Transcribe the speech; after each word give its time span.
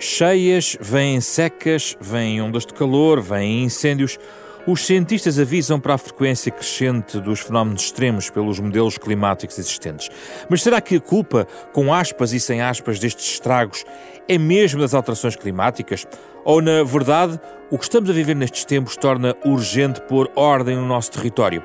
Cheias, 0.00 0.78
vêm 0.80 1.20
secas, 1.20 1.94
vêm 2.00 2.40
ondas 2.40 2.64
de 2.64 2.72
calor, 2.72 3.20
vêm 3.20 3.64
incêndios. 3.64 4.18
Os 4.66 4.86
cientistas 4.86 5.38
avisam 5.38 5.78
para 5.78 5.92
a 5.92 5.98
frequência 5.98 6.50
crescente 6.50 7.20
dos 7.20 7.40
fenómenos 7.40 7.82
extremos 7.82 8.30
pelos 8.30 8.58
modelos 8.58 8.96
climáticos 8.96 9.58
existentes. 9.58 10.08
Mas 10.48 10.62
será 10.62 10.80
que 10.80 10.96
a 10.96 11.00
culpa, 11.00 11.46
com 11.74 11.92
aspas 11.92 12.32
e 12.32 12.40
sem 12.40 12.62
aspas, 12.62 12.98
destes 12.98 13.32
estragos 13.32 13.84
é 14.26 14.38
mesmo 14.38 14.80
das 14.80 14.94
alterações 14.94 15.36
climáticas? 15.36 16.06
Ou, 16.46 16.62
na 16.62 16.82
verdade, 16.82 17.38
o 17.70 17.76
que 17.76 17.84
estamos 17.84 18.08
a 18.08 18.12
viver 18.14 18.34
nestes 18.34 18.64
tempos 18.64 18.96
torna 18.96 19.36
urgente 19.44 20.00
pôr 20.02 20.30
ordem 20.34 20.76
no 20.76 20.86
nosso 20.86 21.10
território? 21.10 21.62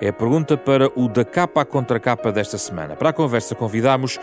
É 0.00 0.08
a 0.08 0.12
pergunta 0.12 0.56
para 0.56 0.88
o 0.94 1.08
da 1.08 1.24
capa 1.24 1.62
à 1.62 1.64
contra 1.64 1.98
capa 1.98 2.30
desta 2.30 2.58
semana. 2.58 2.94
Para 2.94 3.10
a 3.10 3.12
conversa 3.12 3.56
convidamos 3.56 4.18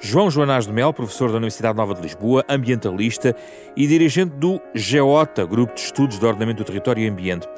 João 0.00 0.30
Joanás 0.30 0.66
de 0.66 0.72
Mel, 0.72 0.92
professor 0.92 1.30
da 1.30 1.36
Universidade 1.36 1.76
Nova 1.76 1.94
de 1.94 2.02
Lisboa, 2.02 2.44
ambientalista 2.48 3.34
e 3.76 3.86
dirigente 3.86 4.34
do 4.36 4.60
GEOTA, 4.74 5.46
Grupo 5.46 5.74
de 5.74 5.80
Estudos 5.80 6.18
de 6.18 6.26
Ordenamento 6.26 6.62
do 6.62 6.66
Território 6.66 7.02
e 7.02 7.08
Ambiente. 7.08 7.48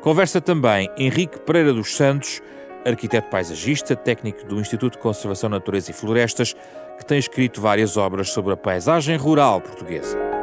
Conversa 0.00 0.40
também 0.40 0.90
Henrique 0.98 1.38
Pereira 1.40 1.72
dos 1.72 1.94
Santos, 1.94 2.40
arquiteto 2.84 3.30
paisagista, 3.30 3.94
técnico 3.94 4.44
do 4.44 4.60
Instituto 4.60 4.94
de 4.94 4.98
Conservação 4.98 5.48
Natureza 5.48 5.90
e 5.90 5.94
Florestas, 5.94 6.54
que 6.98 7.06
tem 7.06 7.18
escrito 7.18 7.60
várias 7.60 7.96
obras 7.96 8.30
sobre 8.30 8.52
a 8.52 8.56
paisagem 8.56 9.16
rural 9.16 9.60
portuguesa. 9.60 10.41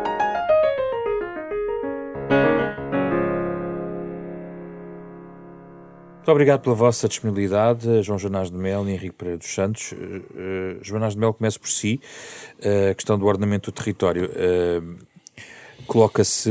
Muito 6.30 6.36
obrigado 6.36 6.62
pela 6.62 6.76
vossa 6.76 7.08
disponibilidade, 7.08 8.04
João 8.04 8.20
Joanás 8.20 8.52
de 8.52 8.56
Mel 8.56 8.88
e 8.88 8.92
Henrique 8.92 9.16
Pereira 9.16 9.40
dos 9.40 9.52
Santos. 9.52 9.94
Uh, 9.94 10.78
Joanás 10.80 11.14
de 11.14 11.20
Mel, 11.20 11.34
começa 11.34 11.58
por 11.58 11.68
si. 11.68 12.00
A 12.92 12.94
questão 12.94 13.18
do 13.18 13.26
ordenamento 13.26 13.72
do 13.72 13.74
território 13.74 14.30
uh, 15.90 15.94
coloca-se 15.94 16.50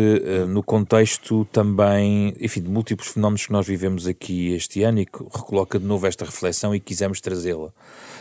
no 0.49 0.63
contexto 0.63 1.45
também, 1.47 2.35
enfim, 2.41 2.63
de 2.63 2.69
múltiplos 2.69 3.09
fenómenos 3.09 3.47
que 3.47 3.53
nós 3.53 3.67
vivemos 3.67 4.07
aqui 4.07 4.53
este 4.53 4.83
ano 4.83 5.01
e 5.01 5.07
que 5.07 5.23
recoloca 5.23 5.79
de 5.79 5.85
novo 5.85 6.07
esta 6.07 6.25
reflexão 6.25 6.75
e 6.75 6.81
quisemos 6.81 7.21
trazê-la 7.21 7.73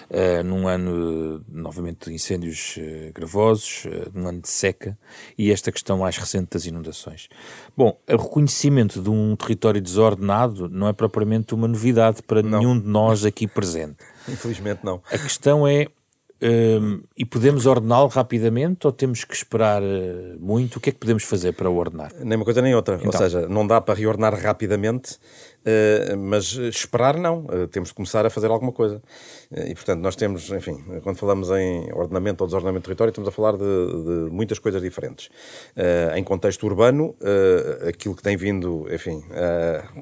uh, 0.10 0.44
num 0.44 0.68
ano, 0.68 1.44
novamente, 1.50 2.10
de 2.10 2.16
incêndios 2.16 2.78
uh, 2.78 3.14
gravosos, 3.14 3.86
uh, 3.86 4.12
num 4.14 4.28
ano 4.28 4.42
de 4.42 4.50
seca, 4.50 4.98
e 5.38 5.52
esta 5.52 5.72
questão 5.72 6.00
mais 6.00 6.18
recente 6.18 6.50
das 6.52 6.66
inundações. 6.66 7.28
Bom, 7.76 7.98
o 8.08 8.18
reconhecimento 8.18 9.02
de 9.02 9.10
um 9.10 9.36
território 9.36 9.82
desordenado 9.82 10.70
não 10.70 10.88
é 10.88 10.94
propriamente 10.94 11.54
uma 11.54 11.68
novidade 11.68 12.22
para 12.22 12.42
não. 12.42 12.60
nenhum 12.60 12.80
de 12.80 12.88
nós 12.88 13.26
aqui 13.26 13.48
presente. 13.48 13.98
Infelizmente 14.28 14.82
não. 14.84 15.02
A 15.12 15.18
questão 15.18 15.68
é, 15.68 15.88
um, 16.40 17.02
e 17.18 17.26
podemos 17.26 17.66
ordená-lo 17.66 18.08
rapidamente 18.08 18.86
ou 18.86 18.94
temos 18.94 19.24
que 19.24 19.34
esperar 19.34 19.82
uh, 19.82 20.38
muito? 20.40 20.76
O 20.76 20.80
que 20.80 20.90
é 20.90 20.94
que 20.94 21.00
podemos 21.00 21.24
fazer 21.24 21.54
para 21.54 21.70
ordenar? 21.70 22.12
Nem 22.20 22.36
uma 22.36 22.46
coisa 22.46 22.62
nem 22.62 22.76
outra. 22.76 22.96
Então. 22.96 23.08
Ou 23.08 23.14
seja, 23.14 23.48
não 23.48 23.66
dá 23.66 23.82
para 23.82 23.96
reordenar 23.96 24.40
rapidamente, 24.40 25.18
uh, 25.66 26.18
mas 26.18 26.54
esperar 26.54 27.18
não. 27.18 27.46
Uh, 27.46 27.68
temos 27.68 27.90
de 27.90 27.96
começar 27.96 28.26
a 28.26 28.30
fazer 28.30 28.48
alguma 28.48 28.72
coisa. 28.72 29.02
e, 29.52 29.74
portanto, 29.74 30.02
nós 30.02 30.16
temos, 30.16 30.50
enfim, 30.52 30.84
quando 31.04 31.18
falamos 31.18 31.50
em 31.50 31.92
ordenamento 31.94 32.44
ou 32.44 32.48
desordenamento 32.48 32.84
do 32.84 32.86
território, 32.86 33.12
estamos 33.12 33.30
a 33.30 33.32
falar 33.32 33.54
de, 33.54 33.58
de 33.60 34.32
muitas 34.32 34.60
coisas 34.60 34.82
diferentes. 34.82 35.30
em 36.16 36.24
contexto 36.24 36.66
urbano, 36.66 37.16
aquilo 37.88 38.16
que 38.16 38.22
tem 38.22 38.36
vindo, 38.36 38.86
enfim, 38.94 39.24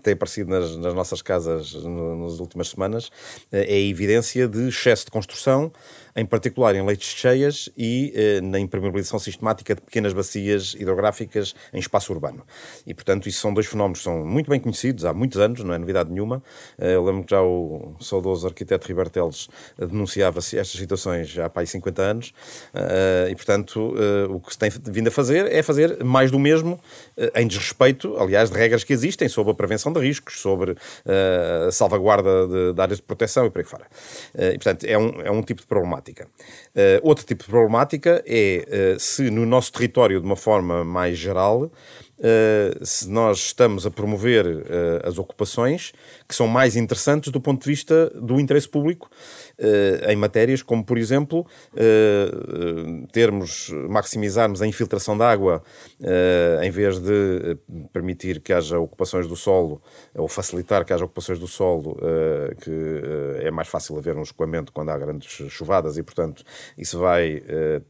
tem 0.01 0.13
aparecido 0.13 0.49
nas, 0.49 0.75
nas 0.77 0.93
nossas 0.93 1.21
casas 1.21 1.73
no, 1.73 2.23
nas 2.23 2.39
últimas 2.39 2.69
semanas, 2.69 3.11
é 3.51 3.75
a 3.75 3.79
evidência 3.79 4.47
de 4.47 4.67
excesso 4.67 5.05
de 5.05 5.11
construção, 5.11 5.71
em 6.15 6.25
particular 6.25 6.73
em 6.75 6.85
leitos 6.85 7.07
cheias 7.07 7.69
e 7.77 8.13
eh, 8.15 8.41
na 8.41 8.57
impermeabilização 8.57 9.19
sistemática 9.19 9.75
de 9.75 9.81
pequenas 9.81 10.13
bacias 10.13 10.73
hidrográficas 10.73 11.53
em 11.73 11.79
espaço 11.79 12.13
urbano. 12.13 12.45
E, 12.87 12.93
portanto, 12.93 13.27
isso 13.27 13.41
são 13.41 13.53
dois 13.53 13.67
fenómenos 13.67 13.99
que 13.99 14.05
são 14.05 14.25
muito 14.25 14.49
bem 14.49 14.59
conhecidos 14.59 15.03
há 15.03 15.13
muitos 15.13 15.39
anos, 15.39 15.44
não 15.53 15.73
é 15.73 15.77
novidade 15.77 16.11
nenhuma. 16.11 16.41
Eh, 16.77 16.95
eu 16.95 17.03
lembro 17.03 17.23
que 17.23 17.31
já 17.31 17.41
o 17.41 17.95
saudoso 17.99 18.47
arquiteto 18.47 18.87
Riberteles 18.87 19.47
denunciava 19.77 20.39
estas 20.39 20.71
situações 20.71 21.29
já 21.29 21.51
há 21.53 21.65
50 21.65 22.01
anos 22.01 22.33
eh, 22.73 23.29
e, 23.31 23.35
portanto, 23.35 23.95
eh, 23.97 24.27
o 24.29 24.39
que 24.39 24.53
se 24.53 24.57
tem 24.57 24.69
vindo 24.69 25.07
a 25.07 25.11
fazer 25.11 25.51
é 25.51 25.61
fazer 25.61 26.03
mais 26.03 26.31
do 26.31 26.39
mesmo 26.39 26.79
em 27.33 27.47
desrespeito, 27.47 28.17
aliás, 28.17 28.49
de 28.49 28.57
regras 28.57 28.83
que 28.83 28.93
existem 28.93 29.27
sobre 29.29 29.51
a 29.51 29.55
prevenção 29.55 29.91
de 29.91 29.99
riscos, 29.99 30.39
sobre 30.39 30.75
a 31.67 31.71
salvaguarda 31.71 32.47
de, 32.47 32.73
de 32.73 32.81
áreas 32.81 32.97
de 32.97 33.03
proteção 33.03 33.45
e 33.45 33.49
por 33.49 33.59
aí 33.59 33.65
fora. 33.65 33.85
e, 34.35 34.55
portanto, 34.55 34.85
é 34.85 34.97
um, 34.97 35.21
é 35.21 35.31
um 35.31 35.41
tipo 35.41 35.61
de 35.61 35.67
problemática 35.67 36.27
outro 37.01 37.25
tipo 37.25 37.43
de 37.43 37.49
problemática 37.49 38.23
é 38.25 38.95
se 38.99 39.29
no 39.29 39.45
nosso 39.45 39.71
território, 39.71 40.19
de 40.19 40.25
uma 40.25 40.35
forma 40.35 40.83
mais 40.83 41.17
geral, 41.17 41.71
uh, 42.19 42.85
se 42.85 43.09
nós 43.09 43.37
estamos 43.37 43.85
a 43.85 43.91
promover 43.91 44.45
as 45.03 45.17
ocupações 45.17 45.93
que 46.27 46.35
são 46.35 46.47
mais 46.47 46.75
interessantes 46.75 47.31
do 47.31 47.39
ponto 47.39 47.63
de 47.63 47.69
vista 47.69 48.09
do 48.15 48.39
interesse 48.39 48.67
público 48.67 49.09
uh, 49.59 50.09
em 50.09 50.15
matérias 50.15 50.61
como, 50.61 50.83
por 50.83 50.97
exemplo, 50.97 51.45
uh, 51.73 53.07
termos, 53.11 53.69
maximizarmos 53.89 54.61
a 54.61 54.67
infiltração 54.67 55.17
de 55.17 55.23
água 55.23 55.63
uh, 56.01 56.63
em 56.63 56.71
vez 56.71 56.99
de 56.99 57.57
permitir 57.91 58.41
que 58.41 58.53
haja 58.53 58.79
ocupações 58.79 59.27
do 59.27 59.35
solo 59.35 59.81
ou 60.15 60.27
facilitar 60.27 60.85
que 60.85 60.93
haja 60.93 61.05
ocupações 61.05 61.39
do 61.39 61.47
solo, 61.47 61.97
que 62.61 62.71
é 63.41 63.51
mais 63.51 63.67
fácil 63.67 63.97
haver 63.97 64.15
um 64.15 64.21
escoamento 64.21 64.71
quando 64.71 64.89
há 64.89 64.97
grandes 64.97 65.29
chuvadas 65.51 65.97
e, 65.97 66.03
portanto, 66.03 66.43
isso 66.77 66.99
vai 66.99 67.41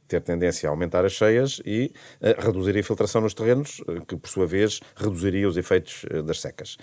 ter 0.08 0.22
tendência 0.22 0.68
a 0.68 0.72
aumentar 0.72 1.06
as 1.06 1.14
cheias 1.14 1.62
e 1.66 1.92
reduzir 2.40 2.76
a 2.76 2.80
infiltração 2.80 3.22
nos 3.22 3.34
terrenos, 3.34 3.82
que, 4.08 4.15
por 4.18 4.30
sua 4.30 4.46
vez, 4.46 4.80
reduziria 4.96 5.48
os 5.48 5.58
efeitos 5.58 6.06
das 6.26 6.42
secas. 6.42 6.78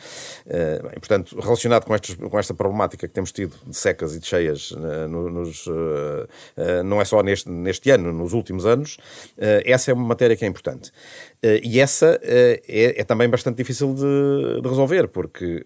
Bem, 0.46 0.98
portanto, 0.98 1.38
relacionado 1.40 1.84
com, 1.84 1.94
estes, 1.94 2.14
com 2.14 2.38
esta 2.38 2.54
problemática 2.54 3.06
que 3.06 3.14
temos 3.14 3.32
tido 3.32 3.54
de 3.66 3.76
secas 3.76 4.14
e 4.14 4.20
de 4.20 4.26
cheias 4.26 4.70
uh, 4.72 5.08
nos, 5.08 5.66
não 6.84 7.00
é 7.00 7.04
só 7.04 7.22
neste, 7.22 7.48
neste 7.50 7.90
ano, 7.90 8.12
nos 8.12 8.32
últimos 8.32 8.66
anos, 8.66 8.98
essa 9.64 9.90
é 9.90 9.94
uma 9.94 10.06
matéria 10.06 10.36
que 10.36 10.44
é 10.44 10.48
importante. 10.48 10.92
E 11.62 11.80
essa 11.80 12.20
é, 12.22 12.60
é, 12.68 13.04
também 13.04 13.28
bastante 13.28 13.56
difícil 13.56 13.94
de, 13.94 14.62
de 14.62 14.68
resolver, 14.68 15.08
porque 15.08 15.64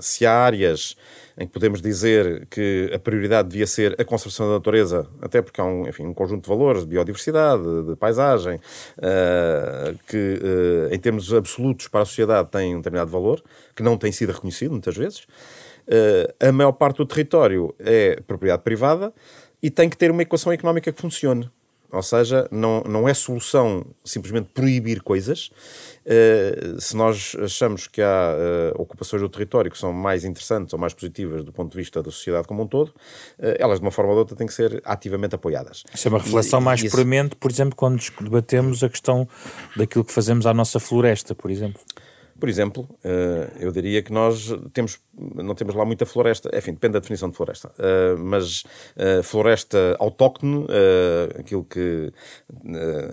se 0.00 0.26
há 0.26 0.32
áreas 0.32 0.96
em 1.38 1.46
que 1.46 1.52
podemos 1.52 1.80
dizer 1.80 2.46
que 2.50 2.90
a 2.92 2.98
prioridade 2.98 3.48
devia 3.48 3.66
ser 3.66 3.94
a 3.98 4.04
conservação 4.04 4.48
da 4.48 4.54
natureza, 4.54 5.06
até 5.22 5.40
porque 5.40 5.60
há 5.60 5.64
um, 5.64 5.88
enfim, 5.88 6.04
um 6.04 6.12
conjunto 6.12 6.42
de 6.42 6.48
valores, 6.48 6.82
de 6.82 6.88
biodiversidade, 6.88 7.62
de 7.84 7.94
paisagem, 7.94 8.56
uh, 8.56 9.96
que 10.08 10.40
uh, 10.42 10.92
em 10.92 10.98
termos 10.98 11.32
absolutos 11.32 11.86
para 11.86 12.02
a 12.02 12.04
sociedade 12.04 12.50
tem 12.50 12.74
um 12.74 12.78
determinado 12.78 13.10
valor, 13.10 13.40
que 13.74 13.84
não 13.84 13.96
tem 13.96 14.10
sido 14.10 14.32
reconhecido 14.32 14.72
muitas 14.72 14.96
vezes. 14.96 15.20
Uh, 15.86 16.48
a 16.48 16.50
maior 16.50 16.72
parte 16.72 16.96
do 16.96 17.06
território 17.06 17.72
é 17.78 18.20
propriedade 18.26 18.62
privada 18.64 19.14
e 19.62 19.70
tem 19.70 19.88
que 19.88 19.96
ter 19.96 20.10
uma 20.10 20.22
equação 20.22 20.52
económica 20.52 20.92
que 20.92 21.00
funcione. 21.00 21.48
Ou 21.90 22.02
seja, 22.02 22.46
não, 22.50 22.82
não 22.82 23.08
é 23.08 23.14
solução 23.14 23.84
simplesmente 24.04 24.50
proibir 24.52 25.02
coisas. 25.02 25.50
Uh, 26.04 26.78
se 26.80 26.94
nós 26.94 27.34
achamos 27.42 27.86
que 27.86 28.02
há 28.02 28.34
uh, 28.76 28.82
ocupações 28.82 29.22
do 29.22 29.28
território 29.28 29.70
que 29.70 29.78
são 29.78 29.92
mais 29.92 30.24
interessantes 30.24 30.72
ou 30.74 30.78
mais 30.78 30.92
positivas 30.92 31.44
do 31.44 31.52
ponto 31.52 31.70
de 31.70 31.76
vista 31.76 32.02
da 32.02 32.10
sociedade 32.10 32.46
como 32.46 32.62
um 32.62 32.66
todo, 32.66 32.88
uh, 32.88 32.94
elas 33.58 33.78
de 33.78 33.84
uma 33.84 33.90
forma 33.90 34.10
ou 34.10 34.16
de 34.16 34.20
outra 34.20 34.36
têm 34.36 34.46
que 34.46 34.52
ser 34.52 34.82
ativamente 34.84 35.34
apoiadas. 35.34 35.84
Isso 35.94 36.08
é 36.08 36.10
uma 36.10 36.18
reflexão 36.18 36.60
e, 36.60 36.62
mais 36.62 36.82
e 36.82 36.90
premente, 36.90 37.36
por 37.36 37.50
exemplo, 37.50 37.74
quando 37.74 38.02
debatemos 38.20 38.84
a 38.84 38.88
questão 38.88 39.26
daquilo 39.74 40.04
que 40.04 40.12
fazemos 40.12 40.46
à 40.46 40.52
nossa 40.52 40.78
floresta, 40.78 41.34
por 41.34 41.50
exemplo. 41.50 41.80
Por 42.38 42.48
exemplo, 42.48 42.88
eh, 43.02 43.50
eu 43.58 43.72
diria 43.72 44.00
que 44.00 44.12
nós 44.12 44.54
temos, 44.72 45.00
não 45.12 45.56
temos 45.56 45.74
lá 45.74 45.84
muita 45.84 46.06
floresta, 46.06 46.48
enfim, 46.56 46.72
depende 46.72 46.92
da 46.92 47.00
definição 47.00 47.28
de 47.28 47.36
floresta, 47.36 47.72
eh, 47.78 48.14
mas 48.16 48.62
eh, 48.96 49.22
floresta 49.24 49.96
autóctone, 49.98 50.66
aquilo 51.38 51.64
que 51.64 52.12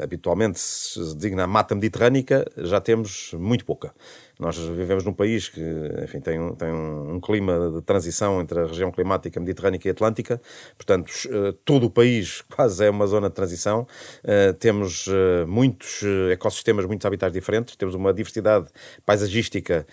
habitualmente 0.02 0.60
se 0.60 1.00
designa 1.16 1.48
mata 1.48 1.74
mediterrânica, 1.74 2.46
já 2.58 2.80
temos 2.80 3.34
muito 3.34 3.66
pouca. 3.66 3.94
Nós 4.38 4.58
vivemos 4.58 5.06
num 5.06 5.14
país 5.14 5.48
que 5.48 5.62
enfim, 6.04 6.20
tem, 6.20 6.40
um, 6.40 6.54
tem 6.54 6.70
um, 6.72 7.20
clima 7.22 7.72
de 7.74 7.82
transição 7.82 8.42
entre 8.42 8.60
a 8.60 8.66
região 8.66 8.92
climática 8.92 9.40
mediterrânea 9.40 9.80
e 9.84 9.90
atlântica, 9.90 10.42
portanto, 10.78 11.12
eh, 11.30 11.54
todo 11.64 11.86
o 11.86 11.90
país 11.90 12.42
quase 12.54 12.86
é 12.86 12.90
uma 12.90 13.08
zona 13.08 13.30
de 13.30 13.36
transição. 13.36 13.88
Uh, 14.24 14.54
temos 14.60 15.08
uh, 15.08 15.48
muitos 15.48 16.02
ecossistemas, 16.32 16.86
muitos 16.86 17.06
habitats 17.06 17.34
diferentes, 17.34 17.76
temos 17.76 17.96
uma 17.96 18.14
diversidade 18.14 18.68
paisagística 19.06 19.88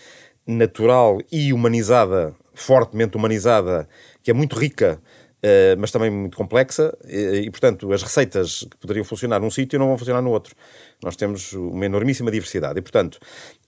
natural 0.47 1.21
e 1.31 1.53
humanizada, 1.53 2.35
fortemente 2.53 3.17
humanizada, 3.17 3.89
que 4.23 4.31
é 4.31 4.35
muito 4.35 4.57
rica. 4.59 5.01
Uh, 5.45 5.75
mas 5.77 5.91
também 5.91 6.09
muito 6.09 6.37
complexa, 6.37 6.97
e, 7.05 7.47
e, 7.47 7.51
portanto 7.51 7.93
as 7.93 8.01
receitas 8.01 8.65
que 8.71 8.77
poderiam 8.77 9.05
funcionar 9.05 9.41
num 9.41 9.51
sítio 9.51 9.77
não 9.77 9.89
vão 9.89 9.99
funcionar 9.99 10.23
no 10.23 10.31
outro. 10.31 10.55
Nós 11.03 11.17
temos 11.17 11.53
uma 11.53 11.85
enormíssima 11.85 12.31
diversidade. 12.31 12.79
E, 12.79 12.83
portanto, 12.83 13.19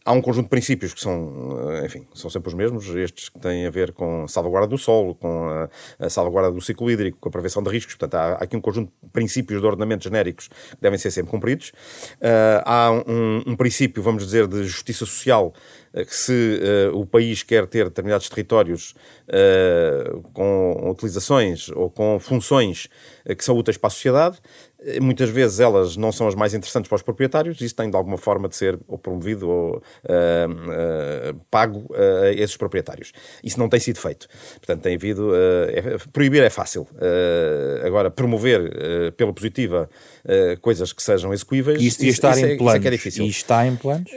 há 0.05 0.13
um 0.13 0.21
conjunto 0.21 0.45
de 0.45 0.51
princípios 0.51 0.93
que 0.93 1.01
são, 1.01 1.71
eh, 1.73 1.87
enfim, 1.87 2.07
são 2.15 2.29
sempre 2.29 2.49
os 2.49 2.55
mesmos, 2.55 2.87
estes 2.91 3.29
que 3.29 3.39
têm 3.41 3.67
a 3.67 3.71
ver 3.71 3.93
com 3.93 4.25
a 4.25 4.29
salvaguarda 4.29 4.69
do 4.69 4.77
solo, 4.77 5.15
com 5.15 5.49
a, 5.99 6.11
salvaguarda 6.11 6.53
do 6.53 6.61
ciclo 6.61 6.91
hídrico, 6.91 7.19
com 7.19 7.29
a 7.29 7.33
prevenção 7.33 7.63
de 7.63 7.71
riscos. 7.71 7.95
Portanto, 7.95 8.15
há, 8.15 8.33
aqui 8.35 8.57
um 8.57 8.61
conjunto 8.61 8.93
de 9.03 9.09
princípios 9.11 9.61
de 9.61 9.67
ordenamento 9.67 10.05
genéricos 10.05 10.49
que 10.49 10.81
devem 10.81 10.99
ser 10.99 11.11
sempre 11.11 11.31
cumpridos. 11.31 11.71
Uh, 12.21 12.63
há 12.65 12.91
um, 12.93 13.43
um, 13.47 13.57
princípio, 13.57 14.03
vamos 14.03 14.25
dizer, 14.25 14.47
de 14.47 14.65
justiça 14.65 15.07
social, 15.07 15.55
uh, 15.95 16.05
que 16.05 16.15
se 16.15 16.61
uh, 16.93 16.99
o 16.99 17.07
país 17.07 17.43
quer 17.43 17.67
ter 17.67 17.85
determinados 17.85 18.29
territórios 18.29 18.95
com 20.35 20.91
utilizações 20.91 21.71
ou 21.71 21.89
com 21.89 22.19
funções 22.21 22.91
que 23.39 23.43
são 23.43 23.57
úteis 23.57 23.79
para 23.79 23.89
a 23.89 23.91
sociedade, 23.91 24.39
Muitas 25.01 25.31
vezes 25.31 25.61
elas 25.61 25.97
não 25.97 26.13
são 26.13 26.29
as 26.29 26.35
mais 26.35 26.53
interessantes 26.55 26.89
para 26.89 26.97
os 26.97 27.03
proprietários, 27.03 27.61
isso 27.61 27.75
tem 27.75 27.91
de 27.91 27.97
alguma 27.97 28.19
forma 28.19 28.49
de 28.49 28.57
ser 28.57 28.79
ou 28.87 28.99
promovido 28.99 29.49
ou 29.49 29.77
uh, 29.77 29.81
uh, 31.31 31.41
pago 31.51 31.89
a 31.95 32.33
esses 32.33 32.57
proprietários. 32.57 33.13
Isso 33.43 33.59
não 33.59 33.69
tem 33.69 33.81
sido 33.81 33.99
feito. 33.99 34.29
Portanto, 34.57 34.83
tem 34.83 34.97
havido. 34.97 35.33
É, 35.35 35.97
proibir 36.13 36.43
é 36.43 36.51
fácil. 36.51 36.87
agora, 37.85 38.11
promover 38.11 39.13
pela 39.17 39.33
positiva 39.33 39.89
coisas 40.61 40.93
que 40.93 41.03
sejam 41.03 41.33
execuíveis. 41.33 41.81
Isso, 41.81 42.05
isso, 42.05 42.27
isso, 42.27 42.47
em 42.47 42.53
é, 42.53 42.57
planos. 42.57 42.81
Isso 42.81 42.85
é, 42.85 42.89
é 42.89 42.91
difícil. 42.91 43.25
E 43.25 43.29
está 43.29 43.67
em 43.67 43.77
planos? 43.77 44.11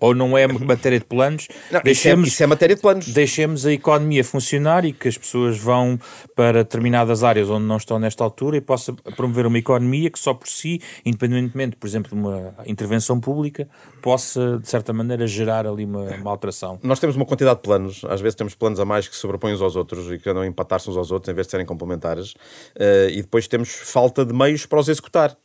ou 0.00 0.14
não 0.14 0.36
é 0.36 0.46
matéria 0.46 0.98
de 0.98 1.04
planos? 1.04 1.48
Não, 1.70 1.80
deixemos, 1.82 2.28
isso, 2.28 2.34
é, 2.34 2.34
isso 2.34 2.42
é 2.42 2.46
matéria 2.46 2.76
de 2.76 2.82
planos. 2.82 3.08
Deixemos 3.08 3.66
a 3.66 3.72
economia 3.72 4.22
funcionar 4.22 4.84
e 4.84 4.92
que 4.92 5.08
as 5.08 5.18
pessoas 5.18 5.58
vão 5.58 5.98
para 6.36 6.62
determinadas 6.62 7.24
áreas 7.24 7.50
onde 7.50 7.64
não 7.64 7.76
estão 7.76 7.98
nesta 7.98 8.22
altura 8.22 8.56
e 8.56 8.60
possa 8.60 8.92
promover 9.16 9.46
uma 9.46 9.58
economia 9.58 9.73
economia 9.76 10.10
que 10.10 10.18
só 10.18 10.34
por 10.34 10.48
si, 10.48 10.80
independentemente, 11.04 11.76
por 11.76 11.86
exemplo, 11.86 12.10
de 12.10 12.16
uma 12.16 12.54
intervenção 12.66 13.20
pública, 13.20 13.68
possa, 14.02 14.58
de 14.58 14.68
certa 14.68 14.92
maneira, 14.92 15.26
gerar 15.26 15.66
ali 15.66 15.84
uma, 15.84 16.04
uma 16.16 16.30
alteração. 16.30 16.78
Nós 16.82 16.98
temos 16.98 17.16
uma 17.16 17.26
quantidade 17.26 17.56
de 17.56 17.62
planos, 17.62 18.04
às 18.08 18.20
vezes 18.20 18.34
temos 18.34 18.54
planos 18.54 18.80
a 18.80 18.84
mais 18.84 19.08
que 19.08 19.16
sobrepõem 19.16 19.54
uns 19.54 19.62
aos 19.62 19.76
outros 19.76 20.10
e 20.10 20.18
que 20.18 20.28
andam 20.28 20.42
a 20.42 20.46
empatar-se 20.46 20.88
uns 20.90 20.96
aos 20.96 21.10
outros 21.10 21.30
em 21.30 21.34
vez 21.34 21.46
de 21.46 21.52
serem 21.52 21.66
complementares, 21.66 22.32
uh, 22.32 23.08
e 23.10 23.22
depois 23.22 23.46
temos 23.46 23.68
falta 23.70 24.24
de 24.24 24.32
meios 24.32 24.66
para 24.66 24.80
os 24.80 24.88
executar 24.88 25.36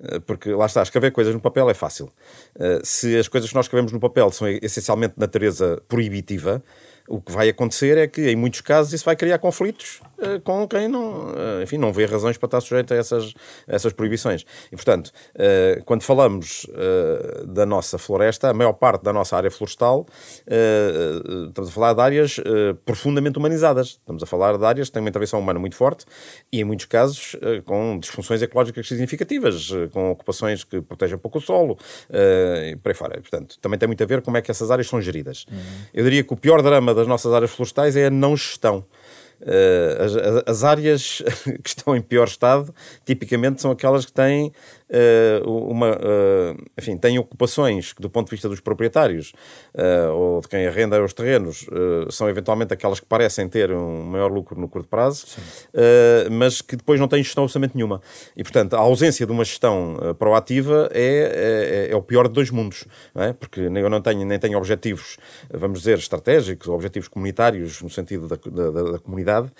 eh, 0.00 0.18
porque 0.20 0.50
lá 0.50 0.66
está, 0.66 0.82
escrever 0.82 1.12
coisas 1.12 1.32
no 1.32 1.40
papel 1.40 1.70
é 1.70 1.74
fácil. 1.74 2.06
Uh, 2.56 2.84
se 2.84 3.16
as 3.16 3.28
coisas 3.28 3.48
que 3.48 3.54
nós 3.54 3.66
escrevemos 3.66 3.92
no 3.92 4.00
papel 4.00 4.30
são 4.32 4.48
essencialmente 4.48 5.14
de 5.14 5.20
natureza 5.20 5.80
proibitiva, 5.88 6.62
o 7.08 7.20
que 7.20 7.30
vai 7.32 7.48
acontecer 7.48 7.98
é 7.98 8.06
que, 8.06 8.30
em 8.30 8.36
muitos 8.36 8.60
casos, 8.60 8.92
isso 8.92 9.04
vai 9.04 9.14
criar 9.14 9.38
conflitos 9.38 10.00
com 10.44 10.68
quem 10.68 10.86
não, 10.88 11.30
uh, 11.30 11.62
enfim, 11.62 11.78
não 11.78 11.92
vê 11.92 12.04
razões 12.04 12.36
para 12.36 12.46
estar 12.46 12.60
sujeito 12.60 12.92
a 12.92 12.96
essas, 12.96 13.34
a 13.66 13.74
essas 13.74 13.92
proibições. 13.92 14.44
E, 14.70 14.76
portanto, 14.76 15.08
uh, 15.08 15.82
quando 15.84 16.02
falamos 16.02 16.66
da 17.46 17.64
nossa 17.64 17.96
floresta, 17.96 18.50
a 18.50 18.54
maior 18.54 18.74
parte 18.74 19.02
da 19.02 19.12
nossa 19.12 19.36
área 19.36 19.50
florestal, 19.50 20.06
estamos 21.48 21.70
a 21.70 21.72
falar 21.72 21.94
de 21.94 22.00
áreas 22.00 22.36
profundamente 22.84 23.38
humanizadas. 23.38 23.88
Estamos 23.88 24.22
a 24.22 24.26
falar 24.26 24.58
de 24.58 24.64
áreas 24.64 24.88
que 24.88 24.92
têm 24.92 25.02
uma 25.02 25.08
intervenção 25.08 25.40
humana 25.40 25.58
muito 25.58 25.76
forte 25.76 26.04
e, 26.52 26.60
em 26.60 26.64
muitos 26.64 26.86
casos, 26.86 27.36
com 27.64 27.98
disfunções 27.98 28.42
ecológicas 28.42 28.86
significativas, 28.86 29.70
com 29.92 30.10
ocupações 30.10 30.64
que 30.64 30.80
protegem 30.80 31.16
pouco 31.16 31.38
o 31.38 31.40
solo 31.40 31.78
e 32.10 32.76
por 32.76 32.90
aí 32.90 32.94
fora. 32.94 33.20
Portanto, 33.20 33.58
também 33.60 33.78
tem 33.78 33.86
muito 33.86 34.02
a 34.02 34.06
ver 34.06 34.20
com 34.20 34.34
como 34.34 34.38
é 34.38 34.42
que 34.42 34.50
essas 34.50 34.70
áreas 34.70 34.88
são 34.88 35.00
geridas. 35.00 35.46
Uhum. 35.50 35.58
Eu 35.94 36.02
diria 36.02 36.24
que 36.24 36.32
o 36.32 36.36
pior 36.36 36.60
drama 36.60 36.92
das 36.92 37.06
nossas 37.06 37.32
áreas 37.32 37.52
florestais 37.52 37.96
é 37.96 38.06
a 38.06 38.10
não 38.10 38.36
gestão. 38.36 38.84
Uh, 39.44 40.02
as, 40.02 40.48
as, 40.48 40.64
áreas 40.64 41.22
que 41.62 41.68
estão 41.68 41.94
em 41.94 42.00
pior 42.00 42.26
estado, 42.26 42.74
tipicamente, 43.04 43.60
são 43.60 43.70
aquelas 43.70 44.06
que 44.06 44.12
têm 44.12 44.50
uh, 44.94 45.50
uma, 45.50 45.92
uh, 45.92 46.64
enfim, 46.78 46.96
têm 46.96 47.18
ocupações 47.18 47.92
que, 47.92 48.00
do 48.00 48.08
ponto 48.08 48.26
de 48.26 48.30
vista 48.30 48.48
dos 48.48 48.60
proprietários 48.60 49.32
uh, 49.74 50.12
ou 50.12 50.40
de 50.40 50.48
quem 50.48 50.66
arrenda 50.66 51.02
os 51.02 51.12
terrenos, 51.12 51.66
são 52.10 52.28
eventualmente 52.28 52.72
aquelas 52.72 53.00
que 53.00 53.06
parecem 53.06 53.48
ter 53.48 53.72
um 53.72 54.04
maior 54.04 54.30
lucro 54.30 54.58
no 54.58 54.68
curto 54.68 54.88
prazo, 54.88 55.26
mas 56.30 56.60
que 56.60 56.76
depois 56.76 57.00
não 57.00 57.08
têm 57.08 57.22
gestão 57.22 57.44
orçamento 57.44 57.74
nenhuma. 57.74 58.00
E, 58.36 58.42
portanto, 58.42 58.74
a 58.74 58.78
ausência 58.78 59.26
de 59.26 59.32
uma 59.32 59.44
gestão 59.44 59.96
proativa 60.18 60.88
é, 60.92 61.88
é, 61.88 61.92
é, 61.92 61.96
o 61.96 62.02
pior 62.02 62.28
de 62.28 62.34
dois 62.34 62.50
mundos, 62.50 62.84
é? 63.14 63.32
porque 63.32 63.60
eu 63.60 63.90
não 63.90 64.00
tenho, 64.00 64.24
nem 64.24 64.38
tenho 64.38 64.56
objetivos, 64.56 65.16
vamos 65.52 65.80
dizer, 65.80 65.98
estratégicos, 65.98 66.68
objetivos 66.68 67.08
comunitários, 67.08 67.82
no 67.82 67.90
sentido 67.90 68.28
da, 68.28 68.36
da, 68.36 68.92
da 68.92 68.98
comunidade, 68.98 69.50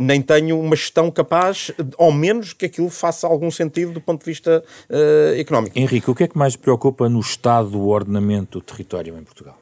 nem 0.00 0.22
tenho 0.22 0.58
uma 0.58 0.76
gestão 0.76 1.10
capaz, 1.10 1.70
ao 1.98 2.12
menos 2.12 2.52
que 2.52 2.66
aquilo 2.66 2.88
faça 2.88 3.26
algum 3.26 3.50
sentido 3.50 3.89
do 3.92 4.00
ponto 4.00 4.20
de 4.20 4.26
vista 4.26 4.62
uh, 4.88 5.38
económico. 5.38 5.78
Henrique, 5.78 6.10
o 6.10 6.14
que 6.14 6.24
é 6.24 6.28
que 6.28 6.38
mais 6.38 6.56
preocupa 6.56 7.08
no 7.08 7.20
estado 7.20 7.70
do 7.70 7.88
ordenamento 7.88 8.58
do 8.58 8.64
território 8.64 9.16
em 9.18 9.22
Portugal? 9.22 9.58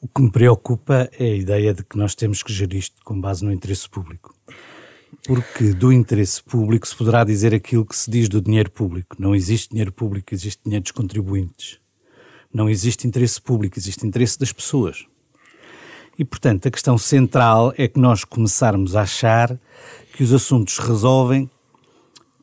O 0.00 0.08
que 0.08 0.20
me 0.20 0.30
preocupa 0.30 1.08
é 1.18 1.24
a 1.24 1.34
ideia 1.34 1.72
de 1.72 1.82
que 1.82 1.96
nós 1.96 2.14
temos 2.14 2.42
que 2.42 2.52
gerir 2.52 2.78
isto 2.78 3.02
com 3.04 3.18
base 3.18 3.42
no 3.42 3.50
interesse 3.50 3.88
público. 3.88 4.34
Porque 5.26 5.72
do 5.72 5.90
interesse 5.90 6.42
público 6.42 6.86
se 6.86 6.94
poderá 6.94 7.24
dizer 7.24 7.54
aquilo 7.54 7.86
que 7.86 7.96
se 7.96 8.10
diz 8.10 8.28
do 8.28 8.42
dinheiro 8.42 8.70
público. 8.70 9.16
Não 9.18 9.34
existe 9.34 9.70
dinheiro 9.70 9.90
público, 9.90 10.34
existe 10.34 10.60
dinheiro 10.62 10.82
dos 10.82 10.92
contribuintes. 10.92 11.78
Não 12.52 12.68
existe 12.68 13.06
interesse 13.06 13.40
público, 13.40 13.78
existe 13.78 14.06
interesse 14.06 14.38
das 14.38 14.52
pessoas. 14.52 15.06
E, 16.18 16.24
portanto, 16.24 16.68
a 16.68 16.70
questão 16.70 16.96
central 16.96 17.72
é 17.76 17.88
que 17.88 17.98
nós 17.98 18.24
começarmos 18.24 18.94
a 18.94 19.02
achar 19.02 19.58
que 20.12 20.22
os 20.22 20.32
assuntos 20.32 20.76
se 20.76 20.82
resolvem 20.82 21.50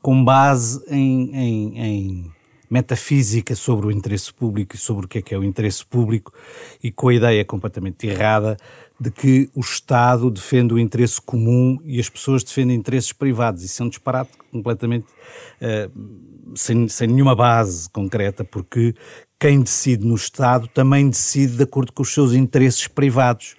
com 0.01 0.23
base 0.23 0.83
em, 0.87 1.35
em, 1.35 1.79
em, 1.79 2.31
metafísica 2.69 3.53
sobre 3.53 3.87
o 3.87 3.91
interesse 3.91 4.33
público 4.33 4.75
e 4.75 4.79
sobre 4.79 5.05
o 5.05 5.09
que 5.09 5.17
é 5.17 5.21
que 5.21 5.35
é 5.35 5.37
o 5.37 5.43
interesse 5.43 5.85
público 5.85 6.33
e 6.81 6.89
com 6.89 7.09
a 7.09 7.13
ideia 7.13 7.43
completamente 7.43 8.07
errada 8.07 8.57
de 8.99 9.11
que 9.11 9.49
o 9.53 9.59
Estado 9.59 10.29
defende 10.29 10.73
o 10.73 10.79
interesse 10.79 11.19
comum 11.19 11.79
e 11.83 11.99
as 11.99 12.07
pessoas 12.07 12.43
defendem 12.43 12.77
interesses 12.77 13.11
privados. 13.11 13.63
Isso 13.63 13.81
é 13.81 13.85
um 13.85 13.89
disparate 13.89 14.31
completamente 14.51 15.07
uh, 15.07 16.55
sem, 16.55 16.87
sem 16.87 17.07
nenhuma 17.07 17.35
base 17.35 17.89
concreta, 17.89 18.43
porque 18.43 18.95
quem 19.39 19.61
decide 19.61 20.05
no 20.05 20.15
Estado 20.15 20.67
também 20.67 21.09
decide 21.09 21.57
de 21.57 21.63
acordo 21.63 21.91
com 21.91 22.03
os 22.03 22.13
seus 22.13 22.33
interesses 22.33 22.87
privados. 22.87 23.55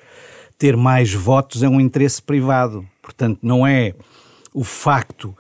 Ter 0.57 0.77
mais 0.77 1.13
votos 1.13 1.63
é 1.63 1.69
um 1.69 1.81
interesse 1.81 2.23
privado. 2.23 2.87
Portanto, 3.03 3.41
não 3.43 3.67
é 3.67 3.95
o 4.55 4.63
facto 4.63 5.37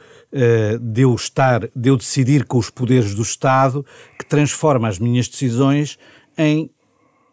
de 0.80 1.02
eu 1.02 1.14
estar, 1.14 1.68
de 1.76 1.88
eu 1.90 1.96
decidir 1.96 2.44
com 2.46 2.56
os 2.56 2.70
poderes 2.70 3.14
do 3.14 3.22
Estado 3.22 3.84
que 4.18 4.24
transforma 4.24 4.88
as 4.88 4.98
minhas 4.98 5.28
decisões 5.28 5.98
em 6.38 6.70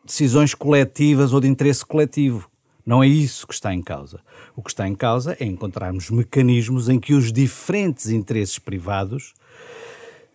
decisões 0.06 0.54
coletivas 0.54 1.34
ou 1.34 1.40
de 1.40 1.48
interesse 1.48 1.86
coletivo. 1.86 2.50
Não 2.86 3.04
é 3.04 3.08
isso 3.08 3.46
que 3.46 3.54
está 3.54 3.74
em 3.74 3.82
causa. 3.82 4.20
O 4.56 4.64
que 4.64 4.72
está 4.72 4.88
em 4.88 4.96
causa 4.96 5.38
é 5.40 5.46
encontrarmos 5.46 6.10
mecanismos 6.10 6.90
em 6.90 7.00
que 7.00 7.14
os 7.14 7.32
diferentes 7.32 8.10
interesses 8.10 8.58
privados 8.58 9.34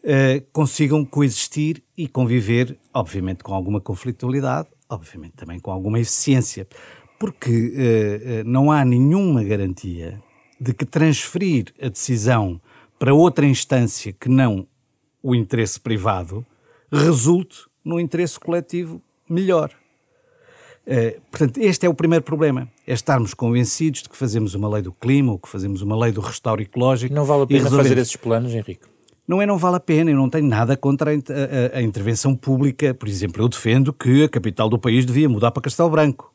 uh, 0.04 0.40
consigam 0.52 1.04
coexistir 1.04 1.82
e 1.96 2.06
conviver, 2.06 2.78
obviamente 2.92 3.42
com 3.42 3.52
alguma 3.52 3.80
conflitualidade, 3.80 4.68
obviamente 4.88 5.32
também 5.32 5.58
com 5.58 5.72
alguma 5.72 5.98
eficiência. 5.98 6.68
Porque 7.18 7.50
uh, 7.50 8.48
não 8.48 8.70
há 8.70 8.84
nenhuma 8.84 9.42
garantia 9.42 10.22
de 10.64 10.72
que 10.72 10.84
transferir 10.84 11.66
a 11.80 11.88
decisão 11.88 12.60
para 12.98 13.12
outra 13.12 13.44
instância 13.44 14.12
que 14.12 14.28
não 14.28 14.66
o 15.22 15.34
interesse 15.34 15.78
privado 15.78 16.44
resulte 16.90 17.58
no 17.84 18.00
interesse 18.00 18.40
coletivo 18.40 19.00
melhor. 19.28 19.70
Uh, 20.86 21.20
portanto, 21.30 21.58
este 21.58 21.86
é 21.86 21.88
o 21.88 21.94
primeiro 21.94 22.22
problema, 22.22 22.68
é 22.86 22.92
estarmos 22.92 23.32
convencidos 23.32 24.02
de 24.02 24.08
que 24.08 24.16
fazemos 24.16 24.54
uma 24.54 24.68
lei 24.68 24.82
do 24.82 24.92
clima 24.92 25.32
ou 25.32 25.38
que 25.38 25.48
fazemos 25.48 25.80
uma 25.80 25.96
lei 25.96 26.12
do 26.12 26.20
restauro 26.20 26.60
ecológico. 26.60 27.14
Não 27.14 27.24
vale 27.24 27.42
a 27.44 27.46
pena 27.46 27.70
fazer 27.70 27.96
esses 27.98 28.16
planos, 28.16 28.52
Henrique? 28.52 28.86
Não 29.26 29.40
é 29.40 29.46
não 29.46 29.56
vale 29.56 29.76
a 29.76 29.80
pena, 29.80 30.10
eu 30.10 30.16
não 30.16 30.28
tenho 30.28 30.46
nada 30.46 30.76
contra 30.76 31.10
a, 31.10 31.14
a, 31.14 31.78
a, 31.78 31.82
intervenção 31.82 32.36
pública. 32.36 32.92
Por 32.92 33.08
exemplo, 33.08 33.42
eu 33.42 33.48
defendo 33.48 33.90
que 33.90 34.24
a 34.24 34.28
capital 34.28 34.68
do 34.68 34.78
país 34.78 35.06
devia 35.06 35.28
mudar 35.28 35.50
para 35.50 35.62
Castelo 35.62 35.88
Branco. 35.88 36.33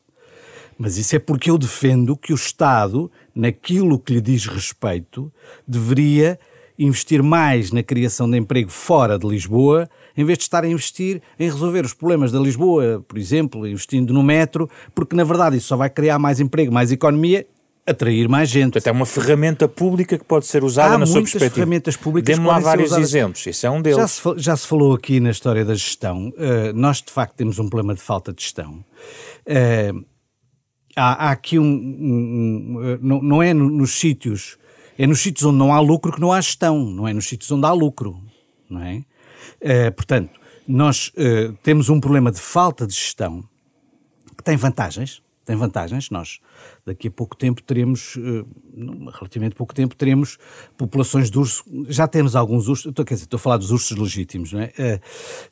Mas 0.80 0.96
isso 0.96 1.14
é 1.14 1.18
porque 1.18 1.50
eu 1.50 1.58
defendo 1.58 2.16
que 2.16 2.32
o 2.32 2.34
Estado, 2.34 3.12
naquilo 3.34 3.98
que 3.98 4.14
lhe 4.14 4.20
diz 4.22 4.46
respeito, 4.46 5.30
deveria 5.68 6.40
investir 6.78 7.22
mais 7.22 7.70
na 7.70 7.82
criação 7.82 8.30
de 8.30 8.38
emprego 8.38 8.70
fora 8.70 9.18
de 9.18 9.28
Lisboa, 9.28 9.86
em 10.16 10.24
vez 10.24 10.38
de 10.38 10.44
estar 10.44 10.64
a 10.64 10.66
investir 10.66 11.20
em 11.38 11.44
resolver 11.44 11.84
os 11.84 11.92
problemas 11.92 12.32
da 12.32 12.40
Lisboa, 12.40 13.04
por 13.06 13.18
exemplo, 13.18 13.66
investindo 13.66 14.14
no 14.14 14.22
metro, 14.22 14.70
porque 14.94 15.14
na 15.14 15.22
verdade 15.22 15.58
isso 15.58 15.66
só 15.66 15.76
vai 15.76 15.90
criar 15.90 16.18
mais 16.18 16.40
emprego, 16.40 16.72
mais 16.72 16.90
economia 16.90 17.46
atrair 17.86 18.28
mais 18.28 18.48
gente. 18.48 18.72
Portanto, 18.72 18.86
é 18.86 18.92
uma 18.92 19.06
ferramenta 19.06 19.68
pública 19.68 20.16
que 20.16 20.24
pode 20.24 20.46
ser 20.46 20.64
usada 20.64 20.94
Há 20.94 20.98
na 20.98 21.06
sua 21.06 21.20
perspectiva. 21.20 21.54
ferramentas 21.54 21.96
públicas 21.96 22.34
Dê-me 22.34 22.46
lá 22.46 22.58
vários 22.58 22.92
exemplos, 22.92 23.44
isso 23.46 23.66
é 23.66 23.70
um 23.70 23.82
deles. 23.82 23.98
Já 23.98 24.08
se, 24.08 24.22
já 24.36 24.56
se, 24.56 24.66
falou 24.66 24.94
aqui 24.94 25.20
na 25.20 25.30
história 25.30 25.64
da 25.64 25.74
gestão, 25.74 26.28
uh, 26.28 26.72
nós 26.74 27.02
de 27.02 27.12
facto 27.12 27.34
temos 27.34 27.58
um 27.58 27.68
problema 27.68 27.94
de 27.94 28.00
falta 28.00 28.32
de 28.32 28.42
gestão. 28.42 28.84
Uh, 29.46 30.04
há, 30.96 31.28
há 31.28 31.30
aqui 31.30 31.58
um, 31.58 31.64
um, 31.64 32.78
um 32.78 32.98
não, 33.00 33.22
não, 33.22 33.42
é 33.42 33.52
nos 33.54 33.92
sítios, 33.92 34.58
é 34.98 35.06
nos 35.06 35.20
sítios 35.20 35.44
onde 35.44 35.58
não 35.58 35.72
há 35.72 35.80
lucro 35.80 36.12
que 36.12 36.20
não 36.20 36.32
há 36.32 36.40
gestão, 36.40 36.84
não 36.84 37.06
é 37.06 37.12
nos 37.12 37.26
sítios 37.26 37.50
onde 37.50 37.66
há 37.66 37.72
lucro. 37.72 38.20
não 38.68 38.82
é? 38.82 39.04
Uh, 39.60 39.92
portanto, 39.94 40.38
nós 40.66 41.08
uh, 41.08 41.52
temos 41.62 41.88
um 41.88 42.00
problema 42.00 42.30
de 42.30 42.40
falta 42.40 42.86
de 42.86 42.94
gestão 42.94 43.44
que 44.36 44.44
tem 44.44 44.56
vantagens, 44.56 45.22
tem 45.50 45.56
vantagens. 45.56 46.10
Nós, 46.10 46.38
daqui 46.86 47.08
a 47.08 47.10
pouco 47.10 47.36
tempo, 47.36 47.60
teremos, 47.60 48.14
uh, 48.16 48.46
relativamente 49.12 49.56
pouco 49.56 49.74
tempo, 49.74 49.96
teremos 49.96 50.38
populações 50.78 51.28
de 51.28 51.36
urso. 51.36 51.64
Já 51.88 52.06
temos 52.06 52.36
alguns 52.36 52.68
ursos, 52.68 52.86
estou, 52.86 53.04
quer 53.04 53.14
dizer, 53.14 53.24
estou 53.24 53.36
a 53.36 53.40
falar 53.40 53.56
dos 53.56 53.72
ursos 53.72 53.96
legítimos, 53.96 54.52
não 54.52 54.60
é? 54.60 54.66
Uh, 54.66 55.00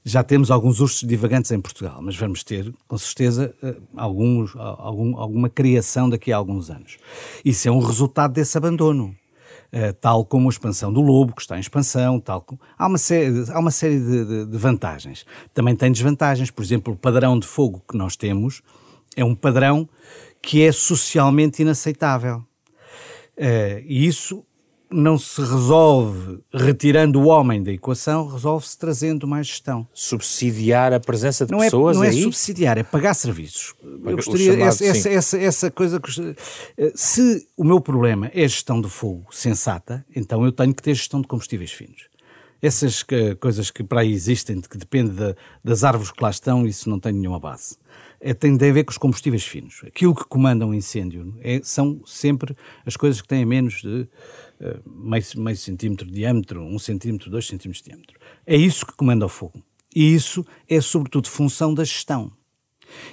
já 0.04 0.22
temos 0.22 0.52
alguns 0.52 0.78
ursos 0.78 1.06
divagantes 1.06 1.50
em 1.50 1.60
Portugal, 1.60 1.98
mas 2.00 2.16
vamos 2.16 2.44
ter, 2.44 2.72
com 2.86 2.96
certeza, 2.96 3.52
uh, 3.60 3.82
alguns, 3.96 4.54
algum, 4.56 5.16
alguma 5.16 5.48
criação 5.48 6.08
daqui 6.08 6.32
a 6.32 6.36
alguns 6.36 6.70
anos. 6.70 6.96
Isso 7.44 7.66
é 7.68 7.72
um 7.72 7.80
resultado 7.80 8.32
desse 8.32 8.56
abandono. 8.56 9.16
Uh, 9.70 9.92
tal 10.00 10.24
como 10.24 10.48
a 10.48 10.50
expansão 10.50 10.90
do 10.90 11.02
lobo, 11.02 11.34
que 11.34 11.42
está 11.42 11.56
em 11.56 11.60
expansão, 11.60 12.18
tal 12.18 12.40
como... 12.40 12.58
há 12.78 12.86
uma 12.86 12.96
série, 12.96 13.44
há 13.50 13.58
uma 13.58 13.70
série 13.70 13.98
de, 13.98 14.24
de, 14.24 14.46
de, 14.46 14.56
vantagens. 14.56 15.26
Também 15.52 15.76
tem 15.76 15.92
desvantagens, 15.92 16.50
por 16.50 16.64
exemplo, 16.64 16.94
o 16.94 16.96
padrão 16.96 17.38
de 17.38 17.46
fogo 17.46 17.82
que 17.86 17.94
nós 17.94 18.16
temos 18.16 18.62
é 19.18 19.24
um 19.24 19.34
padrão 19.34 19.88
que 20.40 20.62
é 20.62 20.70
socialmente 20.70 21.62
inaceitável. 21.62 22.44
Uh, 23.36 23.82
e 23.84 24.06
isso 24.06 24.44
não 24.90 25.18
se 25.18 25.40
resolve 25.40 26.40
retirando 26.54 27.20
o 27.20 27.26
homem 27.26 27.62
da 27.62 27.70
equação, 27.70 28.28
resolve-se 28.28 28.78
trazendo 28.78 29.26
mais 29.26 29.46
gestão. 29.48 29.86
Subsidiar 29.92 30.92
a 30.92 31.00
presença 31.00 31.44
de 31.44 31.52
não 31.52 31.58
pessoas 31.58 31.96
é, 31.96 31.98
Não 31.98 32.04
é 32.04 32.08
aí? 32.08 32.22
subsidiar, 32.22 32.78
é 32.78 32.82
pagar 32.84 33.12
serviços. 33.12 33.74
Eu 33.82 34.16
gostaria, 34.16 34.52
chamado, 34.52 34.68
essa, 34.68 34.84
essa, 34.84 35.08
essa, 35.10 35.38
essa, 35.38 35.70
coisa 35.70 36.00
que... 36.00 36.10
Se 36.94 37.46
o 37.56 37.64
meu 37.64 37.80
problema 37.80 38.30
é 38.32 38.42
gestão 38.48 38.80
de 38.80 38.88
fogo 38.88 39.26
sensata, 39.30 40.06
então 40.14 40.44
eu 40.44 40.52
tenho 40.52 40.72
que 40.72 40.82
ter 40.82 40.94
gestão 40.94 41.20
de 41.20 41.26
combustíveis 41.26 41.72
finos. 41.72 42.08
Essas 42.62 43.02
que, 43.02 43.34
coisas 43.34 43.70
que 43.70 43.84
para 43.84 44.00
aí 44.00 44.12
existem, 44.12 44.60
que 44.60 44.78
dependem 44.78 45.14
de, 45.14 45.36
das 45.62 45.84
árvores 45.84 46.10
que 46.10 46.22
lá 46.22 46.30
estão, 46.30 46.66
isso 46.66 46.88
não 46.88 46.98
tem 46.98 47.12
nenhuma 47.12 47.38
base 47.38 47.76
é, 47.76 48.07
tem 48.38 48.54
a 48.54 48.72
ver 48.72 48.84
com 48.84 48.90
os 48.90 48.98
combustíveis 48.98 49.44
finos. 49.44 49.80
Aquilo 49.86 50.14
que 50.14 50.24
comanda 50.24 50.66
um 50.66 50.74
incêndio 50.74 51.36
é, 51.40 51.60
são 51.62 52.00
sempre 52.04 52.56
as 52.84 52.96
coisas 52.96 53.20
que 53.20 53.28
têm 53.28 53.44
menos 53.44 53.80
de 53.80 54.08
uh, 54.60 54.90
meio, 54.90 55.24
meio 55.36 55.56
centímetro 55.56 56.06
de 56.06 56.12
diâmetro, 56.12 56.62
um 56.62 56.78
centímetro, 56.78 57.30
dois 57.30 57.46
centímetros 57.46 57.82
de 57.82 57.90
diâmetro. 57.90 58.18
É 58.46 58.56
isso 58.56 58.84
que 58.84 58.96
comanda 58.96 59.24
o 59.24 59.28
fogo. 59.28 59.62
E 59.94 60.14
isso 60.14 60.44
é, 60.68 60.80
sobretudo, 60.80 61.28
função 61.28 61.72
da 61.72 61.84
gestão. 61.84 62.32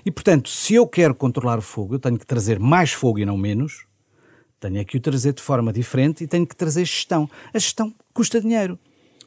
E, 0.06 0.12
portanto, 0.12 0.50
se 0.50 0.74
eu 0.74 0.88
quero 0.88 1.14
controlar 1.14 1.60
o 1.60 1.62
fogo, 1.62 1.96
eu 1.96 2.00
tenho 2.00 2.18
que 2.18 2.26
trazer 2.26 2.60
mais 2.60 2.92
fogo 2.92 3.20
e 3.20 3.26
não 3.26 3.38
menos, 3.38 3.86
tenho 4.60 4.84
que 4.86 4.98
o 4.98 5.02
trazer 5.02 5.34
de 5.34 5.42
forma 5.42 5.72
diferente 5.72 6.24
e 6.24 6.28
tenho 6.28 6.48
que 6.48 6.56
trazer 6.56 6.86
gestão. 6.86 7.30
A 7.54 7.60
gestão 7.60 7.94
custa 8.14 8.42
dinheiro. 8.42 8.80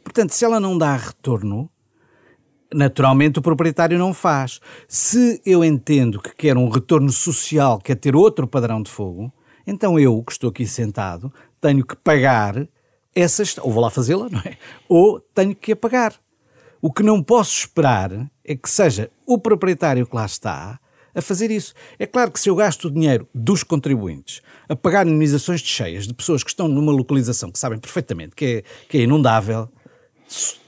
Portanto, 0.02 0.32
se 0.32 0.44
ela 0.44 0.58
não 0.58 0.76
dá 0.76 0.96
retorno, 0.96 1.70
naturalmente 2.72 3.38
o 3.38 3.42
proprietário 3.42 3.98
não 3.98 4.12
faz. 4.12 4.60
Se 4.86 5.40
eu 5.44 5.64
entendo 5.64 6.20
que 6.20 6.34
quero 6.34 6.60
um 6.60 6.68
retorno 6.68 7.10
social, 7.10 7.78
quer 7.78 7.96
ter 7.96 8.14
outro 8.14 8.46
padrão 8.46 8.82
de 8.82 8.90
fogo, 8.90 9.32
então 9.66 9.98
eu, 9.98 10.22
que 10.22 10.32
estou 10.32 10.50
aqui 10.50 10.66
sentado, 10.66 11.32
tenho 11.60 11.84
que 11.84 11.96
pagar 11.96 12.66
essas, 13.14 13.56
ou 13.58 13.72
vou 13.72 13.82
lá 13.82 13.90
fazê-la, 13.90 14.28
não 14.30 14.40
é? 14.40 14.56
Ou 14.88 15.20
tenho 15.20 15.54
que 15.54 15.72
a 15.72 15.76
pagar. 15.76 16.14
O 16.80 16.92
que 16.92 17.02
não 17.02 17.22
posso 17.22 17.58
esperar 17.58 18.30
é 18.44 18.54
que 18.54 18.70
seja 18.70 19.10
o 19.26 19.38
proprietário 19.38 20.06
que 20.06 20.14
lá 20.14 20.24
está 20.24 20.78
a 21.14 21.20
fazer 21.20 21.50
isso. 21.50 21.74
É 21.98 22.06
claro 22.06 22.30
que 22.30 22.38
se 22.38 22.48
eu 22.48 22.54
gasto 22.54 22.84
o 22.84 22.90
dinheiro 22.90 23.28
dos 23.34 23.64
contribuintes 23.64 24.40
a 24.68 24.76
pagar 24.76 25.06
indenizações 25.06 25.60
de 25.60 25.68
cheias 25.68 26.06
de 26.06 26.14
pessoas 26.14 26.44
que 26.44 26.50
estão 26.50 26.68
numa 26.68 26.92
localização 26.92 27.50
que 27.50 27.58
sabem 27.58 27.78
perfeitamente 27.78 28.36
que 28.36 28.44
é, 28.44 28.62
que 28.88 28.98
é 28.98 29.00
inundável, 29.02 29.68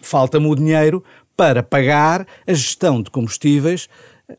falta-me 0.02 0.46
o 0.46 0.54
dinheiro 0.54 1.04
para 1.40 1.62
pagar 1.62 2.26
a 2.46 2.52
gestão 2.52 3.00
de 3.00 3.10
combustíveis 3.10 3.88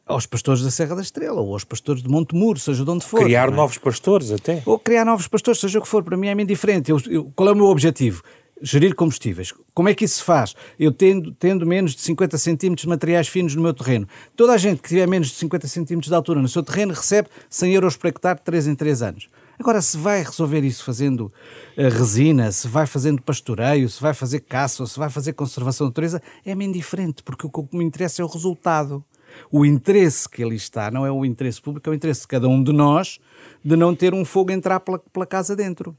aos 0.05 0.27
pastores 0.27 0.61
da 0.61 0.69
Serra 0.69 0.95
da 0.95 1.01
Estrela 1.01 1.41
ou 1.41 1.51
aos 1.51 1.63
pastores 1.63 2.03
de 2.03 2.07
Montemuro, 2.07 2.59
seja 2.59 2.85
de 2.85 2.91
onde 2.91 3.03
for. 3.03 3.21
Criar 3.23 3.47
é? 3.47 3.51
novos 3.51 3.79
pastores 3.79 4.31
até. 4.31 4.61
Ou 4.67 4.77
criar 4.77 5.03
novos 5.03 5.27
pastores, 5.27 5.59
seja 5.59 5.79
o 5.79 5.81
que 5.81 5.87
for, 5.87 6.03
para 6.03 6.15
mim 6.15 6.27
é 6.27 6.35
bem 6.35 6.45
diferente. 6.45 6.91
Eu, 6.91 7.01
eu, 7.09 7.31
qual 7.35 7.49
é 7.49 7.53
o 7.53 7.55
meu 7.55 7.65
objetivo? 7.65 8.21
Gerir 8.61 8.93
combustíveis. 8.93 9.51
Como 9.73 9.89
é 9.89 9.95
que 9.95 10.05
isso 10.05 10.17
se 10.17 10.23
faz? 10.23 10.53
Eu 10.77 10.91
tendo, 10.91 11.31
tendo 11.31 11.65
menos 11.65 11.95
de 11.95 12.01
50 12.01 12.37
centímetros 12.37 12.83
de 12.83 12.89
materiais 12.89 13.27
finos 13.27 13.55
no 13.55 13.63
meu 13.63 13.73
terreno. 13.73 14.07
Toda 14.35 14.53
a 14.53 14.57
gente 14.57 14.83
que 14.83 14.89
tiver 14.89 15.07
menos 15.07 15.29
de 15.29 15.33
50 15.33 15.67
centímetros 15.67 16.07
de 16.07 16.15
altura 16.15 16.39
no 16.39 16.47
seu 16.47 16.61
terreno 16.61 16.93
recebe 16.93 17.27
100 17.49 17.73
euros 17.73 17.97
por 17.97 18.09
hectare 18.09 18.37
de 18.37 18.45
3 18.45 18.67
em 18.67 18.75
3 18.75 19.01
anos. 19.01 19.27
Agora, 19.61 19.79
se 19.79 19.95
vai 19.95 20.23
resolver 20.23 20.63
isso 20.63 20.83
fazendo 20.83 21.31
uh, 21.77 21.89
resina, 21.95 22.51
se 22.51 22.67
vai 22.67 22.87
fazendo 22.87 23.21
pastoreio, 23.21 23.87
se 23.87 24.01
vai 24.01 24.11
fazer 24.11 24.39
caça 24.39 24.81
ou 24.81 24.87
se 24.87 24.97
vai 24.97 25.07
fazer 25.07 25.33
conservação 25.33 25.85
da 25.85 25.89
natureza, 25.91 26.19
é 26.43 26.55
bem 26.55 26.71
diferente, 26.71 27.21
porque 27.21 27.45
o 27.45 27.49
que 27.51 27.77
me 27.77 27.83
interessa 27.83 28.23
é 28.23 28.25
o 28.25 28.27
resultado. 28.27 29.05
O 29.51 29.63
interesse 29.63 30.27
que 30.27 30.41
ali 30.43 30.55
está 30.55 30.89
não 30.89 31.05
é 31.05 31.11
o 31.11 31.23
interesse 31.23 31.61
público, 31.61 31.87
é 31.87 31.91
o 31.91 31.93
interesse 31.93 32.21
de 32.21 32.27
cada 32.29 32.49
um 32.49 32.63
de 32.63 32.73
nós 32.73 33.19
de 33.63 33.75
não 33.75 33.93
ter 33.95 34.15
um 34.15 34.25
fogo 34.25 34.51
entrar 34.51 34.79
pela, 34.79 34.97
pela 34.97 35.27
casa 35.27 35.55
dentro. 35.55 35.95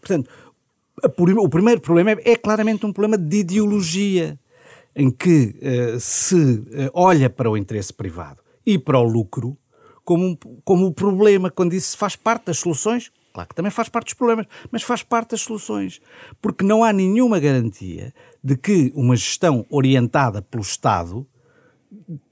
Portanto, 0.00 0.30
o 1.04 1.48
primeiro 1.50 1.82
problema 1.82 2.12
é, 2.12 2.22
é 2.24 2.36
claramente 2.36 2.86
um 2.86 2.92
problema 2.92 3.18
de 3.18 3.36
ideologia, 3.36 4.40
em 4.96 5.10
que 5.10 5.54
uh, 5.60 6.00
se 6.00 6.34
uh, 6.34 6.90
olha 6.94 7.28
para 7.28 7.50
o 7.50 7.56
interesse 7.58 7.92
privado 7.92 8.40
e 8.64 8.78
para 8.78 8.98
o 8.98 9.04
lucro 9.04 9.58
como, 10.06 10.38
como 10.64 10.86
o 10.86 10.92
problema, 10.92 11.50
quando 11.50 11.74
isso 11.74 11.98
faz 11.98 12.14
parte 12.14 12.46
das 12.46 12.58
soluções, 12.58 13.10
claro 13.34 13.48
que 13.48 13.54
também 13.56 13.72
faz 13.72 13.88
parte 13.88 14.06
dos 14.06 14.14
problemas, 14.14 14.46
mas 14.70 14.82
faz 14.82 15.02
parte 15.02 15.32
das 15.32 15.40
soluções. 15.42 16.00
Porque 16.40 16.64
não 16.64 16.84
há 16.84 16.92
nenhuma 16.92 17.40
garantia 17.40 18.14
de 18.42 18.56
que 18.56 18.92
uma 18.94 19.16
gestão 19.16 19.66
orientada 19.68 20.40
pelo 20.40 20.62
Estado 20.62 21.26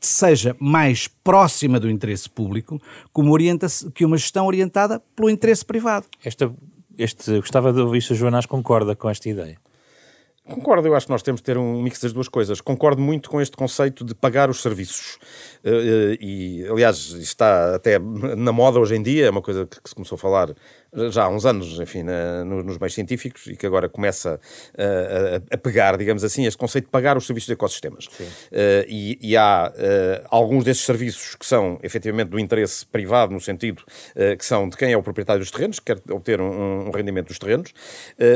seja 0.00 0.56
mais 0.60 1.08
próxima 1.08 1.80
do 1.80 1.90
interesse 1.90 2.30
público 2.30 2.80
como 3.12 3.32
orienta 3.32 3.66
que 3.92 4.04
uma 4.04 4.16
gestão 4.16 4.46
orientada 4.46 5.00
pelo 5.16 5.28
interesse 5.28 5.64
privado. 5.64 6.06
Esta, 6.24 6.54
este, 6.96 7.36
gostava 7.40 7.72
de 7.72 7.80
ouvir 7.80 8.02
se 8.02 8.12
a 8.12 8.16
Joanás 8.16 8.46
concorda 8.46 8.94
com 8.94 9.10
esta 9.10 9.28
ideia. 9.28 9.58
Concordo, 10.46 10.86
eu 10.86 10.94
acho 10.94 11.06
que 11.06 11.12
nós 11.12 11.22
temos 11.22 11.40
de 11.40 11.44
ter 11.44 11.56
um 11.56 11.82
mix 11.82 11.98
das 12.00 12.12
duas 12.12 12.28
coisas. 12.28 12.60
Concordo 12.60 13.00
muito 13.00 13.30
com 13.30 13.40
este 13.40 13.56
conceito 13.56 14.04
de 14.04 14.14
pagar 14.14 14.50
os 14.50 14.60
serviços. 14.60 15.18
Eh, 15.64 15.70
eh, 15.70 16.18
e, 16.20 16.66
aliás, 16.68 16.98
está 17.12 17.74
até 17.74 17.98
na 17.98 18.52
moda 18.52 18.78
hoje 18.78 18.94
em 18.94 19.02
dia, 19.02 19.26
é 19.26 19.30
uma 19.30 19.40
coisa 19.40 19.64
que 19.64 19.88
se 19.88 19.94
começou 19.94 20.16
a 20.16 20.18
falar 20.18 20.54
já 21.10 21.24
há 21.24 21.28
uns 21.28 21.44
anos, 21.44 21.80
enfim, 21.80 22.02
na, 22.02 22.44
nos 22.44 22.78
meios 22.78 22.94
científicos 22.94 23.46
e 23.46 23.56
que 23.56 23.66
agora 23.66 23.88
começa 23.88 24.40
a, 24.76 25.54
a, 25.54 25.58
pegar, 25.58 25.96
digamos 25.96 26.22
assim, 26.22 26.46
este 26.46 26.56
conceito 26.56 26.86
de 26.86 26.90
pagar 26.90 27.16
os 27.16 27.26
serviços 27.26 27.46
de 27.48 27.52
ecossistemas. 27.54 28.06
Uh, 28.06 28.84
e, 28.88 29.18
e, 29.20 29.36
há 29.36 29.72
uh, 29.74 30.26
alguns 30.30 30.64
desses 30.64 30.84
serviços 30.84 31.34
que 31.34 31.44
são 31.44 31.78
efetivamente 31.82 32.28
do 32.28 32.38
interesse 32.38 32.86
privado, 32.86 33.32
no 33.32 33.40
sentido 33.40 33.82
uh, 34.14 34.36
que 34.36 34.44
são 34.44 34.68
de 34.68 34.76
quem 34.76 34.92
é 34.92 34.96
o 34.96 35.02
proprietário 35.02 35.40
dos 35.40 35.50
terrenos, 35.50 35.78
que 35.78 35.94
quer 35.94 36.12
obter 36.12 36.40
um, 36.40 36.88
um 36.88 36.90
rendimento 36.90 37.28
dos 37.28 37.38
terrenos, 37.38 37.72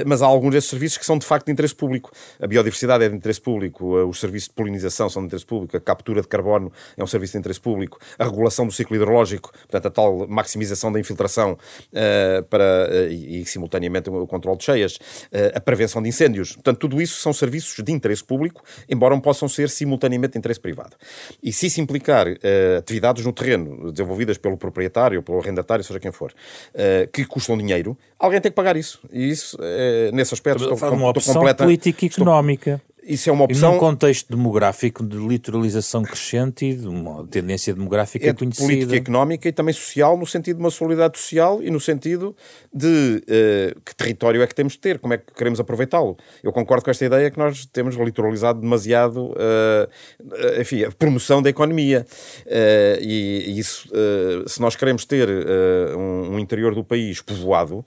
mas 0.07 0.23
há 0.23 0.27
alguns 0.27 0.53
desses 0.53 0.71
serviços 0.71 0.99
que 0.99 1.07
são 1.07 1.19
de 1.19 1.27
facto 1.27 1.47
de 1.47 1.53
interesse 1.53 1.75
público. 1.75 2.11
A 2.41 2.47
biodiversidade 2.47 3.05
é 3.05 3.09
de 3.09 3.15
interesse 3.15 3.41
público, 3.41 3.97
os 4.03 4.19
serviços 4.19 4.49
de 4.49 4.55
polinização 4.55 5.09
são 5.09 5.23
de 5.23 5.27
interesse 5.27 5.47
público, 5.47 5.77
a 5.77 5.81
captura 5.81 6.21
de 6.21 6.29
carbono 6.29 6.73
é 6.97 7.03
um 7.03 7.07
serviço 7.07 7.33
de 7.33 7.39
interesse 7.39 7.61
público, 7.61 7.99
a 8.19 8.25
regulação 8.25 8.67
do 8.67 8.73
ciclo 8.73 8.97
hidrológico, 8.97 9.53
portanto, 9.53 9.87
a 9.87 9.91
tal 9.91 10.27
maximização 10.27 10.91
da 10.93 10.99
infiltração 10.99 11.59
para, 12.49 12.89
eh, 12.91 13.09
e, 13.11 13.41
e 13.41 13.47
simultaneamente 13.47 14.11
o 14.11 14.27
controle 14.27 14.59
de 14.59 14.65
cheias, 14.65 14.99
eh, 15.33 15.53
a 15.55 15.61
prevenção 15.61 16.03
de 16.03 16.09
incêndios. 16.09 16.53
Portanto, 16.53 16.79
tudo 16.79 17.01
isso 17.01 17.21
são 17.21 17.33
serviços 17.33 17.83
de 17.85 17.93
interesse 17.93 18.25
público, 18.25 18.63
embora 18.89 19.15
não 19.15 19.21
possam 19.21 19.49
ser 19.49 19.69
simultaneamente 19.71 20.33
de 20.33 20.39
interesse 20.39 20.61
privado. 20.61 20.97
E 21.43 21.53
se 21.53 21.67
isso 21.67 21.81
implicar 21.81 22.27
uh, 22.27 22.79
atividades 22.79 23.25
no 23.25 23.33
terreno 23.33 23.93
desenvolvidas 23.93 24.39
pelo 24.39 24.57
proprietário, 24.57 25.23
pelo 25.23 25.39
arrendatário, 25.39 25.85
seja 25.85 26.01
quem 26.01 26.13
for, 26.13 26.33
que 27.13 27.25
custam 27.25 27.57
dinheiro, 27.57 27.97
alguém 28.19 28.41
tem 28.41 28.51
que 28.51 28.57
pagar 28.57 28.77
isso. 28.77 29.01
E 29.13 29.29
isso, 29.31 29.59
nesse 30.13 30.35
aspecto, 30.35 30.63
estou, 30.63 30.75
estou, 30.75 30.93
uma 30.93 31.11
opção 31.11 31.35
completa, 31.35 31.65
política 31.65 32.05
e 32.05 32.09
económica. 32.09 32.81
Isso 33.09 33.31
é 33.31 33.33
uma 33.33 33.45
opção. 33.45 33.71
E 33.71 33.73
num 33.73 33.79
contexto 33.79 34.29
demográfico 34.29 35.03
de 35.03 35.17
litoralização 35.17 36.03
crescente 36.03 36.67
e 36.67 36.75
de 36.75 36.87
uma 36.87 37.27
tendência 37.27 37.73
demográfica 37.73 38.29
é 38.29 38.35
conhecida. 38.35 38.67
política 38.67 38.97
económica 38.97 39.49
e 39.49 39.53
também 39.53 39.73
social, 39.73 40.19
no 40.19 40.27
sentido 40.27 40.57
de 40.57 40.63
uma 40.63 40.71
solidariedade 40.71 41.19
social 41.19 41.63
e 41.63 41.71
no 41.71 41.81
sentido 41.81 42.37
de 42.73 43.23
uh, 43.25 43.81
que 43.81 43.95
território 43.97 44.43
é 44.43 44.47
que 44.47 44.55
temos 44.55 44.75
de 44.75 44.81
ter, 44.81 44.99
como 44.99 45.15
é 45.15 45.19
que 45.19 45.33
queremos 45.33 45.59
aproveitá-lo. 45.59 46.19
Eu 46.43 46.53
concordo 46.53 46.85
com 46.85 46.91
esta 46.91 47.03
ideia 47.03 47.31
que 47.31 47.39
nós 47.39 47.65
temos 47.65 47.97
litoralizado 47.97 48.61
demasiado, 48.61 49.33
uh, 49.33 50.61
enfim, 50.61 50.85
a 50.85 50.93
promoção 50.93 51.41
da 51.41 51.49
economia. 51.49 52.05
Uh, 52.45 53.01
e, 53.01 53.45
e, 53.49 53.59
isso, 53.59 53.89
se 54.47 54.61
nós 54.61 54.77
queremos 54.77 55.07
ter 55.07 55.29
um, 55.97 56.35
um, 56.35 56.39
interior 56.39 56.75
do 56.75 56.85
país 56.85 57.23
povoado, 57.23 57.85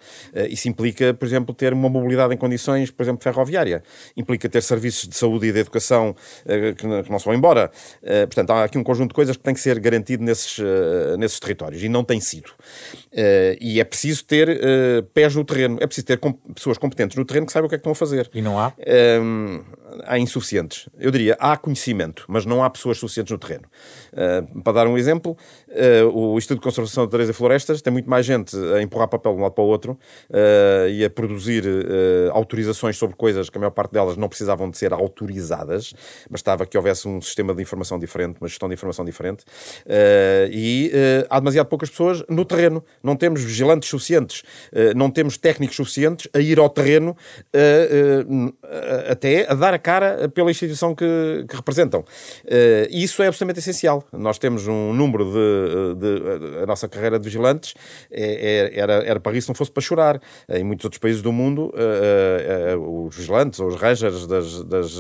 isso 0.50 0.68
implica, 0.68 1.13
por 1.13 1.25
exemplo, 1.25 1.54
ter 1.54 1.74
uma 1.74 1.90
mobilidade 1.90 2.34
em 2.34 2.38
condições, 2.38 2.90
por 2.90 3.04
exemplo, 3.04 3.24
ferroviária. 3.24 3.84
Implica 4.18 4.50
ter 4.50 4.63
serviços 4.63 5.11
de 5.12 5.18
saúde 5.18 5.48
e 5.48 5.51
de 5.51 5.60
educação 5.60 6.15
uh, 6.46 6.75
que, 6.75 6.88
não 6.88 7.20
se 7.20 7.25
vão 7.25 7.36
embora. 7.36 7.70
Uh, 8.01 8.27
portanto, 8.27 8.51
há 8.51 8.63
aqui 8.63 8.77
um 8.77 8.84
conjunto 8.84 9.10
de 9.10 9.15
coisas 9.15 9.38
que 9.38 9.44
tem 9.44 9.53
que 9.53 9.60
ser 9.60 9.80
garantido 9.80 10.24
nesses, 10.24 10.58
uh, 10.58 11.18
nesses 11.18 11.39
territórios 11.39 11.84
e 11.84 11.89
não 11.89 12.03
tem 12.03 12.20
sido. 12.20 12.51
e 13.60 13.80
é 13.80 13.84
preciso 13.84 14.24
ter 14.25 14.48
pés 15.13 15.36
no 15.36 15.44
terreno, 15.44 15.77
é 15.82 15.86
preciso 15.86 16.08
ter 16.08 16.20
pessoas 16.56 16.77
competentes 16.77 17.18
no 17.18 17.25
terreno 17.25 17.46
que 17.46 17.51
saibam 17.51 17.68
o 17.68 17.70
que 17.70 17.75
é 17.75 17.77
que 17.77 17.82
estão 17.82 17.91
a 17.91 17.96
fazer. 17.96 18.30
E 18.34 18.41
não 18.41 18.58
há? 18.58 18.74
Há 20.05 20.17
insuficientes. 20.17 20.89
Eu 21.00 21.12
diria, 21.12 21.36
há 21.39 21.57
conhecimento, 21.57 22.25
mas 22.27 22.45
não 22.45 22.63
há 22.63 22.69
pessoas 22.69 22.98
suficientes 22.98 23.31
no 23.31 23.38
terreno. 23.38 23.63
Uh, 24.12 24.62
para 24.62 24.74
dar 24.74 24.88
um 24.88 24.98
exemplo, 24.98 25.38
uh, 25.69 26.07
o 26.07 26.38
Instituto 26.38 26.60
de 26.60 26.63
Conservação 26.63 27.03
de 27.03 27.07
Natureza 27.07 27.31
e 27.31 27.33
Florestas 27.33 27.81
tem 27.81 27.91
muito 27.91 28.10
mais 28.10 28.25
gente 28.25 28.55
a 28.75 28.81
empurrar 28.81 29.07
papel 29.07 29.33
de 29.33 29.39
um 29.39 29.41
lado 29.43 29.53
para 29.53 29.63
o 29.63 29.67
outro 29.67 29.98
uh, 30.29 30.89
e 30.89 31.03
a 31.03 31.10
produzir 31.10 31.63
autorizações 32.31 32.98
sobre 32.98 33.15
coisas 33.15 33.50
que 33.50 33.57
a 33.57 33.60
maior 33.60 33.71
parte 33.71 33.91
delas 33.91 34.17
não 34.17 34.27
precisavam 34.27 34.69
de 34.69 34.77
ser 34.77 34.93
autorizadas, 34.93 35.93
bastava 36.29 36.65
que 36.65 36.77
houvesse 36.77 37.07
um 37.07 37.21
sistema 37.21 37.53
de 37.53 37.62
informação 37.62 38.00
diferente, 38.00 38.38
uma 38.39 38.48
gestão 38.48 38.67
de 38.67 38.74
informação 38.74 39.03
diferente. 39.05 39.43
e 40.51 40.91
há 41.29 41.39
demasiado 41.39 41.67
poucas 41.67 41.89
pessoas 41.89 42.24
no 42.29 42.45
terreno. 42.45 42.83
Não 43.03 43.15
temos 43.15 43.43
vigilantes 43.43 43.89
suficientes, 43.89 44.43
não 44.95 45.10
temos 45.10 45.38
técnicos 45.38 45.75
suficientes 45.75 46.27
a 46.33 46.39
ir 46.39 46.60
ao 46.60 46.69
terreno 46.69 47.15
até 49.10 49.50
a 49.51 49.54
dar 49.54 49.74
a 49.74 49.80
cara 49.80 50.30
pela 50.30 50.50
instituição 50.50 50.96
que, 50.96 51.46
que 51.48 51.56
representam. 51.56 52.04
E 52.90 53.04
isso 53.04 53.22
é 53.22 53.28
absolutamente 53.28 53.60
essencial. 53.60 54.04
Nós 54.12 54.38
temos 54.38 54.68
um 54.68 54.94
número 54.94 55.25
de, 55.25 55.96
de, 55.96 56.63
a 56.63 56.66
nossa 56.66 56.88
carreira 56.88 57.20
de 57.20 57.25
vigilantes 57.25 57.74
é, 58.10 58.72
é, 58.74 58.80
era, 58.80 58.94
era 59.04 59.20
para 59.20 59.38
isso, 59.38 59.50
não 59.50 59.56
fosse 59.56 59.72
para 59.72 59.82
chorar. 59.82 60.22
Em 60.50 60.63
muitos 60.63 60.86
outros 60.86 61.00
países 61.00 61.22
do 61.22 61.32
mundo, 61.32 61.74
os 63.08 63.16
vigilantes, 63.16 63.60
os 63.60 63.75
rangers 63.75 64.28
das, 64.28 64.63
das, 64.63 64.92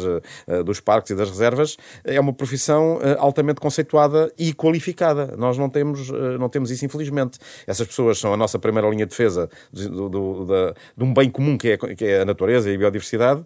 dos 0.65 0.79
parques 0.79 1.11
e 1.11 1.15
das 1.15 1.29
reservas, 1.29 1.77
é 2.03 2.19
uma 2.19 2.33
profissão 2.33 2.99
altamente 3.17 3.59
conceituada 3.59 4.31
e 4.37 4.53
qualificada. 4.53 5.35
Nós 5.37 5.57
não 5.57 5.69
temos, 5.69 6.09
não 6.39 6.49
temos 6.49 6.71
isso, 6.71 6.85
infelizmente. 6.85 7.37
Essas 7.65 7.87
pessoas 7.87 8.19
são 8.19 8.33
a 8.33 8.37
nossa 8.37 8.59
primeira 8.59 8.89
linha 8.89 9.05
de 9.05 9.11
defesa 9.11 9.49
do, 9.71 10.09
do, 10.09 10.45
da, 10.45 10.73
de 10.97 11.03
um 11.03 11.13
bem 11.13 11.29
comum 11.29 11.57
que 11.57 11.71
é, 11.71 11.77
que 11.77 12.05
é 12.05 12.21
a 12.21 12.25
natureza 12.25 12.69
e 12.69 12.75
a 12.75 12.77
biodiversidade 12.77 13.43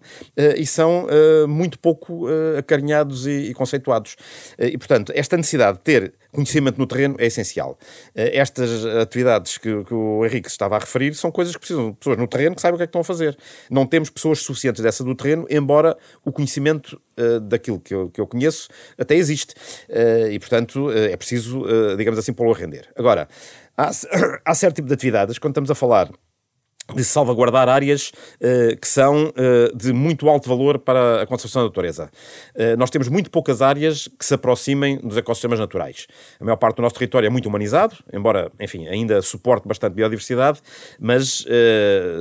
e 0.56 0.66
são 0.66 1.06
muito 1.48 1.78
pouco 1.78 2.26
acarinhados 2.58 3.26
e, 3.26 3.52
conceituados. 3.54 4.16
e, 4.58 4.76
portanto, 4.76 5.12
esta 5.14 5.36
necessidade 5.36 5.78
de 5.78 5.84
ter 5.84 6.14
conhecimento 6.36 6.78
no 6.78 6.86
terreno 6.86 7.16
é 7.18 7.26
essencial. 7.26 7.78
Eh, 8.14 8.38
estas 8.38 8.84
atividades 8.84 9.56
que, 9.56 9.84
que, 9.84 9.94
o 9.94 10.24
Henrique 10.24 10.48
estava 10.48 10.76
a 10.76 10.78
referir 10.78 11.14
são 11.14 11.32
coisas 11.32 11.54
que 11.54 11.60
precisam 11.60 11.90
de 11.90 11.96
pessoas 11.96 12.18
no 12.18 12.28
terreno 12.28 12.54
que 12.54 12.60
saibam 12.60 12.76
o 12.76 12.78
que 12.78 12.84
é 12.84 12.86
que 12.86 12.90
estão 12.90 13.00
a 13.00 13.04
fazer. 13.04 13.36
Não 13.70 13.86
temos 13.86 14.10
pessoas 14.10 14.40
suficientes 14.40 14.82
dessa 14.82 15.02
do 15.02 15.14
terreno, 15.14 15.46
embora 15.48 15.96
o 16.24 16.30
conhecimento 16.30 17.00
daquilo 17.42 17.80
que 17.80 17.94
eu, 17.94 18.10
que 18.10 18.20
eu 18.20 18.26
conheço 18.26 18.68
até 18.98 19.14
existe. 19.14 19.54
E, 20.30 20.38
portanto, 20.38 20.90
é 20.90 21.16
preciso, 21.16 21.64
digamos 21.96 22.18
assim, 22.18 22.32
pô-lo 22.32 22.52
a 22.52 22.56
render. 22.56 22.88
Agora, 22.94 23.26
há, 23.76 23.90
há 24.44 24.54
certo 24.54 24.76
tipo 24.76 24.88
de 24.88 24.94
atividades, 24.94 25.38
quando 25.38 25.52
estamos 25.52 25.70
a 25.70 25.74
falar 25.74 26.10
de 26.94 27.04
salvaguardar 27.04 27.68
áreas 27.68 28.12
uh, 28.40 28.76
que 28.76 28.86
são 28.86 29.26
uh, 29.26 29.76
de 29.76 29.92
muito 29.92 30.28
alto 30.28 30.48
valor 30.48 30.78
para 30.78 31.22
a 31.22 31.26
conservação 31.26 31.62
da 31.62 31.68
natureza. 31.68 32.10
Uh, 32.54 32.76
nós 32.78 32.90
temos 32.90 33.08
muito 33.08 33.30
poucas 33.30 33.60
áreas 33.60 34.08
que 34.18 34.24
se 34.24 34.34
aproximem 34.34 34.98
dos 34.98 35.16
ecossistemas 35.16 35.58
naturais. 35.58 36.06
A 36.40 36.44
maior 36.44 36.56
parte 36.56 36.76
do 36.76 36.82
nosso 36.82 36.94
território 36.94 37.26
é 37.26 37.30
muito 37.30 37.48
humanizado, 37.48 37.96
embora, 38.12 38.52
enfim, 38.60 38.86
ainda 38.86 39.20
suporte 39.20 39.66
bastante 39.66 39.94
biodiversidade, 39.94 40.60
mas 41.00 41.44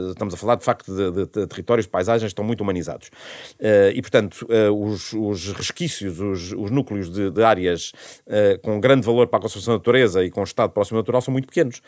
estamos 0.10 0.34
a 0.34 0.38
falar, 0.38 0.56
de 0.56 0.64
facto, 0.64 0.94
de, 0.94 1.12
de, 1.12 1.26
de, 1.26 1.48
territórios, 1.48 1.86
de 1.86 1.92
paisagens 1.92 2.24
que 2.24 2.34
estão 2.34 2.46
muito 2.46 2.62
humanizados. 2.62 3.10
e, 3.94 4.02
portanto, 4.02 4.48
os, 4.74 5.14
os, 5.14 5.54
resquícios, 5.54 6.20
os, 6.20 6.52
os 6.54 6.72
núcleos 6.72 7.10
de, 7.12 7.30
de 7.30 7.44
áreas 7.44 7.92
com 8.62 8.80
grande 8.80 9.06
valor 9.06 9.28
para 9.28 9.40
a 9.40 9.42
conservação 9.42 9.74
da 9.74 9.78
natureza 9.78 10.24
e 10.24 10.32
com 10.32 10.44
estado 10.44 10.72
próximo 10.72 10.98
natural 10.98 11.22
são 11.22 11.32
muito 11.32 11.48
pequenos. 11.48 11.82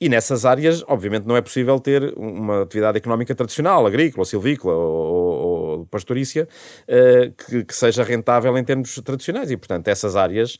E 0.00 0.08
nessas 0.08 0.44
áreas, 0.44 0.84
obviamente, 0.86 1.26
não 1.26 1.36
é 1.36 1.40
possível 1.40 1.78
ter 1.78 2.14
uma 2.22 2.62
atividade 2.62 2.98
económica 2.98 3.34
tradicional, 3.34 3.86
agrícola, 3.86 4.24
silvícola 4.24 4.74
ou, 4.74 5.80
ou 5.80 5.86
pastorícia, 5.86 6.48
uh, 6.88 7.32
que, 7.32 7.64
que, 7.64 7.74
seja 7.74 8.04
rentável 8.04 8.56
em 8.56 8.64
termos 8.64 8.94
tradicionais. 9.04 9.50
E, 9.50 9.56
portanto, 9.56 9.88
essas 9.88 10.16
áreas. 10.16 10.58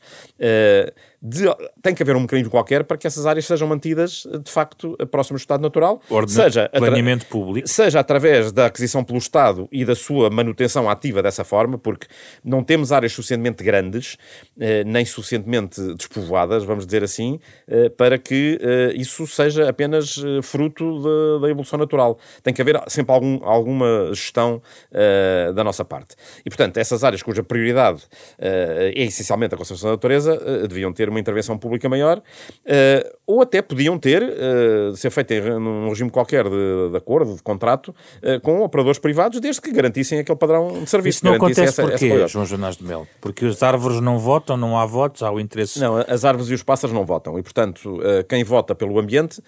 De, 1.25 1.45
tem 1.81 1.95
que 1.95 2.03
haver 2.03 2.17
um 2.17 2.19
mecanismo 2.19 2.51
qualquer 2.51 2.83
para 2.83 2.97
que 2.97 3.07
essas 3.07 3.25
áreas 3.25 3.45
sejam 3.45 3.65
mantidas, 3.65 4.27
de 4.43 4.51
facto, 4.51 4.97
próximas 5.09 5.39
do 5.39 5.43
estado 5.43 5.61
natural. 5.61 6.01
Ordena, 6.09 6.43
seja 6.43 6.69
planeamento 6.69 7.25
público. 7.27 7.65
Seja 7.65 8.01
através 8.01 8.51
da 8.51 8.65
aquisição 8.65 9.05
pelo 9.05 9.19
Estado 9.19 9.69
e 9.71 9.85
da 9.85 9.95
sua 9.95 10.29
manutenção 10.29 10.89
ativa 10.89 11.23
dessa 11.23 11.45
forma, 11.45 11.77
porque 11.77 12.07
não 12.43 12.61
temos 12.61 12.91
áreas 12.91 13.13
suficientemente 13.13 13.63
grandes, 13.63 14.17
eh, 14.59 14.83
nem 14.83 15.05
suficientemente 15.05 15.81
despovoadas, 15.95 16.65
vamos 16.65 16.85
dizer 16.85 17.05
assim, 17.05 17.39
eh, 17.69 17.87
para 17.87 18.17
que 18.17 18.59
eh, 18.61 18.91
isso 18.95 19.25
seja 19.25 19.69
apenas 19.69 20.17
eh, 20.17 20.41
fruto 20.41 20.99
de, 20.99 21.41
da 21.41 21.49
evolução 21.49 21.79
natural. 21.79 22.19
Tem 22.43 22.53
que 22.53 22.61
haver 22.61 22.81
sempre 22.87 23.13
algum, 23.13 23.39
alguma 23.45 24.09
gestão 24.09 24.61
eh, 24.91 25.53
da 25.55 25.63
nossa 25.63 25.85
parte. 25.85 26.17
E, 26.45 26.49
portanto, 26.49 26.75
essas 26.75 27.01
áreas 27.01 27.23
cuja 27.23 27.43
prioridade 27.43 28.03
eh, 28.37 28.91
é 28.93 29.03
essencialmente 29.03 29.55
a 29.55 29.57
conservação 29.57 29.91
da 29.91 29.93
natureza, 29.93 30.67
deviam 30.67 30.91
ter 30.91 31.12
uma 31.13 31.19
intervenção 31.19 31.57
pública 31.57 31.87
maior, 31.87 32.17
uh, 32.17 33.17
ou 33.25 33.41
até 33.41 33.61
podiam 33.61 33.97
ter, 33.97 34.21
uh, 34.21 34.95
ser 34.95 35.09
feita 35.09 35.59
num 35.59 35.87
regime 35.89 36.09
qualquer 36.09 36.43
de, 36.43 36.89
de 36.91 36.97
acordo, 36.97 37.35
de 37.35 37.41
contrato, 37.41 37.95
uh, 38.21 38.39
com 38.41 38.61
operadores 38.61 38.99
privados, 38.99 39.39
desde 39.39 39.61
que 39.61 39.71
garantissem 39.71 40.19
aquele 40.19 40.37
padrão 40.37 40.83
de 40.83 40.89
serviço. 40.89 41.19
Isso 41.19 41.25
não 41.25 41.35
acontece 41.35 41.61
essa, 41.61 41.83
porquê, 41.83 42.07
essa 42.07 42.27
João 42.27 42.45
Jonas 42.45 42.77
de 42.77 42.83
Mel? 42.83 43.07
Porque 43.21 43.45
as 43.45 43.61
árvores 43.63 44.01
não 44.01 44.17
votam, 44.19 44.57
não 44.57 44.77
há 44.77 44.85
votos, 44.85 45.23
há 45.23 45.31
o 45.31 45.39
interesse... 45.39 45.79
Não, 45.79 45.97
as 45.97 46.25
árvores 46.25 46.49
e 46.49 46.53
os 46.53 46.63
pássaros 46.63 46.93
não 46.93 47.05
votam, 47.05 47.37
e 47.37 47.43
portanto, 47.43 47.99
quem 48.27 48.43
vota 48.43 48.73
pelo 48.73 48.97
ambiente 48.99 49.41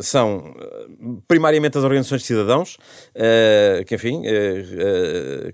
são 0.00 0.54
primariamente 1.26 1.76
as 1.78 1.84
organizações 1.84 2.22
de 2.22 2.26
cidadãos, 2.28 2.76
que 3.86 3.94
enfim, 3.94 4.22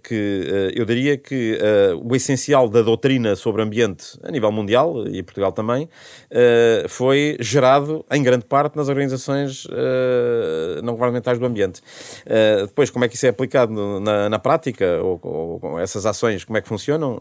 que 0.03 0.73
eu 0.75 0.85
diria 0.85 1.17
que 1.17 1.59
o 2.03 2.15
essencial 2.15 2.69
da 2.69 2.83
doutrina 2.83 3.35
sobre 3.37 3.63
ambiente 3.63 4.19
a 4.23 4.31
nível 4.31 4.53
mundial 4.53 4.82
E 5.11 5.23
Portugal 5.23 5.53
também, 5.53 5.85
uh, 5.85 6.89
foi 6.89 7.37
gerado 7.41 8.05
em 8.11 8.23
grande 8.23 8.45
parte 8.45 8.77
nas 8.77 8.89
organizações 8.89 9.65
uh, 9.67 10.83
não 10.83 10.95
governamentais 10.95 11.39
do 11.39 11.47
ambiente. 11.47 11.81
Uh, 12.27 12.67
depois, 12.67 12.91
como 12.91 13.05
é 13.05 13.09
que 13.09 13.17
isso 13.17 13.27
é 13.27 13.29
aplicado 13.29 14.01
na, 14.01 14.29
na 14.29 14.39
prática, 14.39 15.01
ou, 15.03 15.21
ou, 15.23 15.79
essas 15.81 16.07
ações, 16.07 16.45
como 16.45 16.59
é 16.59 16.61
que 16.61 16.69
funcionam, 16.69 17.19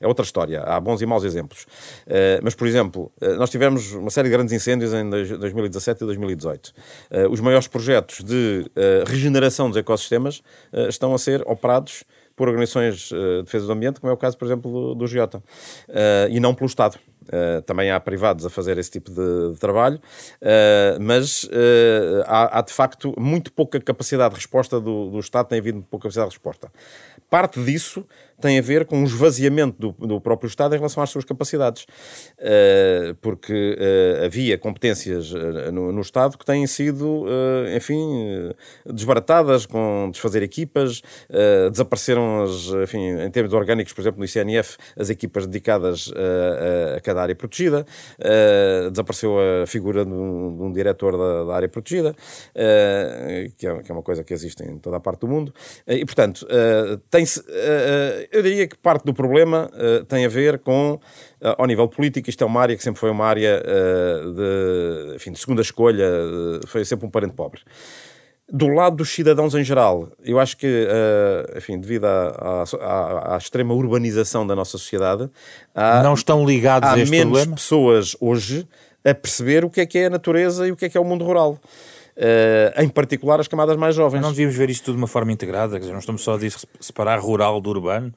é 0.00 0.06
outra 0.06 0.24
história. 0.24 0.62
Há 0.62 0.78
bons 0.80 1.00
e 1.02 1.06
maus 1.06 1.24
exemplos. 1.24 1.66
mas, 2.42 2.54
por 2.54 2.66
exemplo, 2.66 3.10
nós 3.38 3.50
tivemos 3.50 3.92
uma 3.92 4.10
série 4.10 4.28
de 4.28 4.36
grandes 4.36 4.52
incêndios 4.52 4.92
em 4.92 5.08
2017 5.08 6.02
e 6.02 6.06
2018. 6.06 6.72
os 7.30 7.40
maiores 7.40 7.68
projetos 7.68 8.22
de 8.22 8.70
regeneração 9.06 9.68
dos 9.68 9.76
ecossistemas 9.76 10.42
estão 10.88 11.14
a 11.14 11.18
ser 11.18 11.42
operados 11.46 12.04
por 12.36 12.48
organizações 12.48 13.10
uh, 13.10 13.38
de 13.38 13.42
defesa 13.44 13.66
do 13.66 13.72
ambiente, 13.72 14.00
como 14.00 14.10
é 14.10 14.14
o 14.14 14.16
caso, 14.16 14.36
por 14.36 14.44
exemplo, 14.44 14.70
do, 14.70 14.94
do 14.94 15.06
Giota, 15.06 15.38
uh, 15.38 16.30
e 16.30 16.38
não 16.38 16.54
pelo 16.54 16.66
Estado. 16.66 16.98
Uh, 17.26 17.60
também 17.62 17.90
há 17.90 17.98
privados 17.98 18.46
a 18.46 18.50
fazer 18.50 18.78
esse 18.78 18.90
tipo 18.92 19.10
de, 19.10 19.52
de 19.52 19.58
trabalho, 19.58 19.96
uh, 19.96 21.00
mas 21.00 21.42
uh, 21.42 22.22
há, 22.24 22.58
há, 22.58 22.62
de 22.62 22.72
facto 22.72 23.12
muito 23.18 23.52
pouca 23.52 23.80
capacidade 23.80 24.30
de 24.30 24.36
resposta 24.36 24.80
do, 24.80 25.10
do 25.10 25.18
Estado, 25.18 25.48
tem 25.48 25.58
havido 25.58 25.82
pouca 25.90 26.04
capacidade 26.04 26.30
de 26.30 26.36
resposta. 26.36 26.70
Parte 27.28 27.60
disso 27.64 28.06
tem 28.40 28.58
a 28.58 28.62
ver 28.62 28.84
com 28.84 29.02
o 29.02 29.04
esvaziamento 29.04 29.92
do, 29.92 30.06
do 30.06 30.20
próprio 30.20 30.48
Estado 30.48 30.74
em 30.74 30.78
relação 30.78 31.02
às 31.02 31.10
suas 31.10 31.24
capacidades, 31.24 31.84
uh, 32.38 33.14
porque 33.20 33.76
uh, 33.78 34.24
havia 34.24 34.58
competências 34.58 35.32
uh, 35.32 35.72
no, 35.72 35.92
no, 35.92 36.00
Estado 36.00 36.38
que 36.38 36.44
têm 36.44 36.66
sido, 36.66 37.26
enfim, 37.76 38.52
desbaratadas 38.86 39.66
com 39.66 40.08
desfazer 40.12 40.42
equipas, 40.42 41.02
desapareceram, 41.70 42.44
as, 42.44 42.66
enfim, 42.84 43.08
em 43.20 43.30
termos 43.30 43.52
orgânicos, 43.52 43.92
por 43.92 44.02
exemplo, 44.02 44.20
no 44.20 44.24
ICNF, 44.24 44.76
as 44.96 45.10
equipas 45.10 45.46
dedicadas 45.46 46.12
a, 46.14 46.96
a 46.96 47.00
cada 47.00 47.22
área 47.22 47.34
protegida, 47.34 47.84
desapareceu 48.90 49.36
a 49.62 49.66
figura 49.66 50.04
de 50.04 50.12
um, 50.12 50.56
de 50.56 50.62
um 50.62 50.72
diretor 50.72 51.16
da, 51.16 51.44
da, 51.44 51.56
área 51.56 51.68
protegida, 51.68 52.14
que 53.58 53.66
é, 53.66 53.82
que, 53.82 53.90
é, 53.90 53.92
uma 53.92 54.02
coisa 54.02 54.22
que 54.22 54.32
existe 54.32 54.62
em 54.62 54.78
toda 54.78 54.98
a 54.98 55.00
parte 55.00 55.20
do 55.20 55.28
mundo, 55.28 55.52
e, 55.88 56.04
portanto, 56.04 56.46
tem-se 57.10 57.42
eu 58.30 58.42
diria 58.42 58.66
que 58.66 58.76
parte 58.76 59.04
do 59.04 59.14
problema 59.14 59.70
uh, 59.72 60.04
tem 60.04 60.24
a 60.24 60.28
ver 60.28 60.58
com, 60.58 60.94
uh, 60.94 61.00
ao 61.58 61.66
nível 61.66 61.88
político, 61.88 62.28
isto 62.30 62.42
é 62.42 62.46
uma 62.46 62.60
área 62.60 62.76
que 62.76 62.82
sempre 62.82 63.00
foi 63.00 63.10
uma 63.10 63.24
área 63.26 63.62
uh, 63.62 64.32
de, 64.32 65.16
enfim, 65.16 65.32
de 65.32 65.38
segunda 65.38 65.62
escolha, 65.62 66.06
foi 66.66 66.84
sempre 66.84 67.06
um 67.06 67.10
parente 67.10 67.34
pobre. 67.34 67.60
Do 68.48 68.68
lado 68.68 68.96
dos 68.96 69.10
cidadãos 69.10 69.54
em 69.56 69.64
geral, 69.64 70.08
eu 70.22 70.38
acho 70.38 70.56
que, 70.56 70.86
enfim, 71.56 71.80
devido 71.80 72.04
à, 72.04 72.64
à, 72.80 73.34
à, 73.34 73.38
extrema 73.38 73.74
urbanização 73.74 74.46
da 74.46 74.54
nossa 74.54 74.78
sociedade, 74.78 75.28
há, 75.74 76.00
não 76.00 76.14
estão 76.14 76.46
ligados 76.46 76.88
há 76.88 76.92
a 76.92 76.98
este 77.00 77.10
menos 77.10 77.32
problema? 77.32 77.56
pessoas 77.56 78.16
hoje 78.20 78.64
a 79.04 79.12
perceber 79.12 79.64
o 79.64 79.70
que 79.70 79.80
é 79.80 79.86
que 79.86 79.98
é 79.98 80.06
a 80.06 80.10
natureza 80.10 80.64
e 80.64 80.70
o 80.70 80.76
que 80.76 80.84
é 80.84 80.88
que 80.88 80.96
é 80.96 81.00
o 81.00 81.04
mundo 81.04 81.24
rural. 81.24 81.58
Uh, 82.16 82.82
em 82.82 82.88
particular 82.88 83.40
as 83.40 83.48
camadas 83.48 83.76
mais 83.76 83.94
jovens. 83.94 84.20
Mas 84.20 84.26
não 84.26 84.30
devíamos 84.30 84.56
ver 84.56 84.70
isto 84.70 84.84
tudo 84.84 84.94
de 84.94 85.00
uma 85.00 85.06
forma 85.06 85.32
integrada, 85.32 85.74
quer 85.74 85.80
dizer, 85.80 85.92
não 85.92 86.00
estamos 86.00 86.22
só 86.22 86.36
a 86.36 86.38
separar 86.80 87.20
rural 87.20 87.60
do 87.60 87.70
urbano. 87.70 88.12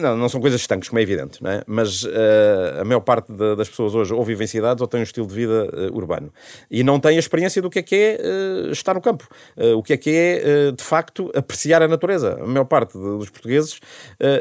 Não, 0.00 0.16
não 0.16 0.28
são 0.28 0.40
coisas 0.40 0.60
estanques, 0.60 0.88
como 0.88 0.98
é 0.98 1.02
evidente, 1.02 1.42
não 1.42 1.50
é? 1.50 1.62
mas 1.66 2.02
uh, 2.02 2.80
a 2.80 2.84
maior 2.84 3.00
parte 3.00 3.32
de, 3.32 3.54
das 3.54 3.68
pessoas 3.68 3.94
hoje 3.94 4.12
ou 4.12 4.22
vivem 4.24 4.44
em 4.44 4.48
cidades 4.48 4.80
ou 4.80 4.88
têm 4.88 5.00
um 5.00 5.04
estilo 5.04 5.26
de 5.26 5.34
vida 5.34 5.68
uh, 5.72 5.96
urbano 5.96 6.32
e 6.70 6.82
não 6.82 6.98
têm 6.98 7.16
a 7.16 7.18
experiência 7.18 7.62
do 7.62 7.70
que 7.70 7.78
é 7.78 7.82
que 7.82 7.94
é 7.94 8.20
uh, 8.20 8.72
estar 8.72 8.94
no 8.94 9.00
campo, 9.00 9.28
o 9.76 9.82
que 9.82 9.92
é 9.92 9.96
que 9.96 10.10
é, 10.10 10.72
de 10.72 10.82
facto, 10.82 11.30
apreciar 11.34 11.82
a 11.82 11.88
natureza. 11.88 12.38
A 12.40 12.46
maior 12.46 12.64
parte 12.64 12.98
de, 12.98 13.04
dos 13.18 13.30
portugueses 13.30 13.80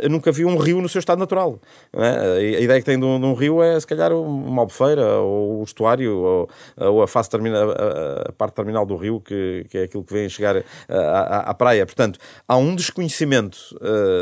nunca 0.10 0.32
viu 0.32 0.48
um 0.48 0.58
rio 0.58 0.82
no 0.82 0.90
seu 0.90 1.00
estado 1.00 1.20
natural. 1.20 1.60
É? 1.94 2.58
A, 2.58 2.62
ideia 2.62 2.80
que 2.80 2.86
tem 2.86 3.00
de 3.00 3.06
um, 3.06 3.20
de 3.20 3.26
um, 3.26 3.34
rio 3.34 3.62
é, 3.62 3.80
se 3.80 3.86
calhar, 3.86 4.12
uma 4.14 4.62
albufeira 4.62 5.20
ou 5.20 5.62
o 5.62 5.64
estuário 5.64 6.18
ou, 6.18 6.50
ou 6.78 7.04
a, 7.04 7.24
termina, 7.24 7.64
a, 7.64 8.30
a, 8.30 8.32
parte 8.32 8.56
terminal 8.56 8.86
do 8.86 8.96
rio, 8.96 9.20
que, 9.20 9.66
que 9.70 9.78
é 9.78 9.84
aquilo 9.84 10.04
que 10.04 10.14
vem 10.14 10.28
chegar 10.30 10.64
à, 10.90 11.50
à 11.50 11.54
praia. 11.54 11.86
Portanto, 11.86 12.20
há 12.48 12.58
um 12.58 12.76
desconhecimento 12.76 13.58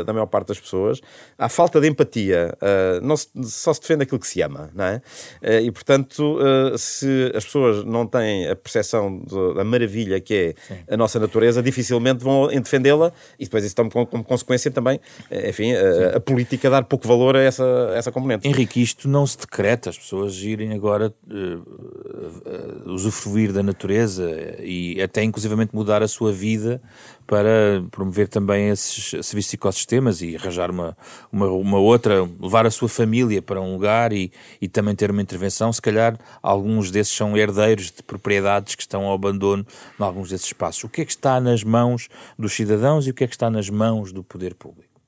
da 0.04 0.12
maior 0.12 0.26
parte 0.26 0.48
das 0.48 0.60
pessoas 0.60 0.89
há 1.38 1.48
falta 1.48 1.80
de 1.80 1.88
empatia, 1.88 2.56
uh, 2.56 3.04
não 3.04 3.16
se, 3.16 3.28
só 3.44 3.72
se 3.74 3.80
defende 3.80 4.04
aquilo 4.04 4.18
que 4.18 4.26
se 4.26 4.40
ama, 4.42 4.70
não 4.74 4.84
é? 4.84 5.02
Uh, 5.42 5.64
e, 5.64 5.70
portanto, 5.70 6.38
uh, 6.38 6.76
se 6.78 7.30
as 7.34 7.44
pessoas 7.44 7.84
não 7.84 8.06
têm 8.06 8.48
a 8.48 8.56
percepção 8.56 9.22
da 9.54 9.64
maravilha 9.64 10.20
que 10.20 10.34
é 10.34 10.54
Sim. 10.66 10.80
a 10.90 10.96
nossa 10.96 11.18
natureza, 11.18 11.62
dificilmente 11.62 12.24
vão 12.24 12.48
defendê-la 12.48 13.12
e 13.38 13.44
depois 13.44 13.64
isso 13.64 13.74
toma 13.74 13.90
como, 13.90 14.06
como 14.06 14.24
consequência 14.24 14.70
também, 14.70 15.00
enfim, 15.30 15.72
a, 15.72 16.16
a, 16.16 16.20
política 16.20 16.70
dar 16.70 16.84
pouco 16.84 17.06
valor 17.06 17.36
a 17.36 17.40
essa, 17.40 17.64
a 17.92 17.96
essa 17.96 18.12
componente. 18.12 18.46
Henrique, 18.46 18.82
isto 18.82 19.08
não 19.08 19.26
se 19.26 19.38
decreta, 19.38 19.90
as 19.90 19.98
pessoas 19.98 20.36
irem 20.38 20.72
agora 20.72 21.12
uh, 21.28 22.90
usufruir 22.92 23.52
da 23.52 23.62
natureza 23.62 24.28
e 24.60 25.00
até 25.00 25.22
inclusivamente 25.22 25.74
mudar 25.74 26.02
a 26.02 26.08
sua 26.08 26.32
vida 26.32 26.80
para 27.30 27.84
promover 27.92 28.26
também 28.26 28.70
esses 28.70 29.24
serviços 29.24 29.52
de 29.52 29.56
ecossistemas 29.56 30.20
e 30.20 30.34
arranjar 30.34 30.68
uma, 30.68 30.96
uma, 31.30 31.46
uma, 31.46 31.78
outra, 31.78 32.28
levar 32.40 32.66
a 32.66 32.72
sua 32.72 32.88
família 32.88 33.40
para 33.40 33.60
um 33.60 33.74
lugar 33.74 34.12
e, 34.12 34.32
e 34.60 34.66
também 34.66 34.96
ter 34.96 35.12
uma 35.12 35.22
intervenção. 35.22 35.72
Se 35.72 35.80
calhar 35.80 36.18
alguns 36.42 36.90
desses 36.90 37.14
são 37.14 37.36
herdeiros 37.36 37.92
de 37.92 38.02
propriedades 38.02 38.74
que 38.74 38.82
estão 38.82 39.04
ao 39.04 39.14
abandono 39.14 39.64
em 39.96 40.02
alguns 40.02 40.30
desses 40.30 40.48
espaços. 40.48 40.82
O 40.82 40.88
que 40.88 41.02
é 41.02 41.04
que 41.04 41.12
está 41.12 41.40
nas 41.40 41.62
mãos 41.62 42.08
dos 42.36 42.52
cidadãos 42.52 43.06
e 43.06 43.10
o 43.10 43.14
que 43.14 43.22
é 43.22 43.28
que 43.28 43.34
está 43.34 43.48
nas 43.48 43.70
mãos 43.70 44.12
do 44.12 44.24
poder 44.24 44.56
público? 44.56 45.00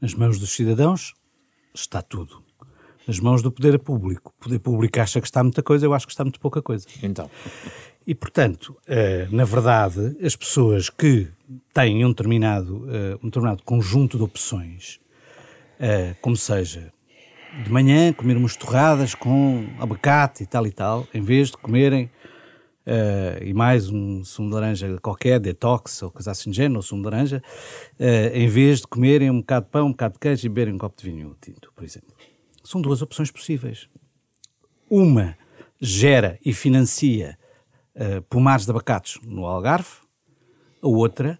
Nas 0.00 0.14
mãos 0.14 0.38
dos 0.38 0.52
cidadãos 0.52 1.12
está 1.74 2.00
tudo. 2.00 2.42
Nas 3.06 3.20
mãos 3.20 3.42
do 3.42 3.52
poder 3.52 3.78
público. 3.78 4.32
O 4.38 4.44
poder 4.44 4.58
público 4.58 4.98
acha 4.98 5.20
que 5.20 5.26
está 5.26 5.42
muita 5.42 5.62
coisa, 5.62 5.84
eu 5.84 5.92
acho 5.92 6.06
que 6.06 6.14
está 6.14 6.24
muito 6.24 6.40
pouca 6.40 6.62
coisa. 6.62 6.86
Então. 7.02 7.30
E, 8.06 8.14
portanto, 8.14 8.76
eh, 8.86 9.28
na 9.30 9.44
verdade, 9.44 10.16
as 10.24 10.34
pessoas 10.34 10.90
que 10.90 11.28
têm 11.72 12.04
um 12.04 12.08
determinado, 12.08 12.86
eh, 12.90 13.16
um 13.22 13.26
determinado 13.26 13.62
conjunto 13.62 14.16
de 14.16 14.24
opções, 14.24 14.98
eh, 15.78 16.14
como 16.20 16.36
seja 16.36 16.92
de 17.62 17.70
manhã 17.70 18.12
comer 18.12 18.36
umas 18.36 18.56
torradas 18.56 19.14
com 19.14 19.68
abacate 19.78 20.42
e 20.42 20.46
tal 20.46 20.66
e 20.66 20.72
tal, 20.72 21.06
em 21.12 21.20
vez 21.20 21.50
de 21.50 21.56
comerem 21.56 22.10
e 23.42 23.52
mais 23.54 23.90
um 23.90 24.24
sumo 24.24 24.48
de 24.48 24.54
laranja 24.54 24.98
qualquer, 25.00 25.38
detox 25.38 26.02
ou 26.02 26.10
coisa 26.10 26.32
assim 26.32 26.50
de 26.50 26.56
género, 26.56 26.76
ou 26.76 26.82
sumo 26.82 27.02
de 27.02 27.10
laranja, 27.10 27.42
em 28.32 28.48
vez 28.48 28.80
de 28.80 28.86
comerem 28.86 29.30
um 29.30 29.40
bocado 29.40 29.66
de 29.66 29.70
pão, 29.70 29.86
um 29.86 29.90
bocado 29.90 30.14
de 30.14 30.20
queijo 30.20 30.46
e 30.46 30.48
beberem 30.48 30.74
um 30.74 30.78
copo 30.78 30.96
de 30.96 31.08
vinho 31.08 31.36
tinto, 31.40 31.70
por 31.76 31.84
exemplo. 31.84 32.12
São 32.64 32.80
duas 32.80 33.02
opções 33.02 33.30
possíveis. 33.30 33.86
Uma 34.88 35.36
gera 35.78 36.38
e 36.44 36.54
financia 36.54 37.38
uh, 37.96 38.22
pomares 38.22 38.64
de 38.64 38.70
abacates 38.70 39.18
no 39.24 39.46
Algarve, 39.46 39.88
a 40.82 40.88
outra 40.88 41.38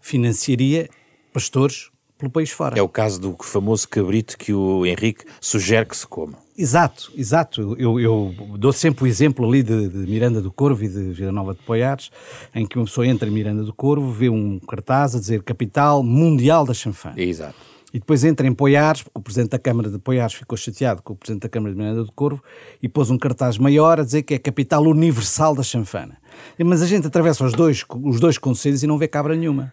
financiaria 0.00 0.88
pastores 1.32 1.90
pelo 2.18 2.30
país 2.30 2.50
fora. 2.50 2.78
É 2.78 2.82
o 2.82 2.88
caso 2.88 3.20
do 3.20 3.36
famoso 3.42 3.88
cabrito 3.88 4.38
que 4.38 4.52
o 4.52 4.86
Henrique 4.86 5.24
sugere 5.40 5.86
que 5.86 5.96
se 5.96 6.06
coma. 6.06 6.38
Exato, 6.56 7.12
exato. 7.14 7.76
Eu, 7.78 8.00
eu 8.00 8.34
dou 8.58 8.72
sempre 8.72 9.04
o 9.04 9.06
exemplo 9.06 9.46
ali 9.46 9.62
de, 9.62 9.88
de, 9.88 10.10
Miranda 10.10 10.40
do 10.40 10.50
Corvo 10.50 10.82
e 10.82 10.88
de 10.88 11.12
Vila 11.12 11.30
Nova 11.30 11.52
de 11.52 11.60
Poiares, 11.62 12.10
em 12.54 12.66
que 12.66 12.78
uma 12.78 12.86
pessoa 12.86 13.06
entra 13.06 13.28
em 13.28 13.32
Miranda 13.32 13.62
do 13.62 13.74
Corvo, 13.74 14.10
vê 14.10 14.30
um 14.30 14.58
cartaz 14.58 15.14
a 15.14 15.20
dizer 15.20 15.42
Capital 15.42 16.02
Mundial 16.02 16.64
da 16.64 16.72
Chanfana. 16.72 17.20
Exato. 17.20 17.75
E 17.92 17.98
depois 17.98 18.24
entra 18.24 18.46
em 18.46 18.52
Poiares, 18.52 19.02
porque 19.02 19.18
o 19.18 19.22
Presidente 19.22 19.50
da 19.50 19.58
Câmara 19.58 19.88
de 19.88 19.98
Poiares 19.98 20.34
ficou 20.34 20.58
chateado 20.58 21.02
com 21.02 21.12
o 21.12 21.16
Presidente 21.16 21.42
da 21.42 21.48
Câmara 21.48 21.72
de 21.72 21.78
Miranda 21.78 22.04
do 22.04 22.12
Corvo 22.12 22.42
e 22.82 22.88
pôs 22.88 23.10
um 23.10 23.16
cartaz 23.16 23.58
maior 23.58 24.00
a 24.00 24.04
dizer 24.04 24.22
que 24.22 24.34
é 24.34 24.38
Capital 24.38 24.82
Universal 24.82 25.54
da 25.54 25.62
Chanfana. 25.62 26.18
Mas 26.58 26.82
a 26.82 26.86
gente 26.86 27.06
atravessa 27.06 27.44
os 27.44 27.52
dois, 27.52 27.84
os 28.02 28.20
dois 28.20 28.38
conselhos 28.38 28.82
e 28.82 28.86
não 28.86 28.98
vê 28.98 29.06
cabra 29.06 29.36
nenhuma. 29.36 29.72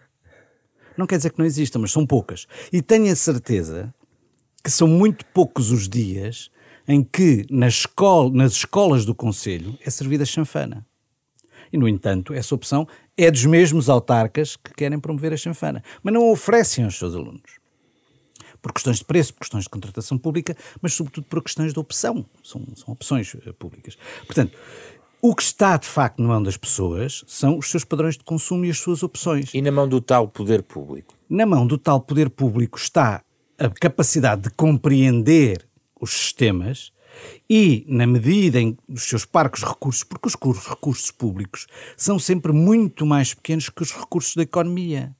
Não 0.96 1.06
quer 1.06 1.16
dizer 1.16 1.30
que 1.30 1.38
não 1.38 1.44
existam, 1.44 1.80
mas 1.80 1.90
são 1.90 2.06
poucas. 2.06 2.46
E 2.72 2.80
tenho 2.80 3.12
a 3.12 3.16
certeza 3.16 3.92
que 4.62 4.70
são 4.70 4.86
muito 4.86 5.26
poucos 5.26 5.70
os 5.70 5.88
dias 5.88 6.50
em 6.86 7.02
que 7.02 7.44
na 7.50 7.66
escola, 7.66 8.30
nas 8.32 8.52
escolas 8.52 9.04
do 9.04 9.14
Conselho 9.14 9.76
é 9.84 9.90
servida 9.90 10.24
chanfana. 10.24 10.86
E, 11.72 11.76
no 11.76 11.88
entanto, 11.88 12.32
essa 12.32 12.54
opção 12.54 12.86
é 13.16 13.30
dos 13.30 13.44
mesmos 13.44 13.88
autarcas 13.88 14.56
que 14.56 14.72
querem 14.72 15.00
promover 15.00 15.32
a 15.32 15.36
chanfana, 15.36 15.82
mas 16.02 16.14
não 16.14 16.28
a 16.28 16.30
oferecem 16.30 16.84
aos 16.84 16.96
seus 16.96 17.14
alunos. 17.14 17.63
Por 18.64 18.72
questões 18.72 18.96
de 18.96 19.04
preço, 19.04 19.34
por 19.34 19.40
questões 19.40 19.64
de 19.64 19.68
contratação 19.68 20.16
pública, 20.16 20.56
mas 20.80 20.94
sobretudo 20.94 21.26
por 21.26 21.42
questões 21.42 21.74
de 21.74 21.78
opção. 21.78 22.24
São, 22.42 22.66
são 22.74 22.94
opções 22.94 23.36
eh, 23.46 23.52
públicas. 23.52 23.98
Portanto, 24.24 24.56
o 25.20 25.34
que 25.34 25.42
está, 25.42 25.76
de 25.76 25.86
facto, 25.86 26.22
na 26.22 26.28
mão 26.28 26.42
das 26.42 26.56
pessoas 26.56 27.24
são 27.26 27.58
os 27.58 27.70
seus 27.70 27.84
padrões 27.84 28.16
de 28.16 28.24
consumo 28.24 28.64
e 28.64 28.70
as 28.70 28.78
suas 28.78 29.02
opções. 29.02 29.52
E 29.52 29.60
na 29.60 29.70
mão 29.70 29.86
do 29.86 30.00
tal 30.00 30.26
poder 30.26 30.62
público? 30.62 31.14
Na 31.28 31.44
mão 31.44 31.66
do 31.66 31.76
tal 31.76 32.00
poder 32.00 32.30
público 32.30 32.78
está 32.78 33.22
a 33.58 33.68
capacidade 33.68 34.44
de 34.44 34.50
compreender 34.50 35.68
os 36.00 36.10
sistemas 36.10 36.90
e, 37.48 37.84
na 37.86 38.06
medida 38.06 38.58
em 38.58 38.76
os 38.88 39.04
seus 39.04 39.26
parcos 39.26 39.62
recursos, 39.62 40.04
porque 40.04 40.28
os 40.28 40.66
recursos 40.66 41.10
públicos 41.10 41.66
são 41.98 42.18
sempre 42.18 42.52
muito 42.52 43.04
mais 43.04 43.34
pequenos 43.34 43.68
que 43.68 43.82
os 43.82 43.92
recursos 43.92 44.34
da 44.34 44.42
economia. 44.42 45.14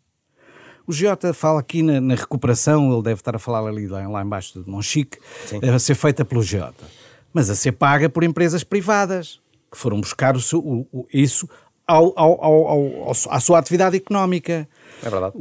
O 0.86 0.92
Giota 0.92 1.32
fala 1.32 1.60
aqui 1.60 1.82
na, 1.82 2.00
na 2.00 2.14
recuperação, 2.14 2.92
ele 2.92 3.02
deve 3.02 3.20
estar 3.20 3.34
a 3.34 3.38
falar 3.38 3.66
ali 3.66 3.86
lá, 3.86 4.06
lá 4.08 4.22
embaixo 4.22 4.62
de 4.62 4.68
Monchique, 4.68 5.18
a 5.62 5.78
ser 5.78 5.94
feita 5.94 6.24
pelo 6.24 6.42
Giota, 6.42 6.84
mas 7.32 7.48
a 7.48 7.54
ser 7.54 7.72
paga 7.72 8.08
por 8.08 8.22
empresas 8.22 8.62
privadas 8.62 9.40
que 9.70 9.78
foram 9.78 10.00
buscar 10.00 10.36
o 10.36 10.40
o, 10.54 10.86
o, 10.92 11.06
isso 11.12 11.48
ao, 11.86 12.12
ao, 12.16 12.44
ao, 12.44 13.10
à 13.30 13.40
sua 13.40 13.58
atividade 13.58 13.96
económica. 13.96 14.68
É 15.02 15.10
verdade. 15.10 15.34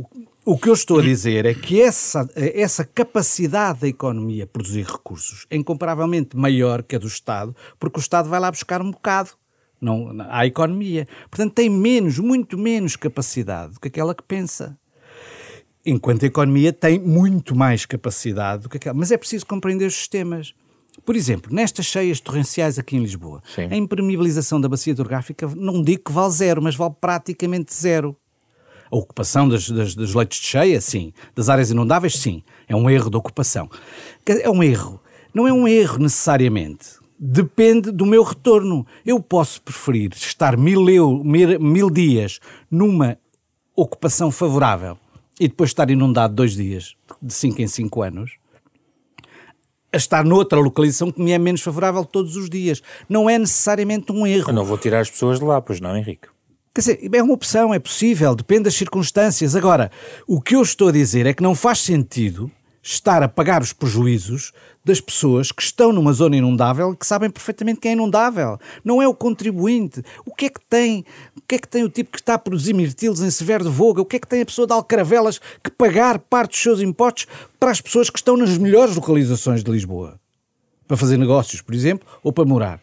O, 0.45 0.57
que 0.57 0.67
eu 0.67 0.73
estou 0.73 0.99
a 0.99 1.01
dizer 1.01 1.45
é 1.45 1.53
que 1.53 1.81
essa, 1.81 2.29
essa 2.35 2.83
capacidade 2.83 3.81
da 3.81 3.87
economia 3.87 4.45
produzir 4.45 4.85
recursos 4.85 5.45
é 5.49 5.55
incomparavelmente 5.55 6.35
maior 6.35 6.83
que 6.83 6.95
a 6.95 6.99
do 6.99 7.07
Estado, 7.07 7.55
porque 7.79 7.99
o 7.99 8.01
Estado 8.01 8.27
vai 8.27 8.39
lá 8.39 8.51
buscar 8.51 8.81
um 8.81 8.91
bocado 8.91 9.31
não, 9.79 10.15
à 10.29 10.45
economia. 10.45 11.07
Portanto, 11.29 11.53
tem 11.53 11.69
menos, 11.69 12.19
muito 12.19 12.57
menos 12.57 12.95
capacidade 12.95 13.73
do 13.73 13.79
que 13.79 13.87
aquela 13.87 14.13
que 14.13 14.23
pensa. 14.23 14.77
Enquanto 15.85 16.23
a 16.23 16.27
economia 16.27 16.71
tem 16.71 16.97
muito 16.97 17.55
mais 17.55 17.85
capacidade 17.85 18.63
do 18.63 18.69
que 18.69 18.77
aquela. 18.77 18.93
Mas 18.93 19.11
é 19.11 19.17
preciso 19.17 19.45
compreender 19.45 19.85
os 19.85 19.95
sistemas. 19.95 20.53
Por 21.05 21.15
exemplo, 21.15 21.53
nestas 21.53 21.85
cheias 21.85 22.19
torrenciais 22.19 22.79
aqui 22.79 22.95
em 22.95 22.99
Lisboa, 22.99 23.41
Sim. 23.53 23.67
a 23.69 23.75
impermeabilização 23.75 24.61
da 24.61 24.69
bacia 24.69 24.91
hidrográfica 24.91 25.47
não 25.55 25.81
digo 25.81 26.03
que 26.05 26.11
vale 26.11 26.31
zero, 26.31 26.61
mas 26.61 26.75
vale 26.75 26.93
praticamente 27.01 27.73
zero. 27.73 28.15
A 28.89 28.95
ocupação 28.95 29.49
das, 29.49 29.69
das, 29.69 29.95
dos 29.95 30.13
leitos 30.13 30.37
de 30.37 30.45
cheia, 30.45 30.79
sim. 30.79 31.11
Das 31.35 31.49
áreas 31.49 31.71
inundáveis, 31.71 32.13
sim. 32.19 32.43
É 32.67 32.75
um 32.75 32.89
erro 32.89 33.09
de 33.09 33.17
ocupação. 33.17 33.69
É 34.25 34.49
um 34.49 34.61
erro. 34.61 35.01
Não 35.33 35.47
é 35.47 35.51
um 35.51 35.67
erro 35.67 35.97
necessariamente. 35.97 36.89
Depende 37.19 37.91
do 37.91 38.05
meu 38.05 38.21
retorno. 38.21 38.85
Eu 39.03 39.19
posso 39.19 39.61
preferir 39.63 40.11
estar 40.13 40.55
mil, 40.55 40.87
eu, 40.89 41.23
mil, 41.23 41.59
mil 41.59 41.89
dias 41.89 42.39
numa 42.69 43.17
ocupação 43.75 44.29
favorável 44.29 44.97
e 45.39 45.47
depois 45.47 45.69
estar 45.69 45.89
inundado 45.89 46.33
dois 46.33 46.55
dias, 46.55 46.95
de 47.21 47.33
cinco 47.33 47.61
em 47.61 47.67
cinco 47.67 48.01
anos, 48.01 48.37
a 49.91 49.97
estar 49.97 50.23
noutra 50.23 50.59
localização 50.59 51.11
que 51.11 51.21
me 51.21 51.31
é 51.31 51.37
menos 51.37 51.61
favorável 51.61 52.03
todos 52.03 52.35
os 52.35 52.49
dias. 52.49 52.81
Não 53.07 53.29
é 53.29 53.37
necessariamente 53.37 54.11
um 54.11 54.25
erro. 54.25 54.49
Eu 54.49 54.55
não 54.55 54.65
vou 54.65 54.77
tirar 54.77 54.99
as 54.99 55.09
pessoas 55.09 55.39
de 55.39 55.45
lá, 55.45 55.61
pois 55.61 55.79
não, 55.79 55.95
Henrique? 55.95 56.27
Quer 56.73 56.81
dizer, 56.81 57.09
é 57.13 57.21
uma 57.21 57.35
opção, 57.35 57.71
é 57.71 57.77
possível, 57.77 58.33
depende 58.33 58.63
das 58.63 58.73
circunstâncias. 58.73 59.55
Agora, 59.55 59.91
o 60.27 60.41
que 60.41 60.55
eu 60.55 60.61
estou 60.63 60.87
a 60.87 60.91
dizer 60.91 61.27
é 61.27 61.33
que 61.33 61.43
não 61.43 61.53
faz 61.53 61.79
sentido 61.79 62.51
estar 62.83 63.23
a 63.23 63.29
pagar 63.29 63.61
os 63.61 63.71
prejuízos 63.71 64.51
das 64.83 64.99
pessoas 64.99 65.53
que 65.53 65.61
estão 65.61 65.93
numa 65.93 66.11
zona 66.11 66.35
inundável 66.35 66.91
e 66.91 66.97
que 66.97 67.07
sabem 67.07 67.29
perfeitamente 67.29 67.79
que 67.79 67.87
é 67.87 67.93
inundável. 67.93 68.59
Não 68.83 69.01
é 69.01 69.07
o 69.07 69.15
contribuinte. 69.15 70.03
O 70.25 70.35
que 70.35 70.47
é 70.47 70.49
que 70.49 70.59
tem? 70.69 71.05
O 71.37 71.41
que 71.47 71.55
é 71.55 71.57
que 71.57 71.67
tem 71.67 71.83
o 71.83 71.89
tipo 71.89 72.11
que 72.11 72.19
está 72.19 72.33
a 72.33 72.37
produzir 72.37 72.73
mirtilos 72.73 73.21
em 73.21 73.31
Severo 73.31 73.63
de 73.63 73.69
Voga? 73.69 74.01
O 74.01 74.05
que 74.05 74.17
é 74.17 74.19
que 74.19 74.27
tem 74.27 74.41
a 74.41 74.45
pessoa 74.45 74.67
de 74.67 74.73
Alcaravelas 74.73 75.39
que 75.63 75.71
pagar 75.71 76.19
parte 76.19 76.51
dos 76.51 76.61
seus 76.61 76.81
impostos 76.81 77.25
para 77.57 77.71
as 77.71 77.79
pessoas 77.79 78.09
que 78.09 78.19
estão 78.19 78.35
nas 78.35 78.57
melhores 78.57 78.95
localizações 78.95 79.63
de 79.63 79.71
Lisboa? 79.71 80.19
Para 80.85 80.97
fazer 80.97 81.17
negócios, 81.17 81.61
por 81.61 81.73
exemplo, 81.73 82.05
ou 82.21 82.33
para 82.33 82.43
morar? 82.43 82.81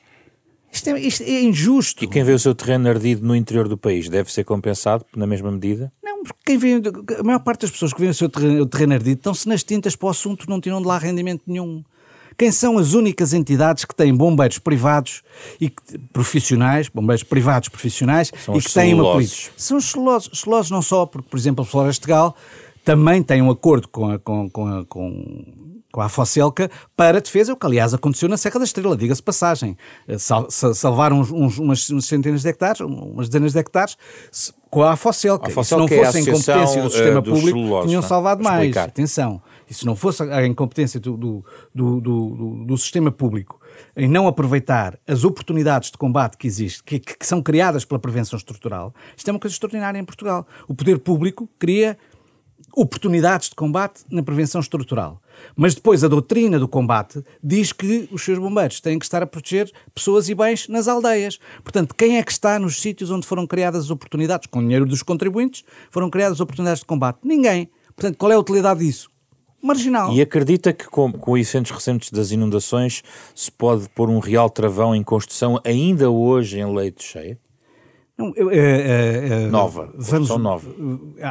Isto 0.73 0.91
é, 0.91 1.01
isto 1.01 1.23
é, 1.23 1.43
injusto. 1.43 2.05
E 2.05 2.07
quem 2.07 2.23
vê 2.23 2.33
o 2.33 2.39
seu 2.39 2.55
terreno 2.55 2.89
ardido 2.89 3.27
no 3.27 3.35
interior 3.35 3.69
do 3.69 3.77
país 3.77 4.09
deve 4.09 4.33
ser 4.33 4.45
compensado 4.45 5.05
na 5.17 5.27
mesma 5.27 5.51
medida? 5.51 5.93
Não, 6.03 6.23
porque 6.23 6.39
quem 6.47 6.59
vê, 6.59 6.81
a 7.19 7.23
maior 7.23 7.41
parte 7.41 7.63
das 7.63 7.71
pessoas 7.71 7.93
que 7.93 7.99
vêem 8.01 8.11
o 8.11 8.15
seu 8.15 8.29
terreno, 8.29 8.63
o 8.63 8.67
terreno 8.67 8.95
ardido 8.95 9.19
estão-se 9.19 9.49
nas 9.49 9.65
tintas 9.65 9.97
para 9.97 10.07
o 10.07 10.11
assunto, 10.11 10.49
não 10.49 10.61
tiram 10.61 10.81
de 10.81 10.87
lá 10.87 10.99
rendimento 10.99 11.43
nenhum. 11.47 11.83
Quem 12.39 12.51
são 12.51 12.79
as 12.79 12.95
únicas 12.95 13.35
entidades 13.35 13.85
que 13.85 13.95
têm 13.95 14.15
bombeiros 14.15 14.59
privados 14.59 15.23
e 15.61 15.69
que, 15.69 15.99
profissionais, 16.13 16.89
bombeiros 16.89 17.23
privados 17.23 17.69
profissionais 17.69 18.33
são 18.45 18.57
e 18.57 18.63
que 18.63 18.73
têm 18.73 18.95
uma 18.95 19.13
polícia? 19.13 19.53
São 19.57 19.77
os 19.77 19.91
celosos. 19.91 20.41
Celosos 20.41 20.71
não 20.71 20.81
só, 20.81 21.05
porque, 21.05 21.29
por 21.29 21.37
exemplo, 21.37 21.63
a 21.63 21.67
Floresta 21.67 22.07
Gal 22.07 22.35
também 22.85 23.23
tem 23.23 23.43
um 23.43 23.51
acordo 23.51 23.89
com 23.89 24.11
a, 24.11 24.19
com, 24.19 24.49
com, 24.49 24.67
a, 24.67 24.85
com, 24.87 25.45
com 25.91 26.01
a 26.01 26.09
Focelca 26.09 26.71
para 26.97 27.21
defesa, 27.21 27.53
o 27.53 27.57
que 27.57 27.67
aliás 27.67 27.93
aconteceu 27.93 28.29
na 28.29 28.37
Serra 28.37 28.59
da 28.59 28.65
Estrela, 28.65 28.97
diga-se 28.97 29.23
passagem. 29.23 29.77
Eh, 30.07 30.19
sal, 30.19 30.51
salvaram 30.51 31.21
uns, 31.21 31.31
uns, 31.31 31.59
umas, 31.59 31.87
centenas 32.05 32.43
de 32.43 32.49
hectares, 32.49 32.81
umas 32.81 33.29
dezenas 33.29 33.53
de 33.53 33.59
hectares, 33.59 33.97
com 34.71 34.83
a 34.83 34.97
Focelca. 34.97 35.51
Se 35.65 35.77
não 35.77 35.87
é 35.87 35.89
fosse 35.89 36.19
a 36.19 36.21
em 36.21 36.25
competência 36.25 36.83
do 36.83 36.91
sistema 36.91 37.23
público, 37.23 37.87
tinham? 37.87 38.01
É? 38.01 38.07
salvado 38.07 38.43
mais. 38.43 38.61
Explicar. 38.61 38.89
Atenção. 38.89 39.43
E 39.69 39.75
se 39.75 39.87
não 39.87 39.95
fosse 39.95 40.23
a 40.23 40.45
incompetência 40.45 40.99
do, 40.99 41.17
do, 41.17 41.45
do, 41.73 42.01
do, 42.01 42.65
do 42.67 42.79
sistema 42.79 43.13
público 43.13 43.61
em 43.97 44.09
não 44.09 44.27
aproveitar 44.27 44.99
as 45.07 45.23
oportunidades 45.23 45.93
de 45.93 45.99
combate 45.99 46.37
que 46.37 46.47
existem, 46.47 46.83
que, 46.85 47.17
que, 47.17 47.27
são 47.27 47.41
criadas 47.41 47.85
pela 47.85 48.01
prevenção 48.01 48.37
estrutural, 48.37 48.93
isto 49.17 49.29
é 49.29 49.33
uma 49.33 49.39
coisa 49.39 49.55
extraordinária 49.55 49.99
em 49.99 50.05
Portugal. 50.05 50.45
O 50.67 50.75
poder 50.75 50.99
público 50.99 51.49
cria 51.57 51.97
oportunidades 52.75 53.49
de 53.49 53.55
combate 53.55 54.03
na 54.11 54.23
prevenção 54.23 54.61
estrutural. 54.61 55.21
Mas 55.57 55.75
depois 55.75 56.03
a 56.05 56.09
doutrina 56.09 56.59
do 56.59 56.69
combate 56.69 57.25
diz 57.43 57.73
que 57.73 58.09
os 58.13 58.23
seus 58.23 58.39
bombeiros 58.39 58.81
têm 58.81 58.99
que 58.99 59.05
estar 59.05 59.23
a 59.23 59.27
proteger 59.27 59.71
pessoas 59.95 60.29
e 60.29 60.35
bens 60.35 60.69
nas 60.69 60.89
aldeias. 60.89 61.39
Portanto, 61.63 61.95
quem 61.95 62.19
é 62.19 62.23
que 62.23 62.33
está 62.33 62.59
nos 62.59 62.81
sítios 62.81 63.11
onde 63.11 63.27
foram 63.27 63.47
criadas 63.47 63.85
as 63.85 63.91
oportunidades? 63.91 64.47
Com 64.47 64.61
o 64.61 64.63
dinheiro 64.63 64.87
dos 64.87 65.03
contribuintes 65.03 65.65
foram 65.91 66.11
criadas 66.11 66.41
oportunidades 66.41 66.81
de 66.81 66.87
combate? 66.87 67.19
Ninguém. 67.23 67.71
Portanto, 67.95 68.17
qual 68.17 68.33
é 68.33 68.35
a 68.35 68.39
utilidade 68.39 68.81
disso? 68.81 69.11
Marginal. 69.63 70.13
E 70.15 70.23
acredita 70.23 70.73
que 70.73 70.87
com, 70.87 71.13
com 71.13 71.37
eventos 71.37 71.71
recentes 71.71 72.11
das 72.11 72.31
inundações 72.31 73.03
se 73.35 73.53
pode 73.53 73.89
pôr 73.91 74.09
um 74.09 74.19
real 74.19 74.49
travão 74.49 74.95
em 74.95 75.03
construção 75.03 75.61
ainda 75.65 76.11
hoje 76.11 76.59
em 76.59 76.75
leito 76.75 77.03
cheia? 77.03 77.39
Não, 78.21 78.35
eu, 78.37 78.51
é, 78.51 79.45
é, 79.45 79.47
nova, 79.47 79.91
vamos, 79.97 80.29
nova. 80.29 80.71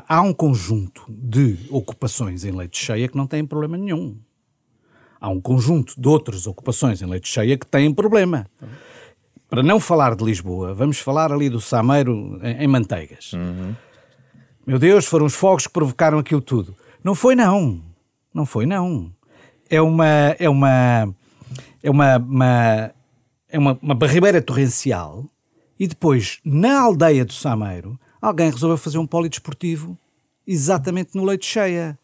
Há 0.08 0.21
um 0.21 0.34
conjunto 0.34 1.06
de 1.08 1.56
ocupações 1.69 2.43
em 2.43 2.52
leite 2.52 2.80
cheia 2.80 3.08
que 3.08 3.15
não 3.15 3.28
têm 3.28 3.45
problema 3.45 3.78
nenhum. 3.78 4.17
Há 5.21 5.30
um 5.30 5.39
conjunto 5.39 5.93
de 6.02 6.08
outras 6.08 6.47
ocupações 6.47 6.99
em 6.99 7.06
leite 7.06 7.28
cheia 7.28 7.56
que 7.60 7.67
têm 7.67 7.93
problema. 7.93 8.47
Para 9.47 9.62
não 9.62 9.80
falar 9.80 10.15
de 10.15 10.23
Lisboa, 10.23 10.73
vamos 10.73 10.97
falar 10.97 11.32
ali 11.32 11.47
do 11.47 11.62
Sameiro 11.62 12.39
em, 12.41 12.63
em 12.63 12.67
Manteigas. 12.67 13.34
Uhum. 13.34 13.75
Meu 14.65 14.80
Deus, 14.80 15.06
foram 15.06 15.28
os 15.28 15.36
fogos 15.36 15.67
que 15.67 15.73
provocaram 15.73 16.17
aquilo 16.17 16.41
tudo. 16.41 16.75
Não 17.04 17.13
foi 17.13 17.36
não. 17.36 17.84
Não 18.34 18.47
foi 18.47 18.65
não. 18.65 19.12
É 19.69 19.80
uma 19.80 20.36
é 20.39 20.49
uma 20.49 21.15
é 21.84 21.89
uma, 21.91 22.17
uma 22.17 22.91
é 23.47 23.60
uma, 23.60 23.80
uma 23.80 23.95
barribeira 23.95 24.41
torrencial 24.41 25.25
e 25.79 25.87
depois, 25.87 26.39
na 26.43 26.81
aldeia 26.81 27.23
do 27.23 27.31
Sameiro, 27.31 27.97
alguém 28.21 28.51
resolveu 28.51 28.77
fazer 28.77 28.97
um 28.97 29.07
polidesportivo 29.07 29.97
exatamente 30.45 31.15
no 31.15 31.23
leite 31.23 31.45
cheia. 31.45 31.97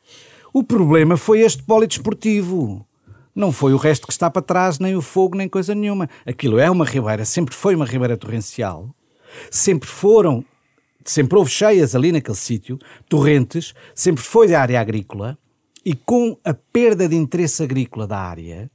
O 0.54 0.64
problema 0.64 1.18
foi 1.18 1.42
este 1.42 1.62
polidesportivo. 1.62 2.88
Não 3.36 3.52
foi 3.52 3.74
o 3.74 3.78
resto 3.78 4.08
que 4.08 4.14
está 4.14 4.30
para 4.30 4.42
trás, 4.42 4.80
nem 4.80 4.96
o 4.96 5.02
fogo, 5.02 5.36
nem 5.36 5.50
coisa 5.50 5.76
nenhuma. 5.76 6.10
Aquilo 6.26 6.58
é 6.58 6.72
uma 6.72 6.86
ribeira, 6.86 7.26
sempre 7.26 7.54
foi 7.54 7.76
uma 7.76 7.86
ribeira 7.86 8.16
torrencial. 8.16 8.96
Sempre 9.52 9.90
foram, 9.90 10.46
sempre 11.04 11.38
houve 11.38 11.52
cheias 11.52 11.94
ali 11.94 12.14
naquele 12.14 12.38
sítio, 12.38 12.80
torrentes, 13.10 13.74
sempre 13.94 14.24
foi 14.24 14.48
de 14.48 14.56
área 14.56 14.80
agrícola. 14.80 15.38
E 15.84 15.94
com 15.94 16.38
a 16.46 16.54
perda 16.54 17.10
de 17.10 17.16
interesse 17.16 17.62
agrícola 17.62 18.08
da 18.08 18.18
área, 18.18 18.72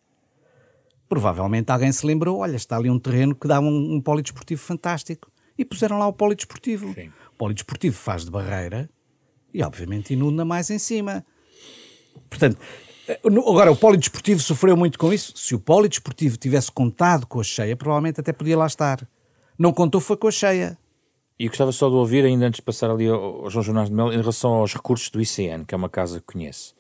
provavelmente 1.11 1.71
alguém 1.71 1.91
se 1.91 2.07
lembrou: 2.07 2.39
olha, 2.39 2.57
está 2.57 2.77
ali 2.77 2.89
um 2.89 2.99
terreno 2.99 3.35
que 3.35 3.49
dá 3.49 3.61
um, 3.61 3.97
um 3.97 4.01
polidesportivo 4.01 4.63
fantástico. 4.63 5.31
E 5.59 5.65
puseram 5.65 5.99
lá 5.99 6.07
o 6.07 6.13
polidesportivo. 6.13 6.95
Sim. 6.95 7.09
O 7.33 7.37
polidesportivo 7.37 7.95
faz 7.95 8.25
de 8.25 8.31
barreira 8.31 8.89
e, 9.53 9.63
obviamente, 9.63 10.15
inunda 10.15 10.43
mais 10.43 10.71
em 10.71 10.79
cima. 10.79 11.23
Portanto, 12.31 12.57
agora 13.27 13.71
o 13.71 13.77
polidesportivo 13.77 14.41
sofreu 14.41 14.75
muito 14.75 14.99
com 14.99 15.13
isso. 15.13 15.37
Se 15.37 15.55
o 15.55 15.61
polidesportivo 15.61 16.39
tivesse 16.39 16.73
contado 16.73 17.27
com 17.27 17.41
a 17.41 17.45
cheia, 17.45 17.77
provavelmente 17.77 18.21
até 18.21 18.33
podia 18.33 18.57
lá 18.57 18.67
estar. 18.67 19.07
Não 19.59 19.71
contou, 19.71 20.01
foi 20.01 20.17
com 20.17 20.29
a 20.29 20.31
cheia. 20.31 20.79
E 21.39 21.47
gostava 21.49 21.73
só 21.73 21.91
de 21.91 21.95
ouvir, 21.95 22.25
ainda 22.25 22.47
antes 22.47 22.59
de 22.59 22.63
passar 22.63 22.91
ali 22.91 23.09
ao 23.09 23.51
João 23.51 23.63
Jornal 23.63 23.85
de 23.85 23.93
Mel, 23.93 24.13
em 24.13 24.19
relação 24.19 24.53
aos 24.53 24.73
recursos 24.73 25.11
do 25.11 25.21
ICN, 25.21 25.65
que 25.67 25.75
é 25.75 25.77
uma 25.77 25.89
casa 25.91 26.21
que 26.21 26.27
conhece 26.27 26.73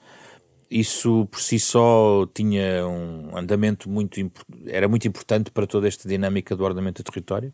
isso 0.70 1.26
por 1.26 1.40
si 1.40 1.58
só 1.58 2.26
tinha 2.32 2.86
um 2.86 3.36
andamento 3.36 3.90
muito 3.90 4.30
era 4.66 4.88
muito 4.88 5.08
importante 5.08 5.50
para 5.50 5.66
toda 5.66 5.88
esta 5.88 6.08
dinâmica 6.08 6.54
do 6.54 6.62
ordenamento 6.62 7.02
do 7.02 7.10
território? 7.10 7.52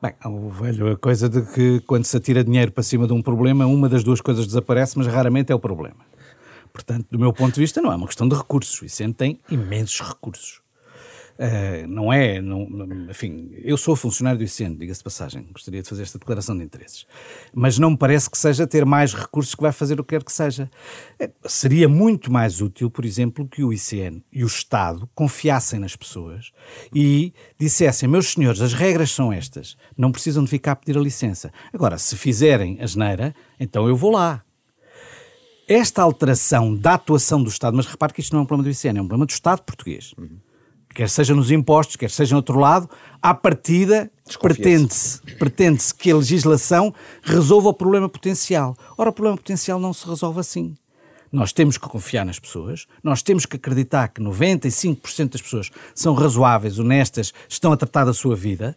Bem, 0.00 0.14
o 0.24 0.48
velho 0.48 0.92
a 0.92 0.96
coisa 0.96 1.28
de 1.28 1.42
que 1.52 1.80
quando 1.86 2.04
se 2.04 2.16
atira 2.16 2.42
dinheiro 2.42 2.72
para 2.72 2.82
cima 2.82 3.06
de 3.06 3.12
um 3.12 3.22
problema, 3.22 3.66
uma 3.66 3.88
das 3.88 4.02
duas 4.02 4.20
coisas 4.20 4.46
desaparece, 4.46 4.98
mas 4.98 5.06
raramente 5.06 5.52
é 5.52 5.54
o 5.54 5.60
problema. 5.60 6.04
Portanto, 6.72 7.06
do 7.10 7.18
meu 7.18 7.32
ponto 7.32 7.54
de 7.54 7.60
vista, 7.60 7.80
não 7.80 7.92
é 7.92 7.96
uma 7.96 8.06
questão 8.06 8.26
de 8.26 8.34
recursos. 8.34 8.80
O 8.80 8.84
ICN 8.84 9.12
tem 9.12 9.40
imensos 9.50 10.00
recursos. 10.00 10.62
Uh, 11.42 11.88
não 11.88 12.12
é, 12.12 12.40
não, 12.40 12.68
enfim, 13.10 13.50
eu 13.64 13.76
sou 13.76 13.96
funcionário 13.96 14.38
do 14.38 14.44
ICN, 14.44 14.76
diga-se 14.76 15.00
de 15.00 15.04
passagem, 15.04 15.44
gostaria 15.50 15.82
de 15.82 15.88
fazer 15.88 16.04
esta 16.04 16.16
declaração 16.16 16.56
de 16.56 16.62
interesses, 16.62 17.04
mas 17.52 17.80
não 17.80 17.90
me 17.90 17.96
parece 17.96 18.30
que 18.30 18.38
seja 18.38 18.64
ter 18.64 18.86
mais 18.86 19.12
recursos 19.12 19.52
que 19.52 19.60
vai 19.60 19.72
fazer 19.72 19.98
o 19.98 20.04
que 20.04 20.10
quer 20.10 20.22
que 20.22 20.30
seja. 20.30 20.70
Uh, 21.20 21.48
seria 21.48 21.88
muito 21.88 22.32
mais 22.32 22.60
útil, 22.60 22.88
por 22.88 23.04
exemplo, 23.04 23.48
que 23.48 23.64
o 23.64 23.72
ICN 23.72 24.22
e 24.30 24.44
o 24.44 24.46
Estado 24.46 25.10
confiassem 25.16 25.80
nas 25.80 25.96
pessoas 25.96 26.52
e 26.94 27.34
dissessem, 27.58 28.08
meus 28.08 28.28
senhores, 28.28 28.60
as 28.60 28.72
regras 28.72 29.10
são 29.10 29.32
estas, 29.32 29.76
não 29.98 30.12
precisam 30.12 30.44
de 30.44 30.50
ficar 30.50 30.72
a 30.72 30.76
pedir 30.76 30.96
a 30.96 31.02
licença. 31.02 31.52
Agora, 31.72 31.98
se 31.98 32.16
fizerem 32.16 32.78
a 32.80 32.86
geneira, 32.86 33.34
então 33.58 33.88
eu 33.88 33.96
vou 33.96 34.12
lá. 34.12 34.44
Esta 35.66 36.02
alteração 36.02 36.76
da 36.76 36.94
atuação 36.94 37.42
do 37.42 37.48
Estado, 37.48 37.76
mas 37.76 37.86
repare 37.86 38.12
que 38.12 38.20
isto 38.20 38.32
não 38.32 38.40
é 38.40 38.42
um 38.44 38.46
problema 38.46 38.70
do 38.70 38.72
ICN, 38.72 38.98
é 38.98 39.02
um 39.02 39.08
problema 39.08 39.26
do 39.26 39.30
Estado 39.30 39.62
português. 39.62 40.14
Uhum 40.16 40.38
quer 40.92 41.08
seja 41.08 41.34
nos 41.34 41.50
impostos, 41.50 41.96
quer 41.96 42.10
seja 42.10 42.32
no 42.32 42.38
outro 42.38 42.58
lado, 42.58 42.88
à 43.20 43.34
partida 43.34 44.10
pretende-se 44.40 45.20
pretende 45.38 45.82
que 45.96 46.10
a 46.10 46.16
legislação 46.16 46.94
resolva 47.22 47.70
o 47.70 47.74
problema 47.74 48.08
potencial. 48.08 48.76
Ora, 48.96 49.10
o 49.10 49.12
problema 49.12 49.36
potencial 49.36 49.78
não 49.78 49.92
se 49.92 50.06
resolve 50.06 50.40
assim. 50.40 50.76
Nós 51.30 51.52
temos 51.52 51.78
que 51.78 51.88
confiar 51.88 52.26
nas 52.26 52.38
pessoas, 52.38 52.86
nós 53.02 53.22
temos 53.22 53.46
que 53.46 53.56
acreditar 53.56 54.08
que 54.08 54.20
95% 54.20 55.30
das 55.30 55.40
pessoas 55.40 55.70
são 55.94 56.12
razoáveis, 56.12 56.78
honestas, 56.78 57.32
estão 57.48 57.72
a 57.72 57.76
tratar 57.76 58.04
da 58.04 58.12
sua 58.12 58.36
vida, 58.36 58.76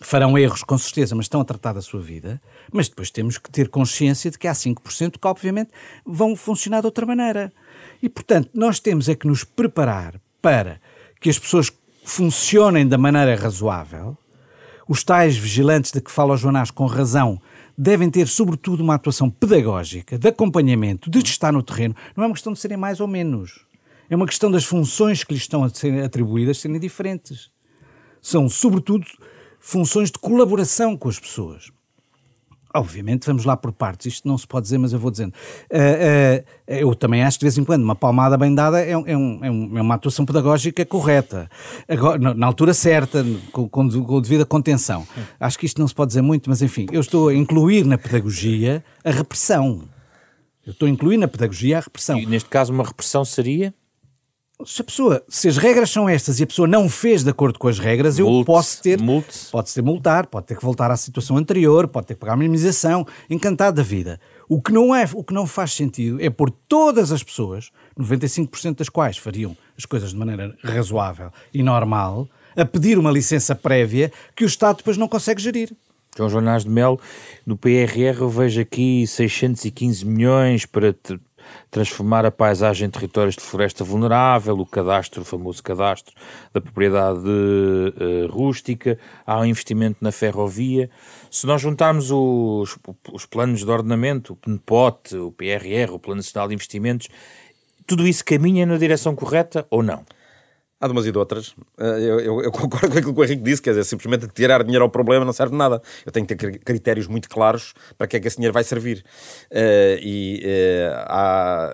farão 0.00 0.36
erros 0.36 0.64
com 0.64 0.76
certeza, 0.76 1.14
mas 1.14 1.26
estão 1.26 1.40
a 1.40 1.44
tratar 1.44 1.72
da 1.72 1.80
sua 1.80 2.00
vida, 2.00 2.42
mas 2.72 2.88
depois 2.88 3.10
temos 3.10 3.38
que 3.38 3.50
ter 3.50 3.68
consciência 3.68 4.30
de 4.30 4.38
que 4.38 4.48
há 4.48 4.52
5% 4.52 5.18
que 5.20 5.26
obviamente 5.28 5.70
vão 6.04 6.34
funcionar 6.34 6.80
de 6.80 6.86
outra 6.86 7.06
maneira. 7.06 7.52
E 8.02 8.08
portanto, 8.08 8.50
nós 8.52 8.80
temos 8.80 9.08
é 9.08 9.14
que 9.14 9.28
nos 9.28 9.44
preparar 9.44 10.20
para 10.40 10.80
que 11.22 11.30
as 11.30 11.38
pessoas 11.38 11.72
funcionem 12.04 12.86
da 12.86 12.98
maneira 12.98 13.36
razoável, 13.36 14.18
os 14.88 15.04
tais 15.04 15.36
vigilantes 15.36 15.92
de 15.92 16.00
que 16.00 16.10
fala 16.10 16.34
o 16.34 16.36
Joanás 16.36 16.70
com 16.70 16.84
razão 16.84 17.40
devem 17.78 18.10
ter, 18.10 18.26
sobretudo, 18.26 18.82
uma 18.82 18.96
atuação 18.96 19.30
pedagógica, 19.30 20.18
de 20.18 20.28
acompanhamento, 20.28 21.08
de 21.08 21.20
estar 21.20 21.52
no 21.52 21.62
terreno. 21.62 21.94
Não 22.16 22.24
é 22.24 22.26
uma 22.26 22.34
questão 22.34 22.52
de 22.52 22.58
serem 22.58 22.76
mais 22.76 23.00
ou 23.00 23.06
menos. 23.06 23.64
É 24.10 24.16
uma 24.16 24.26
questão 24.26 24.50
das 24.50 24.64
funções 24.64 25.24
que 25.24 25.32
lhes 25.32 25.44
estão 25.44 25.64
a 25.64 25.70
ser 25.70 26.04
atribuídas 26.04 26.58
serem 26.58 26.78
diferentes. 26.78 27.50
São, 28.20 28.48
sobretudo, 28.48 29.06
funções 29.58 30.10
de 30.10 30.18
colaboração 30.18 30.96
com 30.96 31.08
as 31.08 31.18
pessoas. 31.18 31.70
Obviamente, 32.74 33.26
vamos 33.26 33.44
lá 33.44 33.56
por 33.56 33.72
partes. 33.72 34.14
Isto 34.14 34.26
não 34.26 34.38
se 34.38 34.46
pode 34.46 34.64
dizer, 34.64 34.78
mas 34.78 34.92
eu 34.92 34.98
vou 34.98 35.10
dizendo. 35.10 35.32
Uh, 35.70 36.40
uh, 36.40 36.44
eu 36.66 36.94
também 36.94 37.22
acho 37.22 37.38
que 37.38 37.40
de 37.40 37.46
vez 37.46 37.58
em 37.58 37.64
quando 37.64 37.82
uma 37.82 37.94
palmada 37.94 38.36
bem 38.36 38.54
dada 38.54 38.80
é, 38.80 38.96
um, 38.96 39.06
é, 39.06 39.16
um, 39.16 39.40
é, 39.42 39.78
é 39.78 39.82
uma 39.82 39.94
atuação 39.94 40.24
pedagógica 40.24 40.84
correta, 40.84 41.50
Agora, 41.88 42.34
na, 42.34 42.46
altura 42.46 42.72
certa, 42.72 43.24
com, 43.52 43.68
com, 43.68 43.88
com 43.88 44.20
devida 44.20 44.44
contenção. 44.44 45.06
Acho 45.38 45.58
que 45.58 45.66
isto 45.66 45.80
não 45.80 45.88
se 45.88 45.94
pode 45.94 46.08
dizer 46.08 46.22
muito, 46.22 46.48
mas 46.48 46.62
enfim, 46.62 46.86
eu 46.92 47.00
estou 47.00 47.28
a 47.28 47.34
incluir 47.34 47.84
na 47.84 47.98
pedagogia 47.98 48.84
a 49.04 49.10
repressão. 49.10 49.82
Eu 50.64 50.72
estou 50.72 50.86
a 50.86 50.90
incluir 50.90 51.16
na 51.16 51.26
pedagogia 51.26 51.78
a 51.78 51.80
repressão. 51.80 52.18
E 52.18 52.26
neste 52.26 52.48
caso, 52.48 52.72
uma 52.72 52.84
repressão 52.84 53.24
seria? 53.24 53.74
Se 54.66 54.80
a 54.80 54.84
pessoa, 54.84 55.22
se 55.28 55.48
as 55.48 55.56
regras 55.56 55.90
são 55.90 56.08
estas 56.08 56.40
e 56.40 56.42
a 56.42 56.46
pessoa 56.46 56.68
não 56.68 56.88
fez 56.88 57.22
de 57.22 57.30
acordo 57.30 57.58
com 57.58 57.68
as 57.68 57.78
regras, 57.78 58.18
eu 58.18 58.44
posso 58.44 58.80
ter, 58.82 59.00
multe. 59.00 59.48
pode 59.50 59.72
ter 59.72 59.82
multar, 59.82 60.26
pode 60.26 60.46
ter 60.46 60.56
que 60.56 60.64
voltar 60.64 60.90
à 60.90 60.96
situação 60.96 61.36
anterior, 61.36 61.88
pode 61.88 62.06
ter 62.06 62.14
que 62.14 62.20
pagar 62.20 62.34
a 62.34 62.36
minimização, 62.36 63.06
encantado 63.28 63.76
da 63.76 63.82
vida. 63.82 64.20
O 64.48 64.60
que 64.60 64.72
não 64.72 64.94
é, 64.94 65.08
o 65.14 65.24
que 65.24 65.32
não 65.32 65.46
faz 65.46 65.72
sentido 65.72 66.20
é 66.20 66.28
pôr 66.28 66.50
todas 66.68 67.12
as 67.12 67.22
pessoas, 67.22 67.70
95% 67.98 68.76
das 68.76 68.88
quais 68.88 69.16
fariam 69.16 69.56
as 69.76 69.84
coisas 69.84 70.10
de 70.10 70.16
maneira 70.16 70.54
razoável 70.62 71.30
e 71.52 71.62
normal, 71.62 72.28
a 72.56 72.64
pedir 72.64 72.98
uma 72.98 73.10
licença 73.10 73.54
prévia 73.54 74.12
que 74.36 74.44
o 74.44 74.46
Estado 74.46 74.78
depois 74.78 74.96
não 74.96 75.08
consegue 75.08 75.40
gerir. 75.40 75.74
João 76.16 76.28
Joanás 76.28 76.64
de 76.64 76.68
Melo, 76.68 77.00
no 77.46 77.56
PRR 77.56 78.20
eu 78.20 78.28
vejo 78.28 78.60
aqui 78.60 79.06
615 79.06 80.04
milhões 80.04 80.66
para 80.66 80.94
transformar 81.70 82.26
a 82.26 82.30
paisagem 82.30 82.86
em 82.86 82.90
territórios 82.90 83.34
de 83.34 83.42
floresta 83.42 83.82
vulnerável, 83.84 84.58
o 84.58 84.66
cadastro, 84.66 85.22
o 85.22 85.24
famoso 85.24 85.62
cadastro 85.62 86.14
da 86.52 86.60
propriedade 86.60 87.20
uh, 87.20 88.26
rústica, 88.30 88.98
há 89.26 89.40
um 89.40 89.46
investimento 89.46 89.98
na 90.00 90.12
ferrovia. 90.12 90.90
Se 91.30 91.46
nós 91.46 91.60
juntarmos 91.60 92.10
os, 92.10 92.78
os 93.12 93.26
planos 93.26 93.60
de 93.64 93.70
ordenamento, 93.70 94.34
o 94.34 94.36
PNPOT, 94.36 95.16
o 95.16 95.32
PRR, 95.32 95.92
o 95.92 95.98
Plano 95.98 96.16
Nacional 96.16 96.48
de 96.48 96.54
Investimentos, 96.54 97.08
tudo 97.86 98.06
isso 98.06 98.24
caminha 98.24 98.64
na 98.66 98.76
direção 98.76 99.14
correta 99.14 99.66
ou 99.70 99.82
não? 99.82 100.04
Há 100.82 100.88
de 100.88 100.92
umas 100.92 101.06
e 101.06 101.12
de 101.12 101.18
outras. 101.18 101.54
Eh, 101.78 102.00
eu, 102.00 102.18
eu, 102.18 102.42
eu, 102.42 102.50
concordo 102.50 102.90
com 102.90 102.98
aquilo 102.98 103.14
que 103.14 103.20
o 103.20 103.24
Henrique 103.24 103.44
disse, 103.44 103.62
quer 103.62 103.70
dizer, 103.70 103.84
simplesmente 103.84 104.26
tirar 104.26 104.64
dinheiro 104.64 104.82
ao 104.82 104.90
problema 104.90 105.24
não 105.24 105.32
serve 105.32 105.54
nada. 105.54 105.80
Eu 106.04 106.10
tenho 106.10 106.26
que 106.26 106.34
ter 106.34 106.58
critérios 106.58 107.06
muito 107.06 107.28
claros 107.28 107.72
para 107.96 108.08
que 108.08 108.16
é 108.16 108.20
que 108.20 108.26
esse 108.26 108.34
dinheiro 108.34 108.52
vai 108.52 108.64
servir. 108.64 109.04
Uh, 109.48 110.02
e 110.02 110.42
uh, 110.44 111.04
há, 111.06 111.72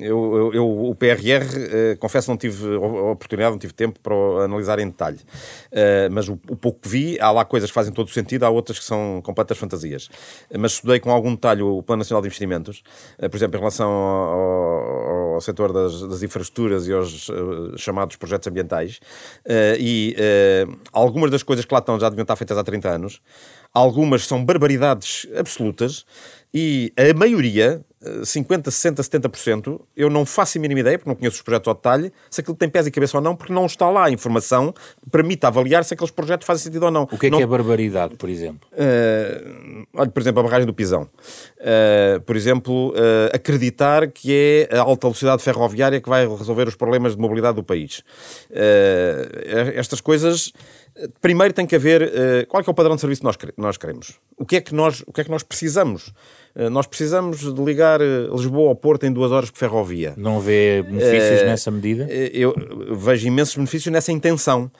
eu, 0.00 0.50
eu, 0.52 0.68
o 0.68 0.96
PRR, 0.96 1.44
uh, 1.44 1.98
confesso, 2.00 2.28
não 2.28 2.36
tive 2.36 2.74
oportunidade, 2.74 3.52
não 3.52 3.58
tive 3.60 3.72
tempo 3.72 4.00
para 4.00 4.16
analisar 4.44 4.80
em 4.80 4.88
detalhe. 4.88 5.20
mas 6.10 6.28
o, 6.28 6.32
o, 6.50 6.56
pouco 6.56 6.80
que 6.80 6.88
vi, 6.88 7.20
há 7.20 7.30
lá 7.30 7.44
coisas 7.44 7.70
que 7.70 7.74
fazem 7.74 7.92
todo 7.92 8.08
o 8.08 8.12
sentido, 8.12 8.42
há 8.42 8.50
outras 8.50 8.80
que 8.80 8.84
são 8.84 9.22
completas 9.22 9.56
fantasias. 9.56 10.10
mas 10.58 10.72
estudei 10.72 10.98
com 10.98 11.12
algum 11.12 11.36
detalhe 11.36 11.62
o 11.62 11.84
Plano 11.84 12.00
Nacional 12.00 12.20
de 12.20 12.26
Investimentos, 12.26 12.82
por 13.16 13.36
exemplo, 13.36 13.56
em 13.56 13.60
relação 13.60 13.88
ao, 13.88 15.34
ao 15.34 15.40
setor 15.40 15.72
das, 15.72 16.02
das 16.02 16.22
infraestruturas 16.24 16.88
e 16.88 16.92
aos 16.92 17.30
chamados 17.76 18.16
projetos 18.24 18.48
ambientais, 18.48 19.00
uh, 19.46 19.76
e 19.78 20.16
uh, 20.18 20.76
algumas 20.92 21.30
das 21.30 21.42
coisas 21.42 21.64
que 21.64 21.72
lá 21.72 21.80
estão 21.80 21.98
já 21.98 22.08
deviam 22.08 22.24
estar 22.24 22.36
feitas 22.36 22.58
há 22.58 22.64
30 22.64 22.88
anos, 22.88 23.20
algumas 23.72 24.26
são 24.26 24.44
barbaridades 24.44 25.26
absolutas, 25.36 26.04
e 26.52 26.92
a 26.96 27.12
maioria, 27.12 27.84
50, 28.24 28.70
60, 28.70 29.02
70%, 29.02 29.80
eu 29.96 30.10
não 30.10 30.26
faço 30.26 30.58
a 30.58 30.60
mínima 30.60 30.80
ideia, 30.80 30.98
porque 30.98 31.08
não 31.08 31.16
conheço 31.16 31.36
os 31.36 31.42
projetos 31.42 31.68
ao 31.68 31.74
detalhe, 31.74 32.12
se 32.30 32.40
aquilo 32.40 32.56
tem 32.56 32.68
pés 32.68 32.86
e 32.86 32.90
cabeça 32.90 33.16
ou 33.16 33.22
não, 33.22 33.34
porque 33.34 33.52
não 33.52 33.66
está 33.66 33.88
lá 33.90 34.06
a 34.06 34.10
informação 34.10 34.72
que 34.72 35.10
permita 35.10 35.48
avaliar 35.48 35.84
se 35.84 35.94
aqueles 35.94 36.10
projetos 36.10 36.46
fazem 36.46 36.64
sentido 36.64 36.84
ou 36.84 36.90
não. 36.90 37.04
O 37.04 37.18
que 37.18 37.26
é 37.26 37.30
não... 37.30 37.38
que 37.38 37.44
é 37.44 37.46
barbaridade, 37.46 38.16
por 38.16 38.28
exemplo? 38.28 38.68
Uh, 38.72 39.86
olha, 39.94 40.10
por 40.10 40.20
exemplo, 40.20 40.40
a 40.40 40.42
barragem 40.42 40.66
do 40.66 40.74
Pisão. 40.74 41.02
Uh, 41.02 42.20
por 42.22 42.36
exemplo, 42.36 42.90
uh, 42.90 43.34
acreditar 43.34 44.08
que 44.08 44.68
é 44.70 44.76
a 44.76 44.80
alta 44.80 45.06
velocidade 45.06 45.42
ferroviária 45.42 46.00
que 46.00 46.08
vai 46.08 46.26
resolver 46.26 46.68
os 46.68 46.74
problemas 46.74 47.14
de 47.14 47.20
mobilidade 47.20 47.56
do 47.56 47.64
país. 47.64 48.02
estas 49.76 50.00
coisas 50.00 50.52
primeiro 51.20 51.52
tem 51.52 51.66
que 51.66 51.74
haver 51.74 52.02
uh, 52.02 52.46
qual 52.48 52.62
é, 52.62 52.66
é, 52.66 52.70
o 52.70 52.74
padrão 52.74 52.94
de 52.94 53.00
serviço 53.00 53.20
que 53.20 53.26
nós, 53.26 53.36
nós 53.56 53.76
queremos. 53.76 54.14
O 54.36 54.44
que, 54.44 54.56
é 54.56 54.60
que 54.60 54.74
nós, 54.74 55.02
o 55.06 55.12
que 55.12 55.20
é 55.20 55.24
que 55.24 55.30
nós 55.30 55.42
precisamos? 55.42 56.12
Uh, 56.54 56.70
nós 56.70 56.86
precisamos 56.86 57.52
de 57.52 57.62
ligar 57.62 58.00
uh, 58.00 58.34
Lisboa 58.34 58.68
ao 58.68 58.76
Porto 58.76 59.04
em 59.04 59.12
duas 59.12 59.32
horas 59.32 59.50
por 59.50 59.58
ferrovia. 59.58 60.14
Não 60.16 60.40
vê 60.40 60.82
benefícios 60.82 61.42
nessa 61.42 61.70
medida? 61.70 62.06
Eu 62.10 62.54
vejo 62.96 63.26
imensos 63.26 63.56
benefícios 63.56 63.92
nessa 63.92 64.12
intenção. 64.12 64.70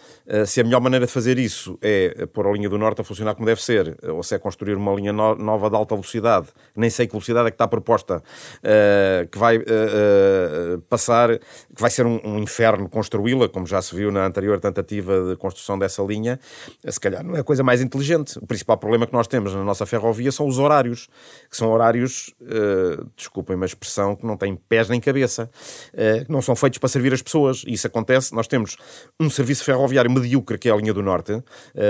se 0.46 0.61
a 0.61 0.64
melhor 0.64 0.81
maneira 0.81 1.07
de 1.07 1.12
fazer 1.12 1.38
isso 1.38 1.79
é 1.83 2.27
pôr 2.27 2.46
a 2.46 2.53
linha 2.53 2.68
do 2.68 2.79
Norte 2.79 3.00
a 3.00 3.05
funcionar 3.05 3.35
como 3.35 3.46
deve 3.46 3.62
ser, 3.62 3.96
ou 4.09 4.22
se 4.22 4.35
é 4.35 4.38
construir 4.38 4.74
uma 4.77 4.94
linha 4.94 5.12
no 5.12 5.35
nova 5.35 5.68
de 5.68 5.77
alta 5.77 5.94
velocidade, 5.94 6.48
nem 6.77 6.90
sei 6.90 7.07
que 7.07 7.12
velocidade 7.12 7.48
é 7.48 7.50
que 7.50 7.55
está 7.55 7.66
proposta, 7.66 8.22
que 9.31 9.38
vai 9.38 9.59
passar, 10.88 11.38
que 11.38 11.81
vai 11.81 11.90
ser 11.90 12.07
um, 12.07 12.20
um 12.24 12.38
inferno 12.38 12.88
construí-la, 12.88 13.48
como 13.48 13.66
já 13.66 13.83
se 13.83 13.94
viu 13.94 14.11
na 14.11 14.27
anterior 14.27 14.61
tentativa 14.61 15.31
de 15.31 15.37
construção 15.37 15.79
dessa 15.79 16.03
linha, 16.06 16.38
se 16.86 17.00
calhar 17.00 17.24
não 17.24 17.36
é 17.36 17.40
a 17.40 17.44
coisa 17.44 17.62
mais 17.62 17.80
inteligente. 17.80 18.38
O 18.38 18.46
principal 18.46 18.76
problema 18.76 19.06
que 19.06 19.12
nós 19.12 19.26
temos 19.26 19.54
na 19.54 19.64
nossa 19.64 19.86
ferrovia 19.86 20.30
são 20.30 20.46
os 20.46 20.58
horários, 20.58 21.08
que 21.50 21.56
são 21.56 21.70
horários, 21.70 22.34
uh, 22.42 23.06
desculpem 23.16 23.60
a 23.60 23.64
expressão, 23.64 24.14
que 24.16 24.26
não 24.26 24.36
têm 24.36 24.56
pés 24.56 24.88
nem 24.88 25.00
cabeça, 25.00 25.50
uh, 25.92 26.24
que 26.24 26.30
não 26.30 26.42
são 26.42 26.54
feitos 26.54 26.78
para 26.78 26.88
servir 26.88 27.12
as 27.12 27.22
pessoas. 27.22 27.62
E 27.66 27.72
isso 27.72 27.86
acontece, 27.86 28.34
nós 28.34 28.46
temos 28.46 28.76
um 29.18 29.30
serviço 29.30 29.64
ferroviário 29.64 30.10
medíocre, 30.10 30.58
que 30.58 30.68
é 30.68 30.72
a 30.72 30.76
linha 30.76 30.92
do 30.92 31.02
Norte, 31.02 31.32
uh, 31.32 31.42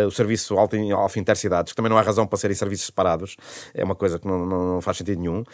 o 0.06 0.10
serviço 0.10 0.56
Alfa, 0.56 0.76
Alfa 0.94 1.18
Intercidades, 1.18 1.72
que 1.72 1.76
também 1.76 1.90
não 1.90 1.98
há 1.98 2.02
razão 2.02 2.26
para 2.26 2.38
serem 2.38 2.56
serviços 2.56 2.86
separados, 2.86 3.36
é 3.74 3.84
uma 3.84 3.94
coisa 3.94 4.18
que 4.18 4.26
não, 4.26 4.46
não, 4.46 4.74
não 4.74 4.80
faz 4.80 4.98
sentido 4.98 5.20
nenhum. 5.20 5.44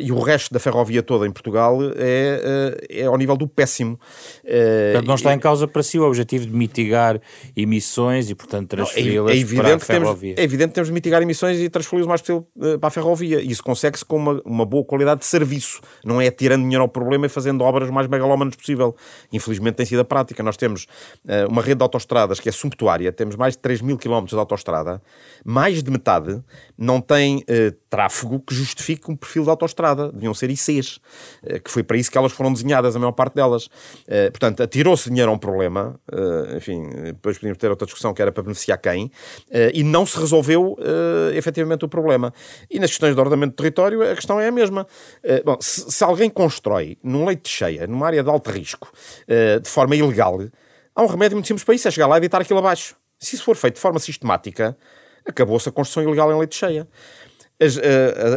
E 0.00 0.12
o 0.12 0.20
resto 0.20 0.52
da 0.52 0.60
ferrovia 0.60 1.02
toda 1.02 1.26
em 1.26 1.30
Portugal 1.30 1.78
é, 1.96 2.76
é 2.88 3.04
ao 3.04 3.16
nível 3.16 3.36
do 3.36 3.46
péssimo. 3.46 3.98
Portanto, 4.42 5.06
não 5.06 5.14
está 5.14 5.34
em 5.34 5.38
causa 5.38 5.66
para 5.66 5.82
si 5.82 5.98
o 5.98 6.06
objetivo 6.06 6.46
de 6.46 6.52
mitigar 6.52 7.20
emissões 7.56 7.89
emissões 7.90 8.30
e, 8.30 8.34
portanto, 8.34 8.68
transferi-las 8.68 9.36
é, 9.36 9.40
é 9.40 9.56
para 9.56 9.74
a 9.74 9.78
ferrovia. 9.78 10.34
Temos, 10.34 10.40
é 10.40 10.42
evidente 10.44 10.68
que 10.68 10.74
temos 10.74 10.88
de 10.88 10.94
mitigar 10.94 11.22
emissões 11.22 11.58
e 11.58 11.68
transferi-las 11.68 12.06
mais 12.06 12.20
possível 12.20 12.46
eh, 12.62 12.78
para 12.78 12.88
a 12.88 12.90
ferrovia. 12.90 13.40
E 13.40 13.50
isso 13.50 13.62
consegue-se 13.62 14.04
com 14.04 14.16
uma, 14.16 14.42
uma 14.44 14.64
boa 14.64 14.84
qualidade 14.84 15.20
de 15.20 15.26
serviço. 15.26 15.80
Não 16.04 16.20
é 16.20 16.30
tirando 16.30 16.62
dinheiro 16.62 16.82
ao 16.82 16.88
problema 16.88 17.26
e 17.26 17.28
fazendo 17.28 17.62
obras 17.62 17.90
mais 17.90 18.06
megalómanas 18.06 18.54
possível. 18.54 18.94
Infelizmente 19.32 19.74
tem 19.74 19.86
sido 19.86 20.00
a 20.00 20.04
prática. 20.04 20.42
Nós 20.42 20.56
temos 20.56 20.86
uh, 21.24 21.50
uma 21.50 21.62
rede 21.62 21.78
de 21.78 21.82
autostradas 21.82 22.38
que 22.40 22.48
é 22.48 22.52
sumptuária. 22.52 23.12
Temos 23.12 23.36
mais 23.36 23.54
de 23.54 23.58
3 23.60 23.82
mil 23.82 23.98
quilómetros 23.98 24.36
de 24.36 24.40
autostrada. 24.40 25.02
Mais 25.44 25.82
de 25.82 25.90
metade 25.90 26.40
não 26.78 27.00
tem 27.00 27.38
uh, 27.38 27.76
tráfego 27.90 28.40
que 28.40 28.54
justifique 28.54 29.10
um 29.10 29.16
perfil 29.16 29.42
de 29.42 29.50
autostrada. 29.50 30.10
Deviam 30.12 30.32
ser 30.32 30.48
ICs, 30.48 30.96
uh, 30.96 31.60
que 31.62 31.70
foi 31.70 31.82
para 31.82 31.96
isso 31.96 32.10
que 32.10 32.16
elas 32.16 32.32
foram 32.32 32.52
desenhadas, 32.52 32.94
a 32.94 32.98
maior 32.98 33.12
parte 33.12 33.34
delas. 33.34 33.68
portanto, 34.30 34.62
atirou-se 34.62 35.08
dinheiro 35.10 35.30
a 35.30 35.34
um 35.34 35.38
problema. 35.38 35.98
enfim, 36.56 36.88
depois 37.04 37.36
podíamos 37.36 37.58
ter 37.58 37.68
outra 37.68 37.86
discussão 37.86 38.14
que 38.14 38.22
era 38.22 38.30
para 38.30 38.42
beneficiar 38.42 38.78
quem, 38.78 39.10
e 39.74 39.82
não 39.82 40.06
se 40.06 40.18
resolveu 40.18 40.76
efetivamente 41.34 41.84
o 41.84 41.88
problema. 41.88 42.32
E 42.70 42.78
nas 42.78 42.90
questões 42.90 43.14
de 43.14 43.20
ordenamento 43.20 43.54
do 43.54 43.56
território, 43.56 44.02
a 44.02 44.14
questão 44.14 44.40
é 44.40 44.48
a 44.48 44.52
mesma. 44.52 44.86
Bom, 45.44 45.56
se, 45.60 46.04
alguém 46.04 46.30
constrói 46.30 46.96
num 47.02 47.24
leito 47.24 47.44
de 47.44 47.50
cheia, 47.50 47.86
numa 47.86 48.06
área 48.06 48.22
de 48.22 48.30
alto 48.30 48.50
risco, 48.50 48.92
de 49.62 49.68
forma 49.68 49.96
ilegal, 49.96 50.38
há 50.94 51.02
um 51.02 51.06
remédio 51.06 51.36
muito 51.36 51.46
simples 51.46 51.64
para 51.64 51.74
isso, 51.74 51.88
é 51.88 51.90
chegar 51.90 52.06
lá 52.06 52.16
e 52.16 52.20
deitar 52.20 52.40
aquilo 52.40 52.58
abaixo. 52.58 52.96
Se 53.18 53.34
isso 53.34 53.44
for 53.44 53.56
feito 53.56 53.74
de 53.74 53.80
forma 53.80 53.98
sistemática, 53.98 54.76
acabou-se 55.26 55.68
a 55.68 55.72
construção 55.72 56.02
ilegal 56.02 56.32
em 56.32 56.38
leito 56.38 56.50
de 56.50 56.56
cheia 56.56 56.86
as, 57.60 57.78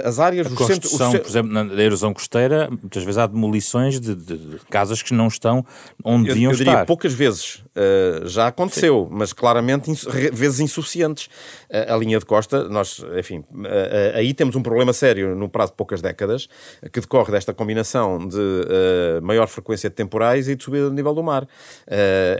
as 0.06 0.20
áreas... 0.20 0.48
A 0.48 0.50
construção, 0.56 1.12
centro, 1.12 1.22
por 1.22 1.30
exemplo, 1.30 1.52
na 1.52 1.82
erosão 1.82 2.14
costeira, 2.14 2.70
muitas 2.70 3.04
vezes 3.04 3.18
há 3.18 3.26
demolições 3.26 4.00
de, 4.00 4.14
de, 4.14 4.38
de 4.38 4.60
casas 4.70 5.02
que 5.02 5.14
não 5.14 5.28
estão 5.28 5.66
onde 6.04 6.30
eu, 6.30 6.34
deviam 6.34 6.52
eu 6.52 6.58
diria, 6.58 6.74
estar. 6.74 6.86
poucas 6.86 7.14
vezes 7.14 7.64
uh, 7.76 8.28
já 8.28 8.48
aconteceu, 8.48 9.08
Sim. 9.10 9.16
mas 9.16 9.34
claramente 9.34 9.90
ins 9.90 10.04
vezes 10.32 10.60
insuficientes. 10.60 11.28
Uh, 11.70 11.94
a 11.94 11.98
linha 11.98 12.20
de 12.20 12.26
costa, 12.26 12.68
nós, 12.70 13.04
enfim, 13.18 13.40
uh, 13.40 14.16
aí 14.16 14.34
temos 14.34 14.56
um 14.56 14.64
problema 14.64 14.94
sério 14.94 15.36
no 15.36 15.50
prazo 15.50 15.72
de 15.72 15.78
poucas 15.78 16.02
décadas, 16.02 16.48
que 16.92 17.00
decorre 17.00 17.32
desta 17.32 17.54
combinação 17.54 18.28
de 18.28 18.40
maior 19.22 19.48
frequência 19.48 19.90
de 19.90 19.96
temporais 19.96 20.48
e 20.48 20.56
de 20.56 20.64
subida 20.64 20.90
do 20.90 20.96
nível 20.96 21.14
do 21.14 21.24
mar. 21.24 21.48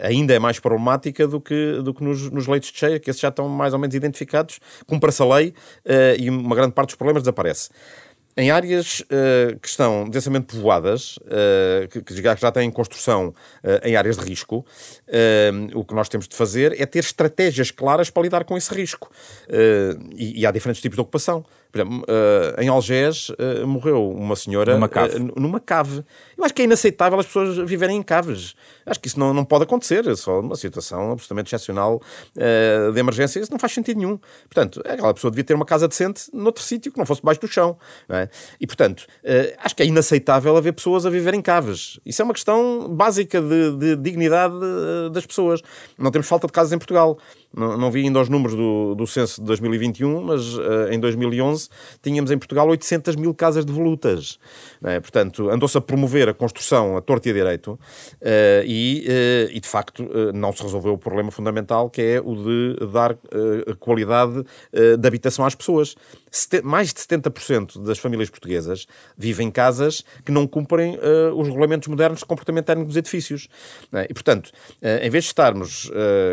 ainda 0.02 0.34
é 0.34 0.40
mais 0.40 0.60
problemática 0.60 1.28
do 1.28 1.40
que, 1.40 1.82
do 1.84 1.94
que 1.94 2.04
nos, 2.04 2.30
nos 2.30 2.48
leitos 2.48 2.72
de 2.72 2.78
cheia, 2.78 3.00
que 3.00 3.10
esses 3.10 3.22
já 3.22 3.30
estão 3.30 3.48
mais 3.48 3.74
ou 3.74 3.80
menos 3.80 3.96
identificados, 3.96 4.60
cumpre-se 4.86 5.22
a 5.22 5.26
lei 5.26 5.54
e 6.20 6.30
uma 6.30 6.56
grande 6.56 6.74
parte 6.74 6.90
dos 6.90 6.96
problemas 6.96 7.24
desaparece. 7.24 7.70
Em 8.36 8.50
áreas 8.50 9.02
uh, 9.02 9.60
que 9.60 9.68
estão 9.68 10.10
densamente 10.10 10.48
povoadas, 10.48 11.18
uh, 11.18 11.88
que, 11.90 12.02
que, 12.02 12.22
já, 12.22 12.52
têm 12.52 12.72
construção 12.72 13.28
uh, 13.30 13.88
em 13.88 13.96
áreas 13.96 14.18
de 14.18 14.26
risco, 14.26 14.66
o 15.76 15.86
que 15.86 15.94
nós 15.94 16.10
temos 16.10 16.28
de 16.28 16.36
fazer 16.36 16.80
é 16.80 16.86
ter 16.86 17.00
estratégias 17.00 17.70
claras 17.70 18.10
para 18.10 18.24
lidar 18.24 18.44
com 18.44 18.58
esse 18.58 18.74
risco. 18.74 19.12
E, 20.16 20.42
e, 20.42 20.46
há 20.46 20.52
diferentes 20.52 20.82
tipos 20.82 20.96
de 20.96 21.02
ocupação. 21.02 21.46
Por 21.74 21.82
exemplo, 21.82 22.02
uh, 22.02 22.62
em 22.62 22.68
Algés 22.68 23.30
uh, 23.30 23.66
morreu 23.66 24.12
uma 24.12 24.36
senhora 24.36 24.76
numa 24.76 24.88
cave. 24.88 25.18
Uh, 25.18 25.34
numa 25.36 25.60
cave. 25.60 26.06
Eu 26.38 26.46
acho 26.46 26.54
que 26.54 26.62
é 26.62 26.66
inaceitável 26.66 27.20
as 27.20 27.26
pessoas 27.26 27.58
viverem 27.68 27.98
em 27.98 28.04
caves. 28.04 28.54
Acho 28.86 29.00
que 29.00 29.08
isso 29.08 29.20
não, 29.20 29.34
não 29.34 29.44
pode 29.44 29.64
acontecer. 29.64 30.08
É 30.08 30.16
só 30.16 30.40
uma 30.40 30.56
situação 30.56 31.14
absolutamente 31.14 31.48
excepcional 31.48 32.00
de 32.94 33.00
emergência. 33.00 33.40
Isso 33.40 33.52
não 33.52 33.58
faz 33.58 33.74
sentido 33.74 33.98
nenhum. 33.98 34.20
Portanto, 34.44 34.82
aquela 34.86 35.14
pessoa 35.14 35.32
devia 35.32 35.44
ter 35.44 35.56
uma 35.56 35.66
casa 35.66 35.88
decente 35.88 36.30
noutro 36.32 36.62
sítio 36.62 36.92
que 36.92 36.98
não 37.00 37.06
fosse 37.06 37.22
debaixo 37.22 37.42
do 37.42 37.48
chão. 37.48 37.76
É? 38.10 38.28
E, 38.60 38.68
portanto, 38.68 39.08
acho 39.60 39.76
que 39.76 39.82
é 39.82 39.86
inaceitável 39.86 40.56
haver 40.58 40.74
pessoas 40.74 41.06
a 41.06 41.10
viver 41.10 41.34
em 41.34 41.42
caves. 41.42 42.00
Isso 42.06 42.22
é 42.22 42.26
uma 42.26 42.34
questão 42.34 42.90
básica 42.90 43.42
de, 43.42 43.78
de 43.78 43.96
dignidade 43.96 44.56
das 45.12 45.26
pessoas. 45.26 45.62
Não 45.98 46.12
temos 46.12 46.28
falta 46.28 46.46
de 46.46 46.54
casas 46.54 46.74
em 46.74 46.78
Portugal. 46.78 47.18
Não, 47.56 47.78
não 47.78 47.92
vi 47.92 48.04
ainda 48.04 48.20
os 48.20 48.30
números 48.30 48.56
do, 48.56 48.96
do 48.96 49.06
censo 49.06 49.40
de 49.40 49.48
2021, 49.48 50.22
mas 50.24 50.56
uh, 50.56 50.90
em 50.92 51.00
2011 51.00 51.70
tínhamos 52.02 52.32
em 52.32 52.38
Portugal 52.38 52.68
800 52.68 53.16
mil 53.16 53.34
casas 53.34 53.64
devolutas. 53.64 54.40
É? 54.84 55.00
Portanto, 55.00 55.50
andou-se 55.50 55.78
a 55.78 55.82
promover 55.82 56.30
a 56.30 56.34
construção 56.34 56.98
a 56.98 57.02
torto 57.02 57.28
e 57.28 57.32
a 57.32 57.34
direito 57.34 57.74
uh, 57.74 57.80
e, 58.66 59.06
uh, 59.08 59.52
e, 59.52 59.60
de 59.60 59.68
facto, 59.68 60.10
não 60.34 60.52
se 60.52 60.64
resolveu 60.64 60.94
o 60.94 60.98
problema 60.98 61.32
fundamental 61.32 61.90
que 61.90 62.02
é 62.02 62.22
o 62.24 62.36
de 62.36 62.88
dar 62.92 63.18
qualidade 63.80 64.44
de 65.00 65.08
habitação 65.08 65.46
às 65.46 65.56
pessoas. 65.56 65.96
Mais 66.64 66.94
de 66.94 67.00
70% 67.00 67.84
das 67.84 67.98
famílias 67.98 68.30
portuguesas 68.30 68.88
vivem 69.18 69.48
em 69.48 69.52
casas 69.52 70.04
que 70.26 70.32
não 70.32 70.48
cumprem 70.48 70.98
os 71.36 71.48
regulamentos 71.48 71.88
modernos 71.88 72.20
de 72.20 72.26
comportamento 72.26 72.66
técnico 72.66 72.88
dos 72.88 72.98
edifícios. 72.98 73.48
É? 73.94 74.08
E, 74.10 74.14
portanto, 74.14 74.52
em 74.82 75.10
vez 75.10 75.26
de 75.26 75.30
estarmos 75.30 75.92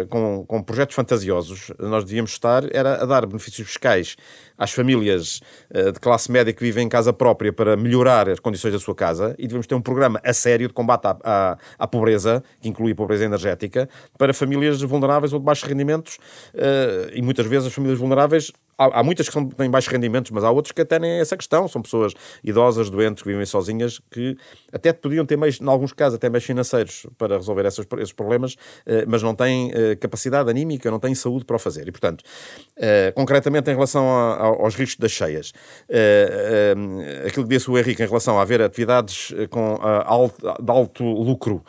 com, 0.09 0.45
com 0.47 0.63
projetos 0.63 0.95
fantasiosos, 0.95 1.73
nós 1.79 2.05
devíamos 2.05 2.31
estar 2.31 2.65
era 2.75 3.03
a 3.03 3.07
dar 3.07 3.27
benefícios 3.27 3.69
fiscais 3.69 4.17
às 4.61 4.73
famílias 4.73 5.41
uh, 5.71 5.93
de 5.93 5.99
classe 5.99 6.31
média 6.31 6.53
que 6.53 6.63
vivem 6.63 6.85
em 6.85 6.89
casa 6.89 7.13
própria 7.13 7.53
para 7.53 7.77
melhorar 7.77 8.29
as 8.29 8.39
condições 8.39 8.73
da 8.73 8.79
sua 8.79 8.95
casa 8.95 9.35
e 9.39 9.47
devemos 9.47 9.67
ter 9.67 9.75
um 9.75 9.81
programa 9.81 10.21
a 10.23 10.33
sério 10.33 10.69
de 10.69 10.75
combate 10.75 11.07
à, 11.07 11.17
à, 11.25 11.59
à 11.79 11.87
pobreza, 11.87 12.45
que 12.61 12.69
inclui 12.69 12.93
a 12.93 12.95
pobreza 12.95 13.25
energética, 13.25 13.89
para 14.19 14.35
famílias 14.35 14.83
vulneráveis 14.83 15.33
ou 15.33 15.39
de 15.39 15.45
baixos 15.45 15.67
rendimentos 15.67 16.17
uh, 16.55 17.11
e 17.13 17.23
muitas 17.23 17.47
vezes 17.47 17.69
as 17.69 17.73
famílias 17.73 17.99
vulneráveis 17.99 18.53
há, 18.81 19.01
há, 19.01 19.03
muitas 19.03 19.27
que 19.29 19.33
são, 19.33 19.47
têm 19.47 19.71
baixos 19.71 19.93
rendimentos, 19.93 20.31
mas 20.31 20.43
há 20.43 20.51
outras 20.51 20.73
que 20.73 20.81
até 20.81 20.99
nem 20.99 21.11
é 21.11 21.21
essa 21.21 21.37
questão. 21.37 21.69
São 21.69 21.83
pessoas 21.83 22.15
idosas, 22.43 22.89
doentes, 22.89 23.23
que 23.23 23.29
vivem 23.29 23.45
sozinhas, 23.45 24.01
que 24.11 24.37
até 24.73 24.93
podiam 24.93 25.27
ter 25.27 25.37
meios, 25.37 25.61
em 25.61 25.69
alguns 25.69 25.93
casos, 25.93 26.15
até 26.17 26.31
meios 26.31 26.45
financeiros 26.45 27.07
para 27.19 27.37
resolver 27.37 27.67
essas, 27.67 27.87
esses 27.99 28.13
problemas, 28.13 28.57
eh, 28.87 29.05
mas 29.07 29.23
não 29.23 29.35
têm 29.35 29.71
eh, 29.75 29.97
capacidade 29.97 30.49
anímica, 30.49 30.91
não 30.91 30.99
têm 30.99 31.15
saúde 31.15 31.45
para 31.45 31.57
o 31.57 31.59
fazer. 31.59 31.87
E, 31.87 31.93
portanto, 31.93 32.25
eh, 32.77 33.13
concretamente 33.15 33.71
em 33.71 33.75
relação 33.75 34.09
a, 34.09 34.47
aos 34.47 34.75
riscos 34.75 34.99
das 34.99 35.11
cheias, 35.11 35.53
aquilo 37.27 37.47
que 37.47 37.55
disse 37.55 37.71
o 37.71 37.79
Henrique 37.79 38.03
em 38.03 38.07
relação 38.07 38.39
a 38.39 38.43
haver 38.43 38.63
atividades 38.63 39.33
com 39.51 39.79
alto, 40.05 40.41
de 40.63 40.71
alto 40.71 41.05
lucro, 41.05 41.63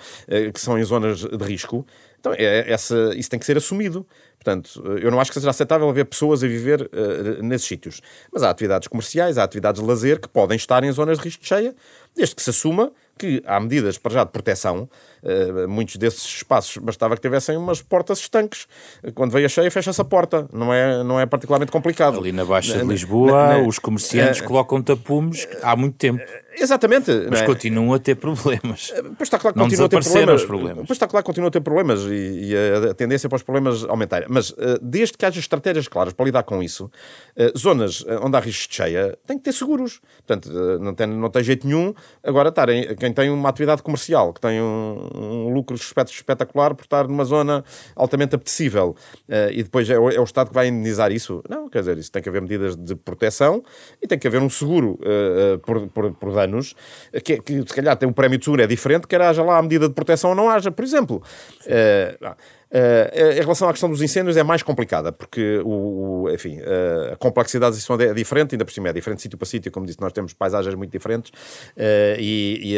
que 0.53 0.59
são 0.59 0.79
em 0.79 0.83
zonas 0.83 1.19
de 1.19 1.43
risco, 1.43 1.85
então, 2.21 2.33
é, 2.37 2.71
essa, 2.71 3.11
isso 3.15 3.29
tem 3.29 3.39
que 3.39 3.45
ser 3.45 3.57
assumido. 3.57 4.05
Portanto, 4.43 4.81
eu 4.99 5.11
não 5.11 5.19
acho 5.19 5.29
que 5.29 5.35
seja 5.35 5.51
aceitável 5.51 5.87
haver 5.87 6.05
pessoas 6.05 6.43
a 6.43 6.47
viver 6.47 6.81
uh, 6.81 7.43
nesses 7.43 7.67
sítios. 7.67 8.01
Mas 8.33 8.41
há 8.41 8.49
atividades 8.49 8.87
comerciais, 8.87 9.37
há 9.37 9.43
atividades 9.43 9.79
de 9.79 9.87
lazer 9.87 10.19
que 10.19 10.27
podem 10.27 10.55
estar 10.57 10.83
em 10.83 10.91
zonas 10.91 11.19
de 11.19 11.25
risco 11.25 11.43
de 11.43 11.47
cheia, 11.47 11.75
desde 12.15 12.35
que 12.35 12.41
se 12.41 12.49
assuma 12.49 12.91
que 13.19 13.43
há 13.45 13.59
medidas 13.59 13.99
para 13.99 14.13
já 14.13 14.23
de 14.23 14.31
proteção. 14.31 14.89
Uh, 15.21 15.69
muitos 15.69 15.97
desses 15.97 16.25
espaços 16.25 16.75
bastava 16.77 17.15
que 17.15 17.21
tivessem 17.21 17.55
umas 17.55 17.83
portas 17.83 18.17
estanques. 18.17 18.67
Quando 19.13 19.31
veio 19.31 19.45
a 19.45 19.49
cheia, 19.49 19.69
fecha-se 19.69 20.01
a 20.01 20.03
porta. 20.03 20.47
Não 20.51 20.73
é, 20.73 21.03
não 21.03 21.19
é 21.19 21.27
particularmente 21.27 21.71
complicado. 21.71 22.17
Ali 22.17 22.31
na 22.31 22.43
Baixa 22.43 22.79
de 22.79 22.83
Lisboa, 22.83 23.31
na, 23.31 23.57
na, 23.59 23.67
os 23.67 23.77
comerciantes 23.77 24.41
uh, 24.41 24.45
colocam 24.45 24.81
tapumes 24.81 25.47
há 25.61 25.75
muito 25.75 25.97
tempo. 25.97 26.23
Exatamente. 26.57 27.11
Mas 27.29 27.41
é? 27.41 27.45
continuam 27.45 27.93
a 27.93 27.99
ter 27.99 28.15
problemas. 28.15 28.91
Eh, 28.93 29.01
pois 29.17 29.27
está 29.27 29.39
claro 29.39 29.53
que 29.53 29.59
não 29.59 29.65
continuam 29.65 29.85
a 29.85 29.89
ter 29.89 30.03
problemas. 30.03 30.45
problemas. 30.45 30.87
Pois 30.87 30.91
está 30.91 31.07
claro 31.07 31.23
que 31.23 31.27
continuam 31.27 31.47
a 31.47 31.51
ter 31.51 31.61
problemas 31.61 32.01
e, 32.01 32.51
e 32.51 32.55
a, 32.89 32.93
tendência 32.93 33.29
para 33.29 33.37
os 33.37 33.43
problemas 33.43 33.83
aumentar. 33.85 34.25
Mas 34.27 34.49
uh, 34.51 34.79
desde 34.81 35.17
que 35.17 35.25
haja 35.25 35.39
estratégias 35.39 35.87
claras 35.87 36.13
para 36.13 36.25
lidar 36.25 36.43
com 36.43 36.61
isso, 36.61 36.85
uh, 37.37 37.57
zonas 37.57 38.03
onde 38.21 38.35
há 38.35 38.39
risco 38.39 38.69
de 38.69 38.75
cheia 38.75 39.17
têm 39.25 39.37
que 39.37 39.43
ter 39.43 39.53
seguros. 39.53 40.01
Portanto, 40.25 40.51
uh, 40.51 40.79
não, 40.79 40.93
tem, 40.93 41.07
não 41.07 41.29
tem 41.29 41.43
jeito 41.43 41.65
nenhum 41.65 41.93
agora 42.23 42.49
estarem, 42.49 42.95
quem 42.95 43.13
tem 43.13 43.29
uma 43.29 43.49
atividade 43.49 43.81
comercial, 43.81 44.33
que 44.33 44.41
tem 44.41 44.61
um, 44.61 45.09
um 45.15 45.53
lucro 45.53 45.75
espetacular 45.75 46.75
por 46.75 46.83
estar 46.83 47.07
numa 47.07 47.23
zona 47.23 47.63
altamente 47.95 48.35
apetecível 48.35 48.95
e 49.51 49.63
depois 49.63 49.89
é 49.89 49.97
o, 49.97 50.09
é 50.09 50.19
o, 50.19 50.23
Estado 50.23 50.49
que 50.49 50.53
vai 50.53 50.67
indenizar 50.67 51.11
isso. 51.11 51.43
Não, 51.49 51.69
quer 51.69 51.79
dizer, 51.79 51.97
isso 51.97 52.11
tem 52.11 52.21
que 52.21 52.29
haver 52.29 52.41
medidas 52.41 52.75
de 52.75 52.95
proteção 52.95 53.63
e 54.01 54.07
tem 54.07 54.17
que 54.17 54.27
haver 54.27 54.41
um 54.41 54.49
seguro 54.49 54.97
por, 55.63 55.87
por, 55.87 56.11
por 56.13 56.31
anos, 56.43 56.75
que, 57.23 57.41
que 57.41 57.59
se 57.59 57.73
calhar 57.73 57.95
tem 57.95 58.07
um 58.07 58.13
prémio 58.13 58.37
de 58.37 58.45
seguro 58.45 58.61
é 58.61 58.67
diferente, 58.67 59.07
quer 59.07 59.21
haja 59.21 59.43
lá 59.43 59.57
a 59.57 59.61
medida 59.61 59.87
de 59.87 59.93
proteção 59.93 60.31
ou 60.31 60.35
não 60.35 60.49
haja, 60.49 60.71
por 60.71 60.83
exemplo. 60.83 61.21
Uh, 61.65 62.35
Uh, 62.71 63.33
em 63.33 63.41
relação 63.41 63.67
à 63.67 63.73
questão 63.73 63.89
dos 63.89 64.01
incêndios 64.01 64.37
é 64.37 64.43
mais 64.43 64.63
complicada, 64.63 65.11
porque 65.11 65.59
o, 65.65 66.23
o 66.23 66.29
enfim, 66.31 66.57
uh, 66.59 67.11
a 67.11 67.17
complexidade 67.17 67.75
disso 67.75 67.91
é 68.01 68.13
diferente, 68.13 68.55
ainda 68.55 68.63
por 68.63 68.71
cima 68.71 68.87
é 68.87 68.93
diferente 68.93 69.21
sítio 69.21 69.37
para 69.37 69.45
sítio, 69.45 69.69
como 69.73 69.85
disse, 69.85 69.99
nós 69.99 70.13
temos 70.13 70.33
paisagens 70.33 70.73
muito 70.73 70.89
diferentes, 70.89 71.31
uh, 71.31 72.17
e, 72.17 72.77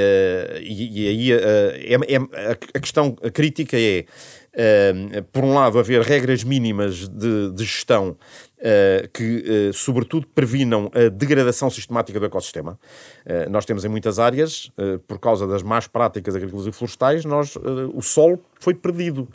e, 0.64 1.04
e, 1.04 1.08
aí 1.08 1.32
é, 1.32 1.94
é, 1.94 2.50
a 2.74 2.80
questão 2.80 3.12
crítica 3.12 3.78
é, 3.80 5.22
por 5.32 5.44
um 5.44 5.54
lado, 5.54 5.78
haver 5.78 6.02
regras 6.02 6.44
mínimas 6.44 7.08
de, 7.08 7.52
de 7.52 7.64
gestão 7.64 8.18
que, 9.12 9.70
uh, 9.70 9.74
sobretudo, 9.74 10.26
previnam 10.28 10.90
a 10.94 11.10
degradação 11.10 11.70
sistemática 11.70 12.20
do 12.20 12.26
ecossistema. 12.26 12.80
Uh, 13.26 13.50
nós 13.50 13.66
temos 13.66 13.84
em 13.84 13.90
muitas 13.90 14.20
áreas, 14.20 14.72
por 15.08 15.20
causa 15.20 15.46
das 15.46 15.62
más 15.62 15.88
práticas 15.88 16.36
agrícolas 16.36 16.68
e 16.68 16.72
florestais, 16.72 17.26
nós, 17.26 17.56
o 17.94 18.02
solo 18.02 18.40
foi 18.60 18.74
perdido. 18.74 19.28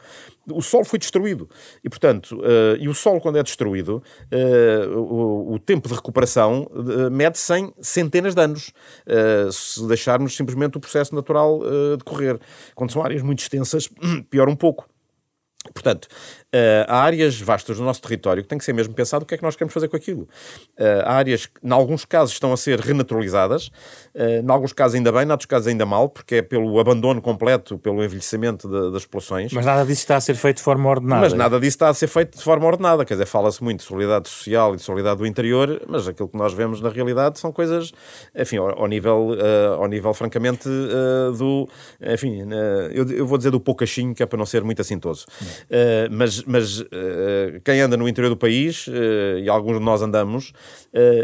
O 0.51 0.63
solo 0.63 0.85
foi 0.85 0.99
destruído. 0.99 1.49
E, 1.85 1.89
portanto, 1.89 2.41
e 2.79 2.89
o 2.89 2.95
solo, 2.95 3.21
quando 3.21 3.39
é 3.39 3.43
destruído, 3.43 4.03
o, 4.97 5.55
o, 5.55 5.59
tempo 5.59 5.89
de 5.89 5.95
recuperação 5.95 6.71
mede-se 7.11 7.55
em 7.55 7.73
centenas 7.81 8.35
de 8.35 8.43
anos, 8.43 8.73
se 9.53 9.87
deixarmos 9.87 10.35
simplesmente 10.35 10.79
o 10.79 10.81
processo 10.81 11.15
natural 11.15 11.61
decorrer. 11.99 12.39
Quando 12.75 12.93
são 12.93 13.03
áreas 13.03 13.23
muito 13.23 13.41
extensas, 13.41 13.89
pior 14.31 14.49
um 14.49 14.57
pouco. 14.57 14.89
Portanto, 15.73 16.09
uh, 16.55 16.85
há 16.87 17.03
áreas 17.03 17.41
vastas 17.41 17.77
do 17.77 17.85
nosso 17.85 18.01
território 18.01 18.43
que 18.43 18.49
tem 18.49 18.59
que 18.59 18.65
ser 18.65 18.73
mesmo 18.73 18.95
pensado 18.95 19.23
o 19.23 19.27
que 19.27 19.35
é 19.35 19.39
que 19.39 19.43
nós 19.43 19.57
queremos 19.57 19.75
fazer 19.75 19.89
com 19.89 19.97
aquilo. 19.97 20.23
Uh, 20.79 21.03
há 21.05 21.15
áreas 21.15 21.47
que, 21.47 21.53
em 21.63 21.73
alguns 21.73 22.05
casos, 22.05 22.33
estão 22.33 22.53
a 22.53 22.57
ser 22.57 22.81
renaturalizadas, 22.81 23.69
uh, 24.15 24.43
em 24.45 24.51
alguns 24.51 24.73
casos 24.73 24.95
ainda 24.95 25.13
bem, 25.13 25.23
em 25.23 25.31
outros 25.31 25.47
casos 25.47 25.67
ainda 25.69 25.85
mal, 25.85 26.09
porque 26.09 26.37
é 26.37 26.43
pelo 26.43 26.79
abandono 26.79 27.21
completo, 27.21 27.79
pelo 27.79 28.03
envelhecimento 28.03 28.69
de, 28.69 28.93
das 28.93 29.05
populações. 29.05 29.53
Mas 29.53 29.65
nada 29.65 29.85
disso 29.85 30.01
está 30.01 30.17
a 30.17 30.21
ser 30.21 30.35
feito 30.35 30.59
de 30.59 30.63
forma 30.63 30.89
ordenada. 30.89 31.23
Mas 31.23 31.33
nada 31.33 31.61
disso 31.61 31.77
está 31.77 31.89
a 31.89 31.95
ser 31.95 32.09
feito 32.09 32.37
de 32.39 32.45
forma 32.45 32.67
ordenada. 32.67 33.05
Quer 33.05 33.15
dizer, 33.15 33.27
fala-se 33.27 33.63
muito 33.63 33.81
de 33.81 33.85
solidariedade 33.85 34.29
social 34.29 34.75
e 34.75 34.77
de 34.77 34.83
solidariedade 34.83 35.19
do 35.19 35.27
interior, 35.27 35.83
mas 35.89 36.09
aquilo 36.09 36.29
que 36.29 36.37
nós 36.37 36.53
vemos 36.53 36.81
na 36.81 36.89
realidade 36.89 37.39
são 37.39 37.53
coisas, 37.53 37.93
enfim, 38.35 38.57
ao, 38.57 38.81
ao 38.81 38.87
nível, 38.87 39.37
ao 39.79 39.87
nível 39.87 40.13
francamente, 40.15 40.69
do. 41.37 41.69
Enfim, 42.01 42.47
eu, 42.93 43.09
eu, 43.11 43.27
vou 43.27 43.39
dizer 43.39 43.51
do 43.51 43.61
poucachinho, 43.61 44.15
que 44.15 44.23
é 44.23 44.27
para 44.27 44.39
não 44.39 44.47
ser 44.47 44.63
muito 44.63 44.81
assintoso. 44.81 45.27
Uh, 45.71 46.09
mas 46.47 46.81
uh, 46.81 46.87
quem 47.65 47.81
anda 47.81 47.97
no 47.97 48.09
interior 48.09 48.31
do 48.31 48.37
país, 48.37 48.87
uh, 48.87 49.39
e 49.43 49.49
alguns 49.49 49.79
de 49.79 49.85
nós 49.85 50.03
andamos, 50.03 50.53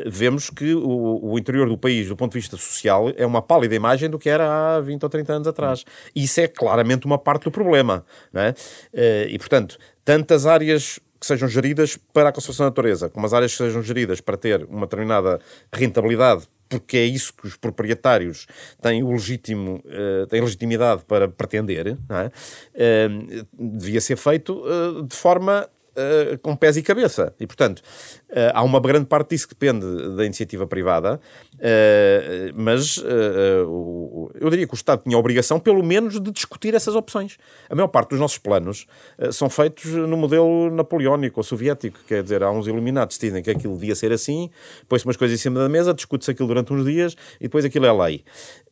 vemos 0.07 0.51
que 0.51 0.75
o, 0.75 1.21
o, 1.23 1.39
interior 1.39 1.69
do 1.69 1.77
país, 1.77 2.09
do 2.09 2.17
ponto 2.17 2.33
de 2.33 2.39
vista 2.39 2.57
social, 2.57 3.11
é 3.17 3.27
uma 3.27 3.43
pálida 3.43 3.75
imagem 3.75 4.09
do 4.09 4.19
que 4.19 4.29
era 4.29 4.77
há 4.77 4.81
20 4.81 5.03
ou 5.03 5.09
30 5.09 5.33
anos 5.33 5.49
atrás. 5.49 5.85
Isso 6.15 6.41
é 6.41 6.47
claramente 6.47 7.07
uma 7.07 7.19
parte 7.19 7.45
do 7.45 7.51
problema. 7.51 8.05
É? 8.35 8.55
e, 9.29 9.39
portanto, 9.39 9.79
tantas 10.05 10.47
áreas 10.47 11.01
que 11.25 11.29
sejam 11.29 11.49
geridas 11.49 11.99
para 12.13 12.29
a 12.29 12.33
conservação 12.33 12.67
da 12.67 12.71
natureza, 12.71 13.09
como 13.09 13.27
as 13.27 13.33
áreas 13.33 13.53
que 13.53 13.59
sejam 13.59 13.83
geridas 13.83 14.21
para 14.21 14.37
ter 14.37 14.65
uma 14.65 14.87
determinada 14.87 15.41
rentabilidade 15.73 16.49
porque 16.67 16.97
é 16.97 17.05
isso 17.05 17.33
que 17.35 17.47
os 17.47 17.57
proprietários 17.57 18.47
têm 18.81 19.03
o 19.03 19.13
legítimo, 19.13 19.83
uh, 19.85 20.27
têm 20.27 20.41
legitimidade 20.41 21.05
para 21.05 21.29
pretender, 21.29 21.87
é? 21.89 22.27
uh, 23.07 23.47
devia 23.53 24.01
ser 24.01 24.17
feito 24.17 24.65
uh, 24.65 25.03
de 25.05 25.15
forma 25.15 25.69
uh, 25.97 26.39
com 26.39 26.55
pés 26.57 26.77
e 26.77 26.83
cabeça. 26.83 27.35
E, 27.39 27.47
portanto, 27.47 27.81
uh, 28.31 28.53
há 28.53 28.63
uma 28.63 28.81
grande 28.81 29.07
parte 29.07 29.31
disso 29.31 29.49
que 29.49 29.55
depende 29.55 30.17
da 30.17 30.25
iniciativa 30.25 30.67
privada, 30.67 31.21
uh, 31.55 32.53
mas 32.55 32.99
o, 33.67 34.31
eu 34.41 34.51
diria 34.51 34.67
que 34.67 34.75
o 34.75 34.77
Estado 34.77 35.03
tinha 35.03 35.17
a 35.17 35.19
obrigação, 35.19 35.59
pelo 35.59 35.83
menos, 35.83 36.21
de 36.21 36.31
discutir 36.31 36.75
essas 36.75 36.95
opções. 36.95 37.37
A 37.69 37.75
maior 37.75 37.89
parte 37.89 38.11
dos 38.11 38.21
nossos 38.21 38.39
planos 38.39 38.87
são 39.33 39.49
feitos 39.49 39.87
no 39.87 40.17
modelo 40.17 40.71
napoleónico 40.71 41.41
ou 41.41 41.45
soviético, 41.45 41.99
quer 42.07 42.23
dizer, 42.23 42.43
há 42.43 42.51
uns 42.51 42.67
iluminados 42.67 43.17
que 43.17 43.27
dizem 43.27 43.43
que 43.43 43.51
aquilo 43.51 43.75
devia 43.75 43.95
ser 43.95 44.13
assim, 44.13 44.51
põe-se 44.89 45.05
umas 45.05 45.17
coisas 45.17 45.39
em 45.39 45.43
cima 45.43 45.61
da 45.61 45.69
mesa, 45.69 45.95
discute-se 45.95 46.31
aquilo 46.31 46.49
durante 46.49 46.73
uns 46.73 46.85
dias 46.85 47.17
e 47.41 47.45
depois 47.45 47.65
aquilo 47.65 47.87
é 47.87 47.93
lei. 47.93 48.25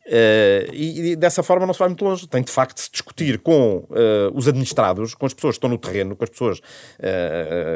Uh, 0.05 0.67
e, 0.73 1.11
e, 1.11 1.15
dessa 1.15 1.41
forma 1.41 1.65
não 1.65 1.73
se 1.73 1.79
vai 1.79 1.87
muito 1.87 2.03
longe. 2.03 2.27
Tem 2.27 2.41
de 2.41 2.51
facto 2.51 2.75
de 2.75 2.81
se 2.81 2.91
discutir 2.91 3.39
com 3.39 3.77
uh, 3.77 3.87
os 4.33 4.47
administrados, 4.47 5.15
com 5.15 5.25
as 5.25 5.33
pessoas 5.33 5.53
que 5.53 5.57
estão 5.59 5.69
no 5.69 5.77
terreno, 5.77 6.15
com 6.15 6.23
as 6.23 6.29
pessoas, 6.29 6.59
uh, 6.59 6.63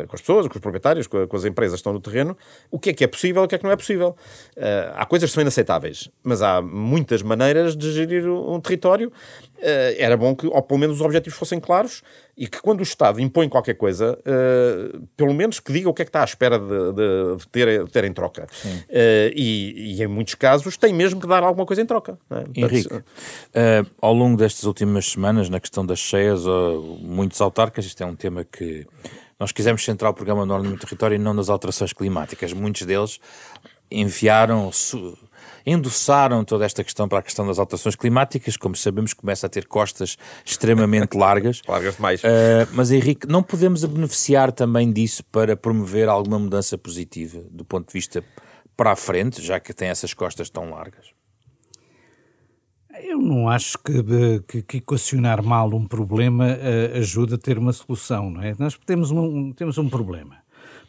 com 0.07 0.15
as 0.15 0.21
pessoas, 0.21 0.47
com 0.47 0.55
os 0.55 0.61
proprietários, 0.61 1.07
com, 1.07 1.27
as 1.33 1.45
empresas 1.45 1.75
que 1.75 1.79
estão 1.79 1.93
no 1.93 1.99
terreno, 1.99 2.37
o 2.71 2.79
que 2.79 2.89
é 2.89 2.93
que 2.93 3.03
é 3.03 3.07
possível 3.07 3.43
e 3.43 3.45
o 3.45 3.47
que 3.47 3.55
é 3.55 3.57
que 3.57 3.63
não 3.63 3.71
é 3.71 3.75
possível. 3.75 4.15
há 4.95 5.05
coisas 5.05 5.29
que 5.29 5.33
são 5.33 5.41
inaceitáveis, 5.41 6.09
mas 6.23 6.41
há 6.41 6.61
muitas 6.61 7.21
maneiras 7.21 7.75
de 7.75 7.91
gerir 7.91 8.27
um 8.27 8.59
território. 8.59 9.11
era 9.97 10.15
bom 10.15 10.35
que, 10.35 10.47
ou 10.47 10.61
pelo 10.61 10.79
menos, 10.79 10.97
os 10.97 11.01
objetivos 11.01 11.37
fossem 11.37 11.59
claros 11.59 12.03
e 12.37 12.45
que 12.47 12.61
quando 12.61 12.81
o 12.81 12.83
Estado 12.83 13.19
impõe 13.19 13.49
qualquer 13.49 13.73
coisa, 13.73 14.17
uh, 14.19 15.07
pelo 15.17 15.33
menos 15.33 15.59
que 15.59 15.73
diga 15.73 15.89
o 15.89 15.93
que 15.93 16.03
é 16.03 16.05
que 16.05 16.09
está 16.09 16.21
à 16.21 16.23
espera 16.23 16.59
de, 16.59 16.93
de, 16.93 17.35
de, 17.37 17.47
ter, 17.47 17.83
de 17.83 17.91
ter, 17.91 18.03
em 18.03 18.13
troca. 18.13 18.47
Uh, 18.63 19.33
e, 19.35 19.95
e, 19.95 20.03
em 20.03 20.07
muitos 20.07 20.35
casos 20.35 20.77
tem 20.77 20.93
mesmo 20.93 21.19
que 21.19 21.27
dar 21.27 21.41
alguma 21.41 21.65
coisa 21.65 21.81
em 21.81 21.85
troca. 21.85 22.19
É? 22.29 22.61
Henrique, 22.61 22.93
uh, 22.93 23.03
ao 23.99 24.13
longo 24.13 24.37
destas 24.37 24.65
últimas 24.65 25.07
semanas, 25.07 25.49
na 25.49 25.59
questão 25.59 25.83
das 25.83 25.97
cheias, 25.97 26.43
muitos 27.01 27.41
autarcas, 27.41 27.85
isto 27.85 28.03
é 28.03 28.05
um 28.05 28.15
tema 28.15 28.43
que 28.43 28.85
nós 29.39 29.51
quisemos 29.51 29.83
centrar 29.83 30.11
o 30.11 30.13
programa 30.13 30.45
no 30.45 30.53
ordenamento 30.53 30.85
do 30.85 30.87
território 30.87 31.15
e 31.15 31.17
não 31.17 31.33
nas 31.33 31.49
alterações 31.49 31.93
climáticas. 31.93 32.53
Muitos 32.53 32.83
deles 32.83 33.19
enviaram, 33.89 34.71
endossaram 35.65 36.43
toda 36.43 36.65
esta 36.65 36.83
questão 36.83 37.07
para 37.07 37.19
a 37.19 37.21
questão 37.21 37.45
das 37.45 37.59
alterações 37.59 37.95
climáticas. 37.95 38.57
Como 38.57 38.75
sabemos, 38.75 39.13
começa 39.13 39.47
a 39.47 39.49
ter 39.49 39.67
costas 39.67 40.17
extremamente 40.43 41.15
largas. 41.17 41.61
largas 41.67 41.95
demais. 41.95 42.23
Uh, 42.23 42.67
mas, 42.73 42.91
Henrique, 42.91 43.27
não 43.27 43.43
podemos 43.43 43.83
beneficiar 43.85 44.51
também 44.51 44.91
disso 44.91 45.23
para 45.25 45.55
promover 45.55 46.09
alguma 46.09 46.39
mudança 46.39 46.77
positiva 46.77 47.39
do 47.51 47.63
ponto 47.63 47.87
de 47.87 47.93
vista 47.93 48.23
para 48.75 48.91
a 48.91 48.95
frente, 48.95 49.41
já 49.41 49.59
que 49.59 49.73
tem 49.73 49.89
essas 49.89 50.13
costas 50.13 50.49
tão 50.49 50.69
largas? 50.69 51.16
Eu 53.03 53.19
não 53.19 53.49
acho 53.49 53.77
que, 53.79 54.03
que, 54.47 54.61
que 54.61 54.77
equacionar 54.77 55.43
mal 55.43 55.73
um 55.73 55.85
problema 55.85 56.45
uh, 56.45 56.97
ajuda 56.97 57.35
a 57.35 57.37
ter 57.37 57.57
uma 57.57 57.73
solução, 57.73 58.29
não 58.29 58.41
é? 58.41 58.55
Nós 58.57 58.77
temos 58.85 59.11
um, 59.11 59.51
temos 59.51 59.77
um 59.77 59.89
problema. 59.89 60.37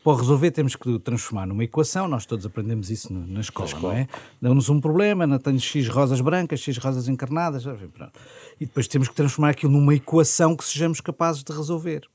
Para 0.03 0.17
resolver 0.17 0.51
temos 0.53 0.77
que 0.77 0.99
transformar 1.01 1.47
numa 1.47 1.65
equação, 1.65 2.09
nós 2.09 2.25
todos 2.25 2.47
aprendemos 2.47 2.91
isso 2.91 3.13
na 3.13 3.41
escola, 3.41 3.69
escola, 3.69 3.93
não 3.93 3.99
é? 3.99 4.09
Dão-nos 4.41 4.69
um 4.69 4.81
problema, 4.81 5.27
não 5.27 5.39
tenho 5.39 5.61
X 5.61 5.89
rosas 5.89 6.21
brancas, 6.21 6.61
X 6.61 6.79
rosas 6.79 7.09
encarnadas, 7.09 7.65
pronto. 7.65 8.13
e 8.61 8.65
depois 8.65 8.89
temos 8.89 9.09
que 9.09 9.15
transformar 9.15 9.51
aquilo 9.51 9.73
numa 9.73 9.95
equação 9.95 10.57
que 10.57 10.65
sejamos 10.65 11.01
capazes 11.01 11.43
de 11.43 11.53
resolver. 11.53 12.09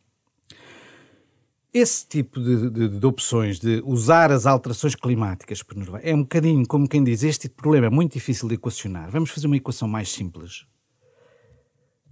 Esse 1.74 2.06
tipo 2.06 2.40
de, 2.40 2.70
de, 2.70 2.88
de, 3.00 3.06
opções, 3.06 3.60
de 3.60 3.82
usar 3.84 4.32
as 4.32 4.46
alterações 4.46 4.94
climáticas, 4.94 5.64
é 6.04 6.14
um 6.14 6.22
bocadinho 6.22 6.68
como 6.68 6.88
quem 6.88 7.04
diz: 7.04 7.24
este 7.24 7.50
problema 7.50 7.88
é 7.88 7.90
muito 7.90 8.14
difícil 8.14 8.48
de 8.48 8.56
equacionar, 8.56 9.10
vamos 9.10 9.32
fazer 9.32 9.48
uma 9.48 9.58
equação 9.58 9.88
mais 9.88 10.12
simples. 10.12 10.66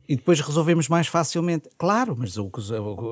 E 0.10 0.16
depois 0.16 0.42
resolvemos 0.42 0.90
mais 0.90 1.08
facilmente. 1.08 1.70
Claro, 1.78 2.16
mas 2.18 2.36
a 2.38 2.42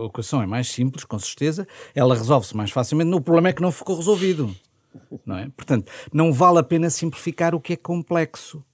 equação 0.05 0.41
é 0.41 0.47
mais 0.47 0.69
simples, 0.69 1.05
com 1.05 1.19
certeza, 1.19 1.67
ela 1.93 2.15
resolve-se 2.15 2.57
mais 2.57 2.71
facilmente. 2.71 3.13
O 3.13 3.21
problema 3.21 3.49
é 3.49 3.53
que 3.53 3.61
não 3.61 3.71
ficou 3.71 3.95
resolvido. 3.95 4.53
Não 5.25 5.37
é? 5.37 5.49
Portanto, 5.55 5.91
não 6.11 6.33
vale 6.33 6.57
a 6.59 6.63
pena 6.63 6.89
simplificar 6.89 7.53
o 7.53 7.61
que 7.61 7.73
é 7.73 7.77
complexo. 7.77 8.65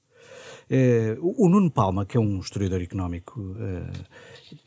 Uh, 0.71 1.19
o 1.21 1.47
Nuno 1.47 1.69
Palma, 1.69 2.05
que 2.05 2.17
é 2.17 2.19
um 2.19 2.39
historiador 2.39 2.81
económico, 2.81 3.39
uh, 3.39 4.05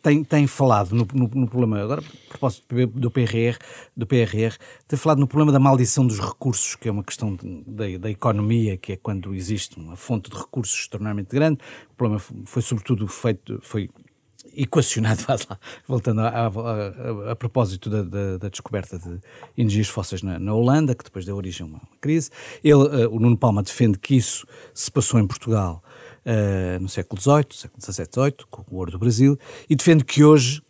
tem, 0.03 0.25
tem 0.25 0.47
falado 0.47 0.95
no, 0.95 1.07
no, 1.13 1.29
no, 1.29 1.49
problema, 1.49 1.81
agora 1.81 2.03
a 2.03 2.29
propósito 2.31 2.65
do 2.89 3.11
PRR, 3.11 3.59
do 3.97 4.07
PRR, 4.07 4.57
tem 4.87 4.99
falado 4.99 5.19
no 5.19 5.27
problema 5.27 5.53
da 5.53 5.59
maldição 5.59 6.07
dos 6.07 6.19
recursos, 6.19 6.75
que 6.77 6.89
é 6.89 6.93
uma 6.93 7.05
questão 7.05 7.35
de, 7.35 7.63
da, 7.67 7.99
da 7.99 8.11
economia, 8.11 8.77
que 8.77 8.93
é 8.93 8.97
quando 8.97 9.35
existe 9.35 9.79
uma 9.79 9.97
fonte 9.97 10.31
de 10.31 10.37
recursos 10.37 10.81
extremamente 10.81 11.29
grande. 11.31 11.61
O 11.91 11.95
problema 11.95 12.23
foi 12.45 12.63
sobretudo 12.63 13.07
feito, 13.07 13.59
foi 13.63 13.91
equacionado, 14.55 15.23
lá, 15.29 15.59
voltando 15.87 16.21
a, 16.21 16.29
a, 16.29 16.47
a, 16.47 17.33
a 17.33 17.37
propósito 17.37 17.89
da, 17.89 18.03
da, 18.03 18.37
da, 18.39 18.49
descoberta 18.49 18.99
de 18.99 19.21
energias 19.57 19.89
fósseis 19.89 20.23
na, 20.23 20.39
na, 20.39 20.55
Holanda, 20.55 20.95
que 20.95 21.05
depois 21.05 21.25
deu 21.25 21.37
origem 21.37 21.67
a 21.67 21.71
uma 21.71 21.81
crise. 22.01 22.31
Ele, 22.63 22.75
uh, 22.75 23.15
o 23.15 23.21
Nuno 23.21 23.37
Palma 23.37 23.63
defende 23.63 23.99
que 23.99 24.17
isso 24.17 24.47
se 24.75 24.91
passou 24.91 25.21
em 25.21 25.27
Portugal 25.27 25.83
uh, 26.29 26.81
no 26.81 26.89
século 26.89 27.21
XVIII, 27.21 27.47
século 27.53 27.83
XVII, 27.83 28.07
XVIII, 28.13 28.47
com 28.51 28.65
o 28.71 28.77
ouro 28.77 28.91
do 28.91 28.99
Brasil, 28.99 29.39
e 29.69 29.75
defende 29.75 30.05
que 30.05 30.23
hoje 30.23 30.63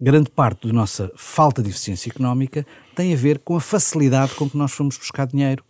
grande 0.00 0.30
parte 0.30 0.66
da 0.66 0.72
nossa 0.72 1.10
falta 1.16 1.62
de 1.62 1.70
eficiência 1.70 2.10
económica 2.10 2.66
tem 2.94 3.12
a 3.12 3.16
ver 3.16 3.38
com 3.38 3.56
a 3.56 3.60
facilidade 3.60 4.34
com 4.34 4.48
que 4.48 4.56
nós 4.56 4.72
fomos 4.72 4.96
buscar 4.96 5.26
dinheiro 5.26 5.64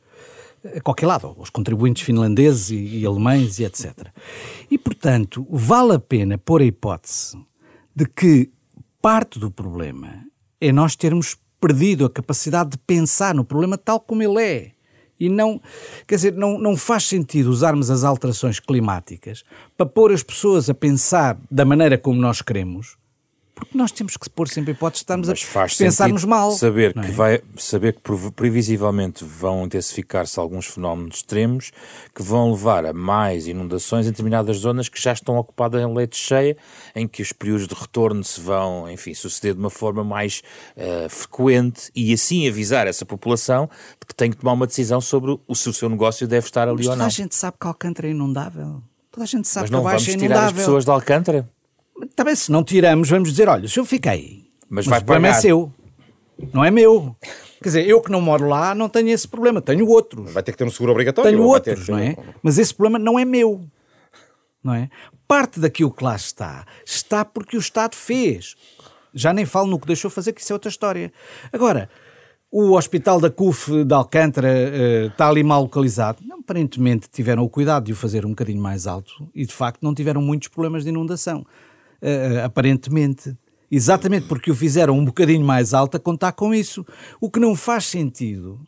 a 0.75 0.81
qualquer 0.81 1.07
lado, 1.07 1.35
os 1.39 1.51
contribuintes 1.51 2.03
finlandeses 2.03 2.71
e, 2.71 2.99
e 3.01 3.07
alemães 3.07 3.59
e 3.59 3.65
etc. 3.65 4.09
E, 4.71 4.77
portanto, 4.77 5.47
vale 5.51 5.95
a 5.95 5.99
pena 5.99 6.39
pôr 6.39 6.61
a 6.61 6.65
hipótese 6.65 7.39
de 7.95 8.07
que 8.07 8.51
parte 9.01 9.39
do 9.39 9.51
problema 9.51 10.25
é 10.61 10.73
nós 10.73 10.97
termos 10.97 11.37
perdido 11.61 12.05
a 12.05 12.11
capacidade 12.11 12.71
de 12.71 12.79
pensar 12.79 13.35
no 13.35 13.45
problema 13.45 13.79
tal 13.79 14.01
como 14.01 14.23
ele 14.23 14.43
é. 14.43 14.73
E 15.19 15.29
não, 15.29 15.61
quer 16.07 16.17
dizer, 16.17 16.35
não, 16.35 16.59
não 16.59 16.77
faz 16.77 17.05
sentido 17.05 17.49
usarmos 17.49 17.91
as 17.91 18.05
alterações 18.05 18.61
climáticas 18.61 19.45
para 19.77 19.87
pôr 19.87 20.13
as 20.13 20.23
pessoas 20.23 20.69
a 20.69 20.75
pensar 20.75 21.39
da 21.51 21.65
maneira 21.65 21.97
como 21.97 22.21
nós 22.21 22.43
queremos, 22.43 22.97
porque 23.57 23.77
nós 23.77 23.91
temos 23.91 24.19
que 24.19 24.29
pôr 24.29 24.49
sempre 24.49 24.73
a 24.73 24.75
hipótese 24.75 25.01
de 25.01 25.05
estarmos 25.05 25.29
Mas 25.29 25.43
a 25.57 25.67
pensarmos 25.79 26.25
mal. 26.25 26.53
Saber, 26.53 26.95
é? 26.95 27.01
que 27.01 27.11
vai, 27.11 27.41
saber 27.57 27.95
que 27.95 28.01
previsivelmente 28.33 29.25
vão 29.25 29.65
intensificar-se 29.65 30.39
alguns 30.39 30.67
fenómenos 30.67 31.17
extremos 31.17 31.73
que 32.15 32.23
vão 32.23 32.51
levar 32.51 32.85
a 32.85 32.93
mais 32.93 33.47
inundações 33.47 34.07
em 34.07 34.11
determinadas 34.11 34.59
zonas 34.59 34.91
que 34.91 35.01
já 35.01 35.15
estão 35.15 35.39
ocupadas 35.39 35.81
em 35.81 35.95
leite 35.95 36.19
cheia, 36.19 36.55
em 36.95 37.09
que 37.09 37.23
os 37.23 37.33
períodos 37.33 37.67
de 37.67 37.75
retorno 37.75 38.23
se 38.23 38.39
vão, 38.43 38.91
enfim, 38.91 39.15
suceder 39.15 39.55
de 39.55 39.61
uma 39.61 39.71
forma 39.71 40.05
mais 40.05 40.43
uh, 40.77 41.09
frequente 41.09 41.91
e 41.95 42.13
assim 42.13 42.47
avisar 42.47 42.87
essa 42.87 43.07
população 43.07 43.71
de 43.99 44.07
que 44.07 44.15
tem 44.15 44.31
que 44.31 44.37
tomar 44.37 44.53
uma 44.53 44.67
decisão 44.67 45.01
sobre 45.01 45.41
o, 45.49 45.55
se 45.55 45.71
o 45.71 45.73
seu 45.73 45.89
negócio 45.89 46.29
deve 46.29 46.47
estar 46.47 46.69
ali 46.69 46.77
Mas 46.77 46.87
ou 46.89 46.93
não. 46.93 46.99
Toda 46.99 47.07
a 47.07 47.11
gente 47.11 47.35
sabe 47.35 47.57
que 47.59 47.67
Alcântara 47.67 48.07
é 48.07 48.11
inundável. 48.11 48.83
Toda 49.11 49.25
a 49.25 49.27
gente 49.27 49.49
sabe 49.49 49.63
Mas 49.63 49.71
não 49.71 49.79
que 49.81 49.87
vamos 49.87 50.09
é 50.09 50.17
tirar 50.19 50.45
as 50.45 50.53
pessoas 50.53 50.85
de 50.85 50.91
Alcântara? 50.91 51.56
Também 52.15 52.35
se 52.35 52.51
não 52.51 52.63
tiramos, 52.63 53.09
vamos 53.09 53.31
dizer, 53.31 53.49
olha, 53.49 53.69
se 53.69 53.79
eu 53.79 53.85
fiquei, 53.85 54.51
mas, 54.69 54.87
mas 54.87 55.03
o 55.03 55.05
problema 55.05 55.29
pagar. 55.29 55.39
é 55.39 55.41
seu, 55.41 55.73
não 56.53 56.65
é 56.65 56.71
meu. 56.71 57.17
Quer 57.63 57.69
dizer, 57.69 57.89
eu 57.89 58.01
que 58.01 58.11
não 58.11 58.21
moro 58.21 58.47
lá 58.47 58.75
não 58.75 58.89
tenho 58.89 59.09
esse 59.09 59.27
problema, 59.27 59.61
tenho 59.61 59.87
outros. 59.89 60.33
Vai 60.33 60.43
ter 60.43 60.53
que 60.53 60.59
ter 60.59 60.65
um 60.65 60.71
seguro 60.71 60.93
obrigatório. 60.93 61.31
Tenho 61.31 61.43
outros, 61.43 61.89
não 61.89 61.99
é? 61.99 62.17
Mas 62.43 62.59
esse 62.59 62.75
problema 62.75 62.99
não 62.99 63.19
é 63.19 63.25
meu. 63.25 63.67
Não 64.63 64.75
é? 64.75 64.91
Parte 65.27 65.59
daquilo 65.59 65.91
que 65.91 66.05
lá 66.05 66.15
está, 66.15 66.67
está 66.85 67.25
porque 67.25 67.57
o 67.57 67.61
Estado 67.61 67.95
fez. 67.95 68.55
Já 69.15 69.33
nem 69.33 69.47
falo 69.47 69.69
no 69.69 69.79
que 69.81 69.87
deixou 69.87 70.11
fazer, 70.11 70.33
que 70.33 70.41
isso 70.41 70.53
é 70.53 70.55
outra 70.55 70.69
história. 70.69 71.11
Agora, 71.53 71.89
o 72.51 72.73
hospital 72.73 73.19
da 73.19 73.31
CUF 73.31 73.85
de 73.85 73.95
Alcântara 73.95 74.49
uh, 74.49 75.07
está 75.07 75.29
ali 75.29 75.43
mal 75.43 75.63
localizado. 75.63 76.19
Não, 76.27 76.41
aparentemente 76.41 77.09
tiveram 77.11 77.43
o 77.43 77.49
cuidado 77.49 77.85
de 77.85 77.93
o 77.93 77.97
fazer 77.97 78.27
um 78.27 78.31
bocadinho 78.31 78.61
mais 78.61 78.87
alto 78.87 79.29
e, 79.35 79.47
de 79.47 79.53
facto, 79.53 79.83
não 79.83 79.95
tiveram 79.95 80.21
muitos 80.21 80.49
problemas 80.49 80.85
de 80.85 80.91
inundação 80.91 81.47
uh, 82.03 82.45
aparentemente. 82.45 83.37
Exatamente 83.71 84.27
porque 84.27 84.51
o 84.51 84.55
fizeram 84.55 84.97
um 84.97 85.05
bocadinho 85.05 85.45
mais 85.45 85.75
alto 85.75 85.97
a 85.97 86.01
contar 86.01 86.33
com 86.33 86.55
isso. 86.55 86.87
O 87.21 87.31
que 87.31 87.41
não 87.41 87.57
faz 87.57 87.87
sentido 87.87 88.61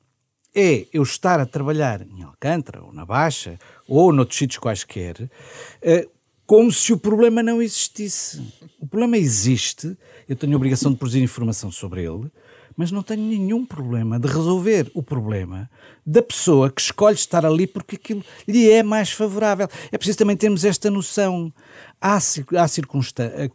é 0.54 0.86
eu 0.92 1.02
estar 1.02 1.38
a 1.38 1.46
trabalhar 1.46 2.02
em 2.02 2.22
Alcântara, 2.22 2.82
ou 2.82 2.92
na 2.92 3.06
Baixa, 3.06 3.58
ou 3.86 4.12
noutros 4.12 4.38
sítios 4.38 4.58
quaisquer, 4.58 5.22
uh, 5.22 6.10
como 6.46 6.72
se 6.72 6.92
o 6.92 6.98
problema 6.98 7.42
não 7.42 7.60
existisse. 7.60 8.42
O 8.80 8.86
problema 8.86 9.18
existe, 9.18 9.96
eu 10.28 10.34
tenho 10.34 10.54
a 10.54 10.56
obrigação 10.56 10.90
de 10.90 10.98
produzir 10.98 11.22
informação 11.22 11.70
sobre 11.70 12.02
ele, 12.02 12.30
mas 12.78 12.92
não 12.92 13.02
tenho 13.02 13.22
nenhum 13.22 13.66
problema 13.66 14.20
de 14.20 14.28
resolver 14.28 14.88
o 14.94 15.02
problema 15.02 15.68
da 16.06 16.22
pessoa 16.22 16.70
que 16.70 16.80
escolhe 16.80 17.16
estar 17.16 17.44
ali 17.44 17.66
porque 17.66 17.96
aquilo 17.96 18.24
lhe 18.46 18.70
é 18.70 18.84
mais 18.84 19.10
favorável. 19.10 19.68
É 19.90 19.98
preciso 19.98 20.18
também 20.18 20.36
termos 20.36 20.64
esta 20.64 20.88
noção 20.88 21.52
há, 22.00 22.14
há 22.16 22.68
circunstâncias. 22.68 23.50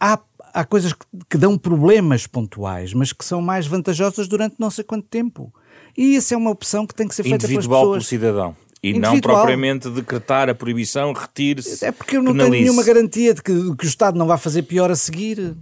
Há, 0.00 0.18
há 0.54 0.64
coisas 0.64 0.94
que, 1.28 1.36
dão 1.36 1.58
problemas 1.58 2.26
pontuais, 2.26 2.94
mas 2.94 3.12
que 3.12 3.22
são 3.22 3.42
mais 3.42 3.66
vantajosas 3.66 4.26
durante 4.26 4.56
não 4.58 4.70
sei 4.70 4.82
quanto 4.82 5.06
tempo. 5.06 5.52
E 5.94 6.16
isso 6.16 6.32
é 6.32 6.36
uma 6.36 6.50
opção 6.50 6.86
que 6.86 6.94
tem 6.94 7.06
que 7.06 7.14
ser 7.14 7.24
feita 7.24 7.46
pelas 7.46 7.66
pessoas. 7.66 7.66
Individual 7.66 7.90
pelo 7.90 8.02
cidadão. 8.02 8.56
E 8.82 8.98
não 8.98 9.20
propriamente 9.20 9.90
decretar 9.90 10.48
a 10.48 10.54
proibição, 10.54 11.12
retire-se. 11.12 11.84
É 11.84 11.92
porque 11.92 12.16
eu 12.16 12.22
não 12.22 12.32
penalize. 12.32 12.50
tenho 12.50 12.64
nenhuma 12.64 12.82
garantia 12.82 13.34
de 13.34 13.42
que, 13.42 13.52
que 13.76 13.84
o 13.84 13.88
Estado 13.88 14.16
não 14.16 14.26
vai 14.26 14.38
fazer 14.38 14.62
pior 14.62 14.90
a 14.90 14.96
seguir. 14.96 15.54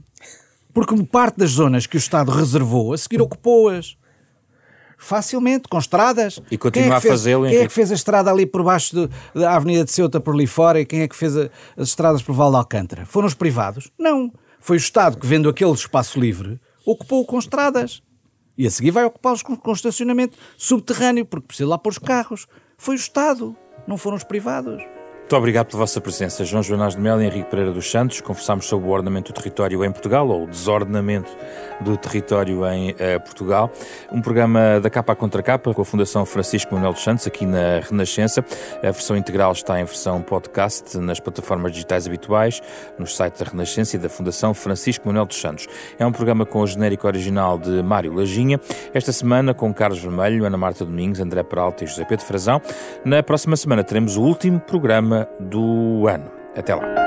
Porque 0.76 0.94
parte 1.06 1.38
das 1.38 1.52
zonas 1.52 1.86
que 1.86 1.96
o 1.96 1.98
Estado 1.98 2.30
reservou, 2.30 2.92
a 2.92 2.98
seguir 2.98 3.22
ocupou-as 3.22 3.96
facilmente, 4.98 5.68
com 5.68 5.78
estradas. 5.78 6.38
E 6.50 6.58
continua 6.58 6.96
é 6.96 6.96
a 6.98 7.00
fazê-lo. 7.00 7.46
Quem 7.48 7.56
é 7.56 7.66
que 7.66 7.72
fez 7.72 7.90
a 7.90 7.94
estrada 7.94 8.30
ali 8.30 8.44
por 8.44 8.62
baixo 8.62 8.94
de, 8.94 9.40
da 9.40 9.56
Avenida 9.56 9.86
de 9.86 9.90
Ceuta, 9.90 10.20
por 10.20 10.34
ali 10.34 10.46
fora, 10.46 10.78
e 10.78 10.84
quem 10.84 11.00
é 11.00 11.08
que 11.08 11.16
fez 11.16 11.34
a, 11.34 11.48
as 11.78 11.88
estradas 11.88 12.20
por 12.20 12.34
Val 12.34 12.50
de 12.50 12.58
Alcântara? 12.58 13.06
Foram 13.06 13.26
os 13.26 13.32
privados? 13.32 13.90
Não. 13.98 14.30
Foi 14.60 14.76
o 14.76 14.78
Estado 14.78 15.16
que, 15.16 15.26
vendo 15.26 15.48
aquele 15.48 15.72
espaço 15.72 16.20
livre, 16.20 16.60
ocupou-o 16.84 17.24
com 17.24 17.38
estradas. 17.38 18.02
E 18.58 18.66
a 18.66 18.70
seguir 18.70 18.90
vai 18.90 19.06
ocupá-los 19.06 19.42
com, 19.42 19.56
com 19.56 19.72
estacionamento 19.72 20.36
subterrâneo, 20.58 21.24
porque 21.24 21.46
precisa 21.46 21.70
lá 21.70 21.78
pôr 21.78 21.88
os 21.88 21.98
carros. 21.98 22.46
Foi 22.76 22.96
o 22.96 23.00
Estado, 23.00 23.56
não 23.88 23.96
foram 23.96 24.18
os 24.18 24.24
privados. 24.24 24.82
Muito 25.26 25.38
obrigado 25.38 25.66
pela 25.66 25.80
vossa 25.80 26.00
presença. 26.00 26.44
João 26.44 26.62
Joanás 26.62 26.94
de 26.94 27.00
Mel 27.00 27.20
e 27.20 27.24
Henrique 27.24 27.50
Pereira 27.50 27.72
dos 27.72 27.90
Santos. 27.90 28.20
Conversámos 28.20 28.66
sobre 28.66 28.88
o 28.88 28.92
ordenamento 28.92 29.32
do 29.32 29.34
território 29.34 29.84
em 29.84 29.90
Portugal, 29.90 30.28
ou 30.28 30.44
o 30.44 30.46
desordenamento 30.46 31.36
do 31.80 31.96
território 31.96 32.64
em 32.66 32.92
uh, 32.92 33.20
Portugal. 33.24 33.68
Um 34.12 34.22
programa 34.22 34.78
da 34.80 34.88
capa 34.88 35.16
contra 35.16 35.42
capa 35.42 35.74
com 35.74 35.82
a 35.82 35.84
Fundação 35.84 36.24
Francisco 36.24 36.72
Manuel 36.72 36.92
dos 36.92 37.02
Santos, 37.02 37.26
aqui 37.26 37.44
na 37.44 37.80
Renascença. 37.80 38.44
A 38.78 38.92
versão 38.92 39.16
integral 39.16 39.50
está 39.50 39.80
em 39.80 39.84
versão 39.84 40.22
podcast 40.22 40.96
nas 40.98 41.18
plataformas 41.18 41.72
digitais 41.72 42.06
habituais, 42.06 42.62
nos 42.96 43.16
sites 43.16 43.40
da 43.42 43.50
Renascença 43.50 43.96
e 43.96 43.98
da 43.98 44.08
Fundação 44.08 44.54
Francisco 44.54 45.08
Manuel 45.08 45.26
dos 45.26 45.40
Santos. 45.40 45.66
É 45.98 46.06
um 46.06 46.12
programa 46.12 46.46
com 46.46 46.60
o 46.60 46.66
genérico 46.68 47.04
original 47.04 47.58
de 47.58 47.82
Mário 47.82 48.14
Lajinha. 48.14 48.60
Esta 48.94 49.10
semana 49.10 49.52
com 49.52 49.74
Carlos 49.74 49.98
Vermelho, 49.98 50.46
Ana 50.46 50.56
Marta 50.56 50.84
Domingos, 50.84 51.18
André 51.18 51.42
Peralta 51.42 51.82
e 51.82 51.88
José 51.88 52.04
Pedro 52.04 52.24
Frazão. 52.24 52.62
Na 53.04 53.24
próxima 53.24 53.56
semana 53.56 53.82
teremos 53.82 54.16
o 54.16 54.22
último 54.22 54.60
do 55.40 56.06
ano. 56.08 56.30
Até 56.56 56.74
lá. 56.74 57.05